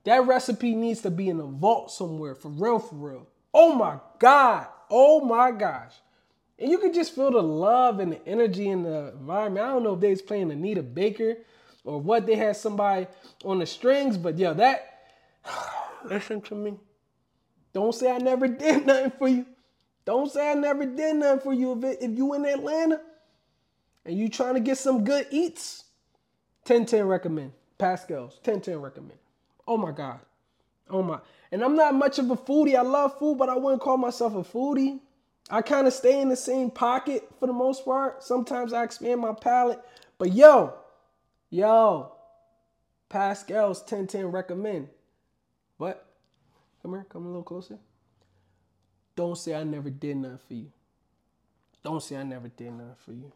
that 0.05 0.27
recipe 0.27 0.75
needs 0.75 1.03
to 1.03 1.11
be 1.11 1.29
in 1.29 1.37
the 1.37 1.45
vault 1.45 1.91
somewhere 1.91 2.35
for 2.35 2.49
real 2.49 2.79
for 2.79 2.95
real. 2.95 3.27
Oh 3.53 3.75
my 3.75 3.99
god. 4.19 4.69
Oh 4.95 5.25
my 5.25 5.51
gosh. 5.51 5.95
And 6.59 6.71
you 6.71 6.77
can 6.77 6.93
just 6.93 7.15
feel 7.15 7.31
the 7.31 7.43
love 7.43 7.99
and 7.99 8.13
the 8.13 8.29
energy 8.29 8.69
in 8.69 8.83
the 8.83 9.09
environment. 9.19 9.67
I 9.67 9.71
don't 9.71 9.83
know 9.83 9.95
if 9.95 10.01
they 10.01 10.11
was 10.11 10.21
playing 10.21 10.53
Anita 10.53 10.83
Baker 10.83 11.39
or 11.83 11.99
what 11.99 12.27
they 12.27 12.37
had 12.37 12.59
somebody 12.59 13.07
on 13.43 13.59
the 13.59 13.65
strings, 13.65 14.19
but 14.19 14.37
yeah, 14.37 14.53
that 14.53 15.09
listen 16.05 16.43
to 16.43 16.55
me. 16.55 16.75
Don't 17.73 17.95
say 17.95 18.13
I 18.13 18.19
never 18.19 18.47
did 18.49 18.85
nothing 18.85 19.13
for 19.19 19.29
you. 19.29 19.47
Don't 20.05 20.31
say 20.31 20.51
I 20.51 20.55
never 20.55 20.85
did 20.85 21.17
nothing 21.17 21.41
for 21.41 21.55
you 21.55 21.73
if, 21.73 21.85
it, 21.85 21.99
if 22.03 22.11
you 22.11 22.35
in 22.35 22.45
Atlanta 22.45 23.01
and 24.05 24.19
you 24.19 24.29
trying 24.29 24.55
to 24.55 24.61
get 24.61 24.77
some 24.77 25.05
good 25.05 25.27
eats. 25.31 25.85
1010 26.67 27.07
recommend. 27.07 27.53
Paschal's 27.79 28.35
1010 28.45 28.79
recommend. 28.79 29.19
Oh 29.67 29.79
my 29.79 29.91
God. 29.91 30.21
Oh 30.91 31.03
my. 31.03 31.19
And 31.53 31.63
I'm 31.63 31.77
not 31.77 31.95
much 31.95 32.19
of 32.19 32.31
a 32.31 32.37
foodie. 32.37 32.75
I 32.75 32.83
love 32.83 33.19
food, 33.19 33.37
but 33.37 33.51
I 33.51 33.57
wouldn't 33.57 33.83
call 33.83 33.99
myself 33.99 34.35
a 34.35 34.43
foodie. 34.43 35.01
I 35.51 35.61
kind 35.61 35.87
of 35.87 35.93
stay 35.93 36.21
in 36.21 36.31
the 36.31 36.37
same 36.37 36.71
pocket 36.71 37.29
for 37.39 37.47
the 37.47 37.53
most 37.53 37.85
part. 37.85 38.23
Sometimes 38.23 38.73
I 38.73 38.83
expand 38.83 39.21
my 39.21 39.35
palate. 39.35 39.81
But 40.17 40.33
yo, 40.33 40.73
yo, 41.51 42.13
Paschal's 43.11 43.81
1010 43.81 44.27
recommend. 44.29 44.89
What? 45.77 46.07
Come 46.81 46.93
here, 46.93 47.07
come 47.09 47.25
a 47.25 47.29
little 47.29 47.43
closer. 47.43 47.79
Don't 49.15 49.37
say 49.37 49.55
I 49.55 49.63
never 49.63 49.91
did 49.91 50.17
nothing 50.17 50.39
for 50.49 50.55
you. 50.55 50.73
Don't 51.85 52.03
say 52.03 52.17
I 52.17 52.23
never 52.23 52.49
did 52.49 52.73
nothing 52.73 52.95
for 53.05 53.13
you. 53.13 53.33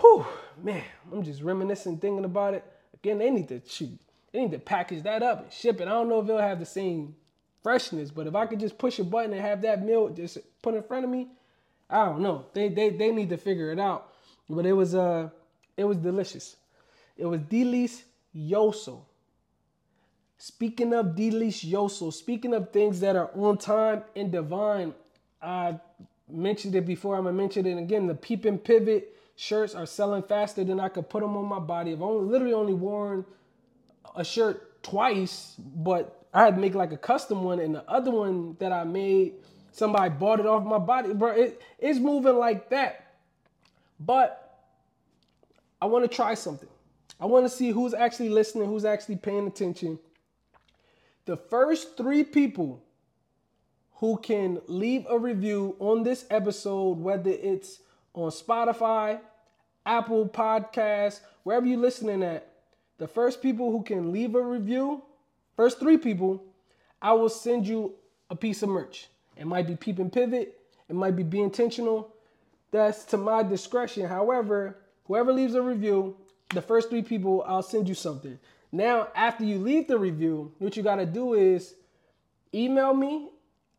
Whew, 0.00 0.26
man, 0.62 0.82
I'm 1.12 1.22
just 1.22 1.42
reminiscing, 1.42 1.98
thinking 1.98 2.24
about 2.24 2.54
it. 2.54 2.64
Again, 2.94 3.18
they 3.18 3.30
need 3.30 3.48
to 3.48 3.62
shoot. 3.68 3.98
They 4.38 4.44
need 4.44 4.52
to 4.52 4.60
package 4.60 5.02
that 5.02 5.20
up 5.20 5.42
and 5.42 5.52
ship 5.52 5.80
it. 5.80 5.88
I 5.88 5.90
don't 5.90 6.08
know 6.08 6.20
if 6.20 6.28
it'll 6.28 6.40
have 6.40 6.60
the 6.60 6.64
same 6.64 7.16
freshness, 7.60 8.12
but 8.12 8.28
if 8.28 8.36
I 8.36 8.46
could 8.46 8.60
just 8.60 8.78
push 8.78 9.00
a 9.00 9.04
button 9.04 9.32
and 9.32 9.42
have 9.42 9.62
that 9.62 9.84
meal 9.84 10.10
just 10.10 10.38
put 10.62 10.76
in 10.76 10.82
front 10.84 11.04
of 11.04 11.10
me, 11.10 11.26
I 11.90 12.04
don't 12.04 12.20
know. 12.20 12.46
They 12.52 12.68
they 12.68 12.90
they 12.90 13.10
need 13.10 13.30
to 13.30 13.36
figure 13.36 13.72
it 13.72 13.80
out. 13.80 14.12
But 14.48 14.64
it 14.64 14.74
was 14.74 14.94
uh 14.94 15.30
it 15.76 15.82
was 15.82 15.96
delicious. 15.96 16.54
It 17.16 17.26
was 17.26 17.40
delicioso. 17.40 19.00
Speaking 20.36 20.94
of 20.94 21.16
delicioso, 21.16 22.12
speaking 22.12 22.54
of 22.54 22.70
things 22.70 23.00
that 23.00 23.16
are 23.16 23.32
on 23.34 23.58
time 23.58 24.04
and 24.14 24.30
divine, 24.30 24.94
I 25.42 25.80
mentioned 26.30 26.76
it 26.76 26.86
before. 26.86 27.16
I'm 27.16 27.24
gonna 27.24 27.36
mention 27.36 27.66
it 27.66 27.76
again. 27.76 28.06
The 28.06 28.14
peep 28.14 28.44
and 28.44 28.62
pivot 28.62 29.16
shirts 29.34 29.74
are 29.74 29.84
selling 29.84 30.22
faster 30.22 30.62
than 30.62 30.78
I 30.78 30.90
could 30.90 31.08
put 31.08 31.22
them 31.22 31.36
on 31.36 31.46
my 31.46 31.58
body. 31.58 31.90
I've 31.90 32.02
only 32.02 32.30
literally 32.30 32.54
only 32.54 32.74
worn 32.74 33.24
a 34.16 34.24
shirt 34.24 34.82
twice, 34.82 35.54
but 35.58 36.26
I 36.32 36.44
had 36.44 36.54
to 36.56 36.60
make 36.60 36.74
like 36.74 36.92
a 36.92 36.96
custom 36.96 37.42
one, 37.44 37.60
and 37.60 37.74
the 37.74 37.88
other 37.90 38.10
one 38.10 38.56
that 38.58 38.72
I 38.72 38.84
made, 38.84 39.34
somebody 39.72 40.10
bought 40.10 40.40
it 40.40 40.46
off 40.46 40.64
my 40.64 40.78
body, 40.78 41.12
bro. 41.14 41.30
It, 41.30 41.62
it's 41.78 41.98
moving 41.98 42.36
like 42.36 42.70
that. 42.70 43.14
But 44.00 44.44
I 45.80 45.86
want 45.86 46.08
to 46.08 46.14
try 46.14 46.34
something. 46.34 46.68
I 47.20 47.26
want 47.26 47.44
to 47.46 47.50
see 47.50 47.70
who's 47.70 47.94
actually 47.94 48.28
listening, 48.28 48.68
who's 48.68 48.84
actually 48.84 49.16
paying 49.16 49.46
attention. 49.46 49.98
The 51.24 51.36
first 51.36 51.96
three 51.96 52.24
people 52.24 52.82
who 53.94 54.16
can 54.18 54.60
leave 54.66 55.06
a 55.10 55.18
review 55.18 55.74
on 55.80 56.04
this 56.04 56.24
episode, 56.30 56.98
whether 56.98 57.30
it's 57.30 57.80
on 58.14 58.30
Spotify, 58.30 59.20
Apple 59.84 60.28
Podcasts, 60.28 61.20
wherever 61.42 61.66
you're 61.66 61.78
listening 61.78 62.22
at, 62.22 62.46
the 62.98 63.08
first 63.08 63.40
people 63.40 63.70
who 63.70 63.82
can 63.82 64.12
leave 64.12 64.34
a 64.34 64.42
review, 64.42 65.02
first 65.56 65.78
three 65.78 65.96
people, 65.96 66.42
I 67.00 67.12
will 67.12 67.28
send 67.28 67.66
you 67.66 67.94
a 68.28 68.36
piece 68.36 68.62
of 68.62 68.68
merch. 68.68 69.08
It 69.36 69.46
might 69.46 69.66
be 69.66 69.76
Peep 69.76 69.98
and 69.98 70.12
Pivot, 70.12 70.60
it 70.88 70.94
might 70.94 71.16
be 71.16 71.22
Be 71.22 71.40
Intentional. 71.40 72.12
That's 72.70 73.04
to 73.06 73.16
my 73.16 73.42
discretion. 73.42 74.06
However, 74.06 74.76
whoever 75.04 75.32
leaves 75.32 75.54
a 75.54 75.62
review, 75.62 76.16
the 76.50 76.60
first 76.60 76.90
three 76.90 77.02
people, 77.02 77.44
I'll 77.46 77.62
send 77.62 77.88
you 77.88 77.94
something. 77.94 78.38
Now, 78.72 79.08
after 79.14 79.44
you 79.44 79.58
leave 79.58 79.88
the 79.88 79.98
review, 79.98 80.52
what 80.58 80.76
you 80.76 80.82
got 80.82 80.96
to 80.96 81.06
do 81.06 81.34
is 81.34 81.74
email 82.54 82.92
me 82.92 83.30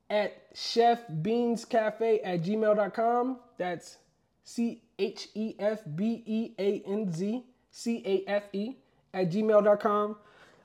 at 0.10 0.54
chefbeanzcafe 0.56 2.20
at 2.24 2.42
gmail.com. 2.42 3.40
That's 3.58 3.98
C 4.44 4.82
H 4.98 5.30
E 5.36 5.56
F 5.60 5.82
B 5.96 6.24
E 6.26 6.52
A 6.58 6.82
N 6.88 7.12
Z 7.12 7.44
C 7.70 8.02
A 8.06 8.30
F 8.30 8.44
E 8.54 8.76
at 9.14 9.32
gmail.com. 9.32 10.16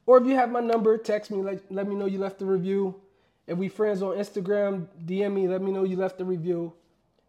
Or 0.07 0.19
if 0.19 0.27
you 0.27 0.35
have 0.35 0.51
my 0.51 0.61
number, 0.61 0.99
text 0.99 1.31
me, 1.31 1.43
let, 1.43 1.73
let 1.73 1.89
me 1.89 1.95
know 1.95 2.07
you 2.07 2.19
left 2.19 2.39
the 2.39 2.45
review. 2.45 3.01
If 3.47 3.59
we 3.59 3.69
friends 3.69 4.03
on 4.03 4.17
Instagram, 4.17 4.87
DM 5.05 5.33
me, 5.33 5.49
let 5.49 5.63
me 5.63 5.71
know 5.71 5.85
you 5.85 5.97
left 5.97 6.19
the 6.19 6.25
review. 6.25 6.73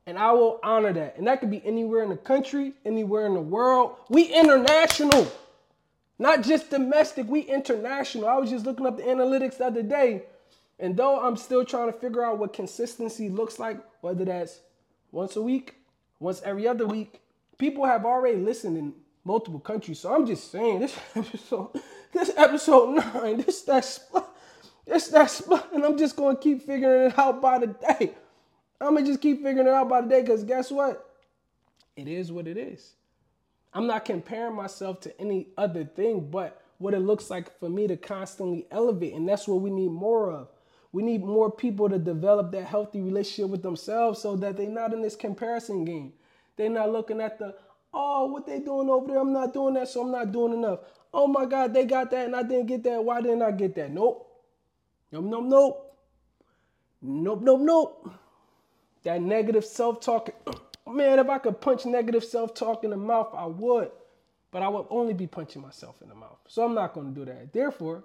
And 0.07 0.19
I 0.19 0.31
will 0.33 0.59
honor 0.63 0.93
that. 0.93 1.17
And 1.17 1.27
that 1.27 1.39
could 1.39 1.49
be 1.49 1.65
anywhere 1.65 2.03
in 2.03 2.09
the 2.09 2.17
country, 2.17 2.73
anywhere 2.85 3.25
in 3.25 3.33
the 3.33 3.41
world. 3.41 3.95
We 4.09 4.23
international. 4.23 5.27
Not 6.19 6.43
just 6.43 6.69
domestic, 6.69 7.27
we 7.27 7.41
international. 7.41 8.27
I 8.27 8.37
was 8.37 8.49
just 8.49 8.65
looking 8.65 8.85
up 8.85 8.97
the 8.97 9.03
analytics 9.03 9.57
the 9.57 9.65
other 9.65 9.83
day. 9.83 10.23
And 10.79 10.95
though 10.95 11.21
I'm 11.21 11.37
still 11.37 11.65
trying 11.65 11.91
to 11.91 11.97
figure 11.97 12.23
out 12.23 12.37
what 12.37 12.53
consistency 12.53 13.29
looks 13.29 13.59
like, 13.59 13.77
whether 14.01 14.25
that's 14.25 14.59
once 15.11 15.35
a 15.35 15.41
week, 15.41 15.75
once 16.19 16.41
every 16.43 16.67
other 16.67 16.85
week, 16.85 17.21
people 17.57 17.85
have 17.85 18.05
already 18.05 18.37
listened 18.37 18.77
in 18.77 18.93
multiple 19.25 19.59
countries. 19.59 19.99
So 19.99 20.13
I'm 20.13 20.25
just 20.25 20.51
saying 20.51 20.79
this 20.79 20.97
episode, 21.15 21.69
this 22.13 22.31
episode 22.37 22.95
nine, 22.95 23.37
this 23.37 23.63
that's 23.63 23.99
this 24.85 25.07
that's 25.07 25.41
and 25.73 25.83
I'm 25.83 25.97
just 25.97 26.15
gonna 26.15 26.37
keep 26.37 26.61
figuring 26.61 27.11
it 27.11 27.19
out 27.19 27.41
by 27.41 27.59
the 27.59 27.67
day. 27.67 28.13
I'm 28.79 28.93
gonna 28.93 29.05
just 29.05 29.21
keep 29.21 29.43
figuring 29.43 29.67
it 29.67 29.73
out 29.73 29.89
by 29.89 30.01
the 30.01 30.07
day 30.07 30.21
because 30.21 30.43
guess 30.43 30.71
what? 30.71 31.09
It 31.97 32.07
is 32.07 32.31
what 32.31 32.47
it 32.47 32.57
is. 32.57 32.93
I'm 33.73 33.87
not 33.87 34.05
comparing 34.05 34.55
myself 34.55 35.01
to 35.01 35.19
any 35.19 35.47
other 35.57 35.83
thing 35.83 36.29
but 36.31 36.61
what 36.77 36.93
it 36.93 36.99
looks 36.99 37.29
like 37.29 37.57
for 37.59 37.69
me 37.69 37.87
to 37.87 37.97
constantly 37.97 38.67
elevate. 38.71 39.13
And 39.13 39.27
that's 39.27 39.47
what 39.47 39.61
we 39.61 39.69
need 39.69 39.91
more 39.91 40.31
of. 40.31 40.49
We 40.91 41.03
need 41.03 41.23
more 41.23 41.51
people 41.51 41.89
to 41.89 41.97
develop 41.97 42.51
that 42.51 42.65
healthy 42.65 43.01
relationship 43.01 43.49
with 43.49 43.63
themselves 43.63 44.21
so 44.21 44.35
that 44.37 44.57
they're 44.57 44.69
not 44.69 44.93
in 44.93 45.01
this 45.01 45.15
comparison 45.15 45.83
game. 45.83 46.13
They're 46.55 46.69
not 46.69 46.91
looking 46.91 47.19
at 47.19 47.37
the, 47.37 47.55
oh, 47.95 48.25
what 48.27 48.45
they 48.45 48.59
doing 48.59 48.89
over 48.89 49.07
there? 49.07 49.19
I'm 49.19 49.33
not 49.33 49.53
doing 49.53 49.73
that, 49.75 49.87
so 49.87 50.01
I'm 50.01 50.11
not 50.11 50.31
doing 50.31 50.53
enough. 50.53 50.79
Oh 51.13 51.27
my 51.27 51.45
God, 51.45 51.73
they 51.73 51.85
got 51.85 52.11
that 52.11 52.25
and 52.25 52.35
I 52.35 52.43
didn't 52.43 52.67
get 52.67 52.83
that. 52.83 53.03
Why 53.03 53.21
didn't 53.21 53.41
I 53.41 53.51
get 53.51 53.73
that? 53.75 53.91
Nope. 53.91 54.29
Nope, 55.11 55.23
nope, 55.23 55.45
nope. 55.45 55.97
Nope, 57.01 57.41
nope, 57.41 57.61
nope. 57.61 58.11
That 59.03 59.21
negative 59.21 59.63
self 59.63 60.01
talk. 60.01 60.29
Man, 60.87 61.19
if 61.19 61.29
I 61.29 61.37
could 61.37 61.61
punch 61.61 61.85
negative 61.85 62.23
self 62.23 62.53
talk 62.53 62.83
in 62.83 62.89
the 62.89 62.97
mouth, 62.97 63.29
I 63.33 63.45
would. 63.45 63.91
But 64.51 64.61
I 64.61 64.67
would 64.67 64.87
only 64.89 65.13
be 65.13 65.25
punching 65.25 65.61
myself 65.61 66.01
in 66.01 66.09
the 66.09 66.15
mouth. 66.15 66.37
So 66.47 66.63
I'm 66.63 66.75
not 66.75 66.93
going 66.93 67.13
to 67.13 67.19
do 67.19 67.25
that. 67.25 67.53
Therefore, 67.53 68.03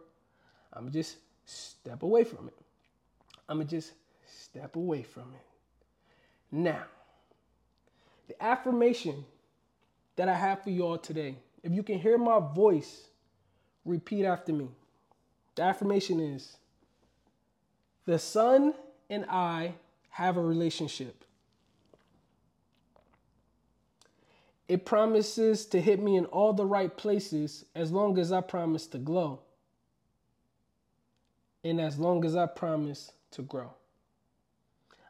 I'm 0.72 0.91
just 0.91 1.16
step 1.47 2.03
away 2.03 2.24
from 2.24 2.49
it. 2.49 2.59
I'm 3.49 3.57
going 3.57 3.68
to 3.68 3.76
just 3.76 3.93
step 4.26 4.76
away 4.76 5.03
from 5.03 5.32
it. 5.34 5.47
Now, 6.53 6.84
the 8.28 8.41
affirmation 8.43 9.24
that 10.21 10.29
I 10.29 10.35
have 10.35 10.62
for 10.62 10.68
you 10.68 10.83
all 10.83 10.99
today, 10.99 11.37
if 11.62 11.73
you 11.73 11.83
can 11.83 11.99
hear 11.99 12.18
my 12.18 12.41
voice, 12.41 13.05
repeat 13.87 14.27
after 14.27 14.53
me. 14.53 14.68
The 15.55 15.62
affirmation 15.62 16.21
is 16.21 16.59
The 18.05 18.18
sun 18.18 18.75
and 19.09 19.25
I 19.31 19.77
have 20.11 20.37
a 20.37 20.43
relationship. 20.43 21.25
It 24.68 24.85
promises 24.85 25.64
to 25.64 25.81
hit 25.81 26.03
me 26.03 26.16
in 26.16 26.27
all 26.27 26.53
the 26.53 26.66
right 26.66 26.95
places 26.95 27.64
as 27.75 27.91
long 27.91 28.18
as 28.18 28.31
I 28.31 28.43
promise 28.43 28.87
to 28.89 28.99
glow. 28.99 29.41
And 31.64 31.81
as 31.81 31.99
long 31.99 32.27
as 32.27 32.37
I 32.37 32.45
promise 32.45 33.12
to 33.31 33.41
grow. 33.41 33.73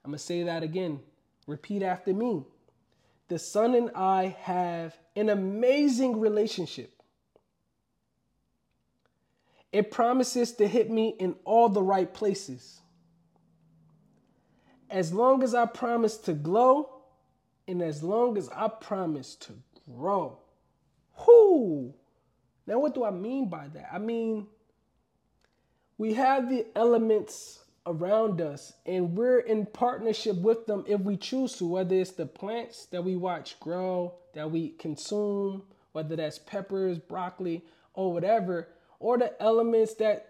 I'm 0.05 0.13
going 0.13 0.19
to 0.19 0.25
say 0.25 0.45
that 0.45 0.63
again. 0.63 1.01
Repeat 1.49 1.83
after 1.83 2.15
me. 2.15 2.45
The 3.31 3.39
sun 3.39 3.77
and 3.77 3.93
I 3.95 4.37
have 4.41 4.99
an 5.15 5.29
amazing 5.29 6.19
relationship. 6.19 6.93
It 9.71 9.93
promises 9.93 10.51
to 10.55 10.67
hit 10.67 10.91
me 10.91 11.15
in 11.17 11.37
all 11.45 11.69
the 11.69 11.81
right 11.81 12.13
places. 12.13 12.81
As 14.91 15.13
long 15.13 15.45
as 15.45 15.55
I 15.55 15.67
promise 15.67 16.17
to 16.17 16.33
glow, 16.33 17.03
and 17.69 17.81
as 17.83 18.03
long 18.03 18.37
as 18.37 18.49
I 18.49 18.67
promise 18.67 19.37
to 19.37 19.53
grow. 19.89 20.39
Whoo! 21.25 21.95
Now, 22.67 22.81
what 22.81 22.95
do 22.95 23.05
I 23.05 23.13
mean 23.13 23.49
by 23.49 23.69
that? 23.69 23.91
I 23.93 23.99
mean, 23.99 24.49
we 25.99 26.15
have 26.15 26.51
the 26.51 26.67
elements 26.75 27.60
around 27.87 28.41
us, 28.41 28.73
and 28.87 29.17
we're 29.17 29.41
in 29.41 29.67
partnership 29.67 30.37
with 30.37 30.67
them 30.67 30.85
if 30.87 31.01
we 31.01 31.17
choose 31.17 31.55
to, 31.57 31.67
whether 31.67 31.95
it's 31.97 32.13
the 32.13 32.27
plants 32.27 32.87
that 32.87 33.05
we 33.05 33.17
watch 33.17 33.59
grow, 33.61 34.15
that 34.35 34.51
we 34.51 34.71
consume, 34.71 35.63
whether 35.93 36.17
that's 36.17 36.39
peppers, 36.39 36.99
broccoli, 36.99 37.65
or 37.95 38.13
whatever, 38.13 38.69
or 38.99 39.19
the 39.19 39.41
elements 39.43 39.95
that 39.95 40.29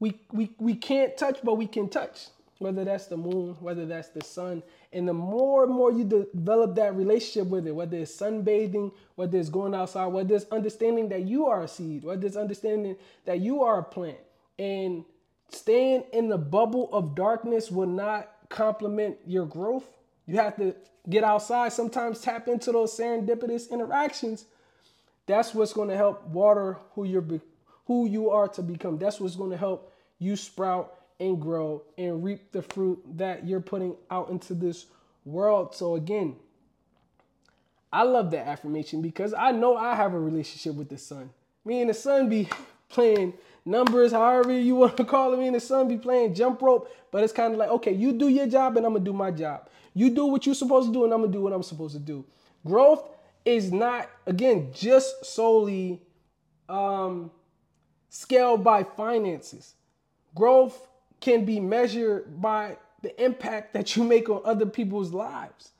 we, 0.00 0.18
we, 0.32 0.50
we 0.58 0.74
can't 0.74 1.16
touch, 1.16 1.38
but 1.42 1.54
we 1.54 1.66
can 1.66 1.88
touch 1.88 2.28
whether 2.58 2.84
that's 2.84 3.06
the 3.06 3.16
moon, 3.16 3.56
whether 3.60 3.84
that's 3.84 4.08
the 4.08 4.22
sun. 4.22 4.62
And 4.92 5.08
the 5.08 5.12
more 5.12 5.64
and 5.64 5.74
more 5.74 5.92
you 5.92 6.04
de- 6.04 6.26
develop 6.34 6.76
that 6.76 6.94
relationship 6.94 7.48
with 7.48 7.66
it, 7.66 7.74
whether 7.74 7.98
it's 7.98 8.16
sunbathing, 8.16 8.92
whether 9.16 9.38
it's 9.38 9.48
going 9.48 9.74
outside, 9.74 10.06
whether 10.06 10.34
it's 10.34 10.46
understanding 10.50 11.08
that 11.10 11.22
you 11.22 11.46
are 11.46 11.62
a 11.64 11.68
seed, 11.68 12.04
whether 12.04 12.26
it's 12.26 12.36
understanding 12.36 12.96
that 13.24 13.40
you 13.40 13.62
are 13.62 13.80
a 13.80 13.82
plant, 13.82 14.18
and 14.58 15.04
staying 15.50 16.04
in 16.12 16.28
the 16.28 16.38
bubble 16.38 16.88
of 16.92 17.14
darkness 17.14 17.70
will 17.70 17.86
not 17.86 18.30
complement 18.48 19.16
your 19.26 19.46
growth. 19.46 19.84
You 20.26 20.36
have 20.36 20.56
to 20.56 20.74
get 21.08 21.24
outside, 21.24 21.72
sometimes 21.72 22.20
tap 22.20 22.48
into 22.48 22.72
those 22.72 22.96
serendipitous 22.96 23.70
interactions. 23.70 24.46
That's 25.26 25.54
what's 25.54 25.72
going 25.72 25.88
to 25.88 25.96
help 25.96 26.26
water 26.28 26.78
who 26.94 27.04
you're 27.04 27.20
be- 27.20 27.40
who 27.86 28.06
you 28.08 28.30
are 28.30 28.48
to 28.48 28.62
become. 28.62 28.98
That's 28.98 29.20
what's 29.20 29.36
going 29.36 29.50
to 29.50 29.56
help 29.56 29.92
you 30.18 30.36
sprout 30.36 30.94
and 31.20 31.40
grow 31.40 31.82
and 31.98 32.24
reap 32.24 32.52
the 32.52 32.62
fruit 32.62 33.02
that 33.16 33.46
you're 33.46 33.60
putting 33.60 33.96
out 34.10 34.30
into 34.30 34.54
this 34.54 34.86
world. 35.24 35.74
So 35.74 35.94
again, 35.96 36.36
I 37.92 38.02
love 38.02 38.30
that 38.32 38.46
affirmation 38.48 39.02
because 39.02 39.34
I 39.34 39.52
know 39.52 39.76
I 39.76 39.94
have 39.94 40.14
a 40.14 40.18
relationship 40.18 40.74
with 40.74 40.88
the 40.88 40.98
sun. 40.98 41.30
Me 41.64 41.80
and 41.80 41.90
the 41.90 41.94
sun 41.94 42.28
be 42.28 42.48
playing 42.88 43.34
numbers, 43.64 44.12
however 44.12 44.52
you 44.52 44.74
want 44.74 44.96
to 44.96 45.04
call 45.14 45.32
it. 45.32 45.38
Me 45.38 45.46
and 45.46 45.56
the 45.56 45.60
sun 45.60 45.88
be 45.88 45.96
playing 45.96 46.34
jump 46.34 46.60
rope, 46.62 46.90
but 47.10 47.22
it's 47.24 47.32
kind 47.32 47.52
of 47.52 47.58
like, 47.58 47.70
okay, 47.70 47.92
you 47.92 48.12
do 48.12 48.28
your 48.28 48.46
job 48.46 48.76
and 48.76 48.86
I'm 48.86 48.92
gonna 48.92 49.04
do 49.04 49.12
my 49.12 49.30
job. 49.30 49.68
You 49.94 50.10
do 50.10 50.26
what 50.26 50.46
you're 50.46 50.54
supposed 50.54 50.88
to 50.88 50.92
do 50.92 51.04
and 51.04 51.12
I'm 51.12 51.20
gonna 51.20 51.32
do 51.32 51.40
what 51.42 51.52
I'm 51.52 51.62
supposed 51.62 51.94
to 51.94 52.00
do. 52.00 52.24
Growth 52.66 53.08
is 53.44 53.72
not, 53.72 54.08
again, 54.26 54.70
just 54.72 55.24
solely 55.24 56.00
um, 56.68 57.30
scaled 58.08 58.64
by 58.64 58.84
finances. 58.84 59.74
Growth 60.34 60.88
can 61.20 61.44
be 61.44 61.60
measured 61.60 62.40
by 62.40 62.76
the 63.02 63.22
impact 63.22 63.74
that 63.74 63.96
you 63.96 64.02
make 64.02 64.28
on 64.28 64.40
other 64.44 64.66
people's 64.66 65.12
lives. 65.12 65.72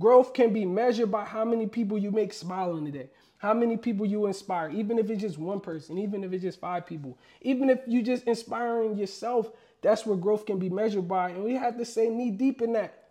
Growth 0.00 0.32
can 0.32 0.52
be 0.52 0.64
measured 0.64 1.12
by 1.12 1.24
how 1.24 1.44
many 1.44 1.66
people 1.66 1.98
you 1.98 2.10
make 2.10 2.32
smile 2.32 2.76
in 2.78 2.86
a 2.86 2.90
day. 2.90 3.10
How 3.36 3.54
many 3.54 3.76
people 3.76 4.04
you 4.04 4.26
inspire, 4.26 4.70
even 4.70 4.98
if 4.98 5.08
it's 5.10 5.20
just 5.20 5.38
one 5.38 5.60
person, 5.60 5.98
even 5.98 6.24
if 6.24 6.32
it's 6.32 6.42
just 6.42 6.60
five 6.60 6.86
people, 6.86 7.16
even 7.42 7.70
if 7.70 7.80
you're 7.86 8.02
just 8.02 8.24
inspiring 8.24 8.96
yourself, 8.96 9.50
that's 9.82 10.04
where 10.04 10.16
growth 10.16 10.46
can 10.46 10.58
be 10.58 10.68
measured 10.68 11.06
by. 11.06 11.30
And 11.30 11.44
we 11.44 11.54
have 11.54 11.78
to 11.78 11.84
say 11.84 12.08
knee 12.08 12.30
deep 12.30 12.60
in 12.60 12.72
that. 12.72 13.08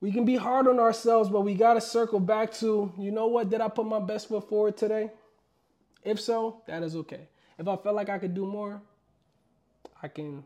We 0.00 0.12
can 0.12 0.24
be 0.24 0.36
hard 0.36 0.68
on 0.68 0.78
ourselves, 0.78 1.28
but 1.28 1.40
we 1.40 1.54
got 1.54 1.74
to 1.74 1.80
circle 1.80 2.20
back 2.20 2.52
to, 2.54 2.92
you 2.98 3.10
know 3.10 3.26
what, 3.26 3.48
did 3.48 3.60
I 3.60 3.68
put 3.68 3.86
my 3.86 4.00
best 4.00 4.28
foot 4.28 4.48
forward 4.48 4.76
today? 4.76 5.10
If 6.04 6.20
so, 6.20 6.62
that 6.66 6.82
is 6.82 6.94
okay. 6.96 7.28
If 7.58 7.66
I 7.66 7.76
felt 7.76 7.96
like 7.96 8.08
I 8.08 8.18
could 8.18 8.34
do 8.34 8.44
more, 8.44 8.80
I 10.02 10.08
can 10.08 10.44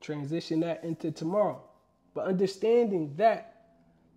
transition 0.00 0.60
that 0.60 0.84
into 0.84 1.10
tomorrow. 1.10 1.60
But 2.14 2.26
understanding 2.26 3.14
that 3.16 3.53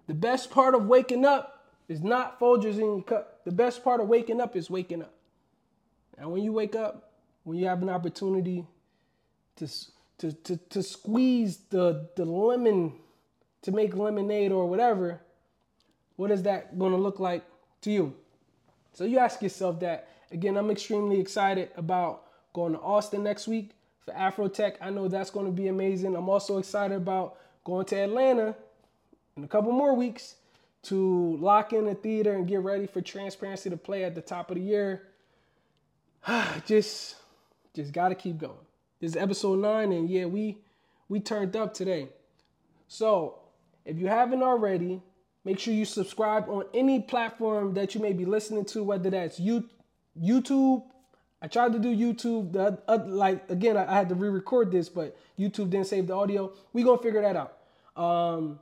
the 0.08 0.14
best 0.14 0.50
part 0.50 0.74
of 0.74 0.86
waking 0.86 1.26
up 1.26 1.66
is 1.88 2.02
not 2.02 2.40
Folgers 2.40 2.76
in 2.76 2.86
your 2.86 3.04
cup. 3.04 3.44
The 3.46 3.52
best 3.52 3.84
part 3.84 4.02
of 4.02 4.08
waking 4.08 4.42
up 4.42 4.56
is 4.56 4.70
waking 4.70 5.02
up. 5.02 5.14
And 6.18 6.32
when 6.32 6.44
you 6.44 6.52
wake 6.52 6.76
up, 6.76 7.12
when 7.44 7.58
you 7.58 7.68
have 7.68 7.82
an 7.82 7.90
opportunity 7.90 8.66
to, 9.58 9.68
to, 10.18 10.32
to, 10.32 10.58
to 10.58 10.84
squeeze 10.84 11.58
the, 11.70 12.10
the 12.16 12.26
lemon 12.26 12.94
to 13.62 13.72
make 13.72 13.96
lemonade 13.96 14.52
or 14.52 14.68
whatever, 14.68 15.22
what 16.16 16.32
is 16.32 16.44
that 16.44 16.78
going 16.78 16.92
to 16.92 16.98
look 16.98 17.20
like 17.20 17.44
to 17.82 17.92
you? 17.92 18.16
So 18.94 19.04
you 19.04 19.20
ask 19.20 19.42
yourself 19.42 19.80
that. 19.82 20.10
Again, 20.32 20.58
I'm 20.58 20.72
extremely 20.72 21.20
excited 21.22 21.70
about 21.78 22.24
going 22.52 22.74
to 22.74 22.80
Austin 22.80 23.24
next 23.24 23.48
week 23.48 23.72
for 24.00 24.14
Afrotech. 24.14 24.76
I 24.82 24.90
know 24.90 25.08
that's 25.08 25.30
going 25.30 25.46
to 25.46 25.52
be 25.52 25.68
amazing. 25.68 26.16
I'm 26.16 26.28
also 26.28 26.58
excited 26.58 26.96
about 26.96 27.38
going 27.64 27.86
to 27.86 27.96
Atlanta 27.96 28.56
in 29.38 29.44
a 29.44 29.48
couple 29.48 29.72
more 29.72 29.94
weeks 29.94 30.36
to 30.84 31.38
lock 31.38 31.74
in 31.74 31.86
the 31.86 31.96
theater 31.96 32.34
and 32.34 32.48
get 32.48 32.62
ready 32.62 32.88
for 32.88 33.02
transparency 33.02 33.70
to 33.70 33.78
play 33.78 34.04
at 34.04 34.16
the 34.16 34.22
top 34.22 34.50
of 34.50 34.56
the 34.56 34.64
year. 34.64 35.04
just 36.66 37.16
just 37.74 37.94
gotta 37.94 38.16
keep 38.16 38.38
going. 38.40 38.58
This 39.00 39.12
is 39.12 39.18
episode 39.18 39.60
nine, 39.60 39.92
and 39.92 40.10
yeah, 40.10 40.26
we 40.26 40.58
we 41.08 41.20
turned 41.20 41.56
up 41.56 41.74
today. 41.74 42.10
So 42.88 43.40
if 43.86 43.98
you 43.98 44.08
haven't 44.08 44.42
already, 44.42 45.02
make 45.46 45.60
sure 45.60 45.74
you 45.74 45.86
subscribe 45.86 46.50
on 46.50 46.66
any 46.74 47.02
platform 47.02 47.74
that 47.76 47.94
you 47.94 48.02
may 48.02 48.14
be 48.14 48.26
listening 48.26 48.66
to, 48.66 48.84
whether 48.84 49.10
that's 49.10 49.40
you, 49.40 49.70
YouTube. 50.20 50.84
I 51.42 51.48
tried 51.48 51.74
to 51.74 51.80
do 51.80 51.96
YouTube. 51.96 52.54
The 52.54 52.80
uh, 52.88 53.04
like 53.06 53.50
again, 53.52 53.78
I, 53.78 53.92
I 53.92 53.96
had 53.96 54.10
to 54.10 54.16
re-record 54.16 54.72
this, 54.72 54.90
but 54.90 55.16
YouTube 55.38 55.70
didn't 55.70 55.86
save 55.88 56.08
the 56.08 56.16
audio. 56.16 56.52
We 56.74 56.82
gonna 56.84 57.02
figure 57.02 57.22
that 57.22 57.36
out. 57.36 57.54
Um, 58.02 58.60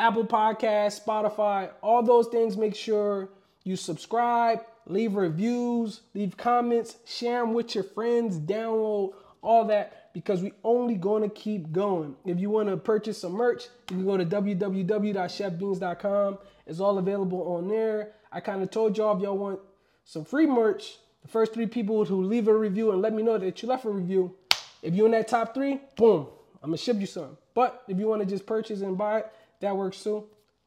Apple 0.00 0.24
Podcast, 0.24 1.04
Spotify, 1.04 1.70
all 1.82 2.02
those 2.02 2.28
things. 2.28 2.56
Make 2.56 2.74
sure 2.74 3.28
you 3.64 3.76
subscribe, 3.76 4.60
leave 4.86 5.14
reviews, 5.14 6.00
leave 6.14 6.38
comments, 6.38 6.96
share 7.04 7.40
them 7.40 7.52
with 7.52 7.74
your 7.74 7.84
friends, 7.84 8.38
download 8.38 9.12
all 9.42 9.66
that 9.66 10.10
because 10.14 10.40
we 10.40 10.54
only 10.64 10.94
going 10.94 11.22
to 11.22 11.28
keep 11.28 11.70
going. 11.70 12.16
If 12.24 12.40
you 12.40 12.48
want 12.48 12.70
to 12.70 12.78
purchase 12.78 13.18
some 13.18 13.32
merch, 13.32 13.64
you 13.90 13.96
can 13.96 14.06
go 14.06 14.16
to 14.16 14.24
www.chefbeanz.com. 14.24 16.38
It's 16.66 16.80
all 16.80 16.96
available 16.96 17.56
on 17.56 17.68
there. 17.68 18.12
I 18.32 18.40
kind 18.40 18.62
of 18.62 18.70
told 18.70 18.96
y'all 18.96 19.14
if 19.14 19.22
y'all 19.22 19.36
want 19.36 19.60
some 20.06 20.24
free 20.24 20.46
merch, 20.46 20.96
the 21.20 21.28
first 21.28 21.52
three 21.52 21.66
people 21.66 22.06
who 22.06 22.24
leave 22.24 22.48
a 22.48 22.56
review 22.56 22.92
and 22.92 23.02
let 23.02 23.12
me 23.12 23.22
know 23.22 23.36
that 23.36 23.62
you 23.62 23.68
left 23.68 23.84
a 23.84 23.90
review, 23.90 24.34
if 24.82 24.94
you're 24.94 25.04
in 25.04 25.12
that 25.12 25.28
top 25.28 25.52
three, 25.52 25.78
boom, 25.96 26.26
I'm 26.62 26.70
gonna 26.70 26.78
ship 26.78 26.98
you 26.98 27.06
some. 27.06 27.36
But 27.52 27.82
if 27.88 27.98
you 27.98 28.06
want 28.06 28.22
to 28.22 28.26
just 28.26 28.46
purchase 28.46 28.80
and 28.80 28.96
buy 28.96 29.18
it, 29.18 29.30
that 29.60 29.76
works 29.76 30.02
too. 30.02 30.26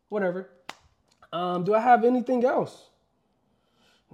Whatever. 0.09 0.49
Um, 1.31 1.63
do 1.63 1.73
I 1.73 1.79
have 1.79 2.03
anything 2.03 2.45
else? 2.45 2.89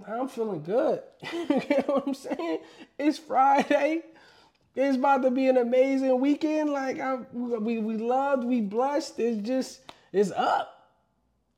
I'm 0.06 0.28
feeling 0.28 0.62
good. 0.62 1.02
you 1.32 1.48
know 1.48 1.84
what 1.86 2.06
I'm 2.06 2.14
saying? 2.14 2.58
It's 2.98 3.18
Friday. 3.18 4.02
It's 4.74 4.96
about 4.96 5.22
to 5.22 5.30
be 5.30 5.48
an 5.48 5.56
amazing 5.56 6.20
weekend. 6.20 6.70
Like 6.70 7.00
I, 7.00 7.16
we 7.32 7.78
we 7.78 7.96
loved, 7.96 8.44
we 8.44 8.60
blessed. 8.60 9.18
It's 9.18 9.46
just 9.46 9.80
it's 10.12 10.30
up. 10.30 10.90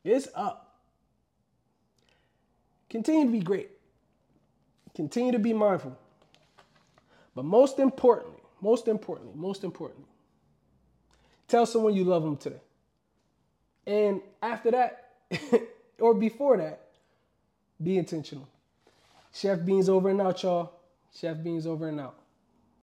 It's 0.04 0.28
up. 0.34 0.80
Continue 2.90 3.26
to 3.26 3.32
be 3.32 3.40
great. 3.40 3.70
Continue 4.94 5.32
to 5.32 5.38
be 5.38 5.52
mindful. 5.52 5.96
But 7.34 7.44
most 7.44 7.78
importantly, 7.78 8.40
most 8.60 8.88
importantly, 8.88 9.34
most 9.36 9.64
importantly, 9.64 10.08
tell 11.48 11.64
someone 11.64 11.94
you 11.94 12.04
love 12.04 12.22
them 12.22 12.36
today. 12.36 12.60
And 13.87 14.20
after 14.43 14.70
that, 14.70 15.11
or 16.01 16.14
before 16.14 16.57
that, 16.59 16.80
be 17.83 17.99
intentional. 17.99 18.49
Chef 19.33 19.59
Beanz 19.61 19.89
over 19.89 20.11
and 20.11 20.20
out, 20.20 20.43
y'all. 20.43 20.72
Chef 21.14 21.37
Beanz 21.39 21.66
over 21.66 21.89
and 21.89 22.01
out. 22.01 22.21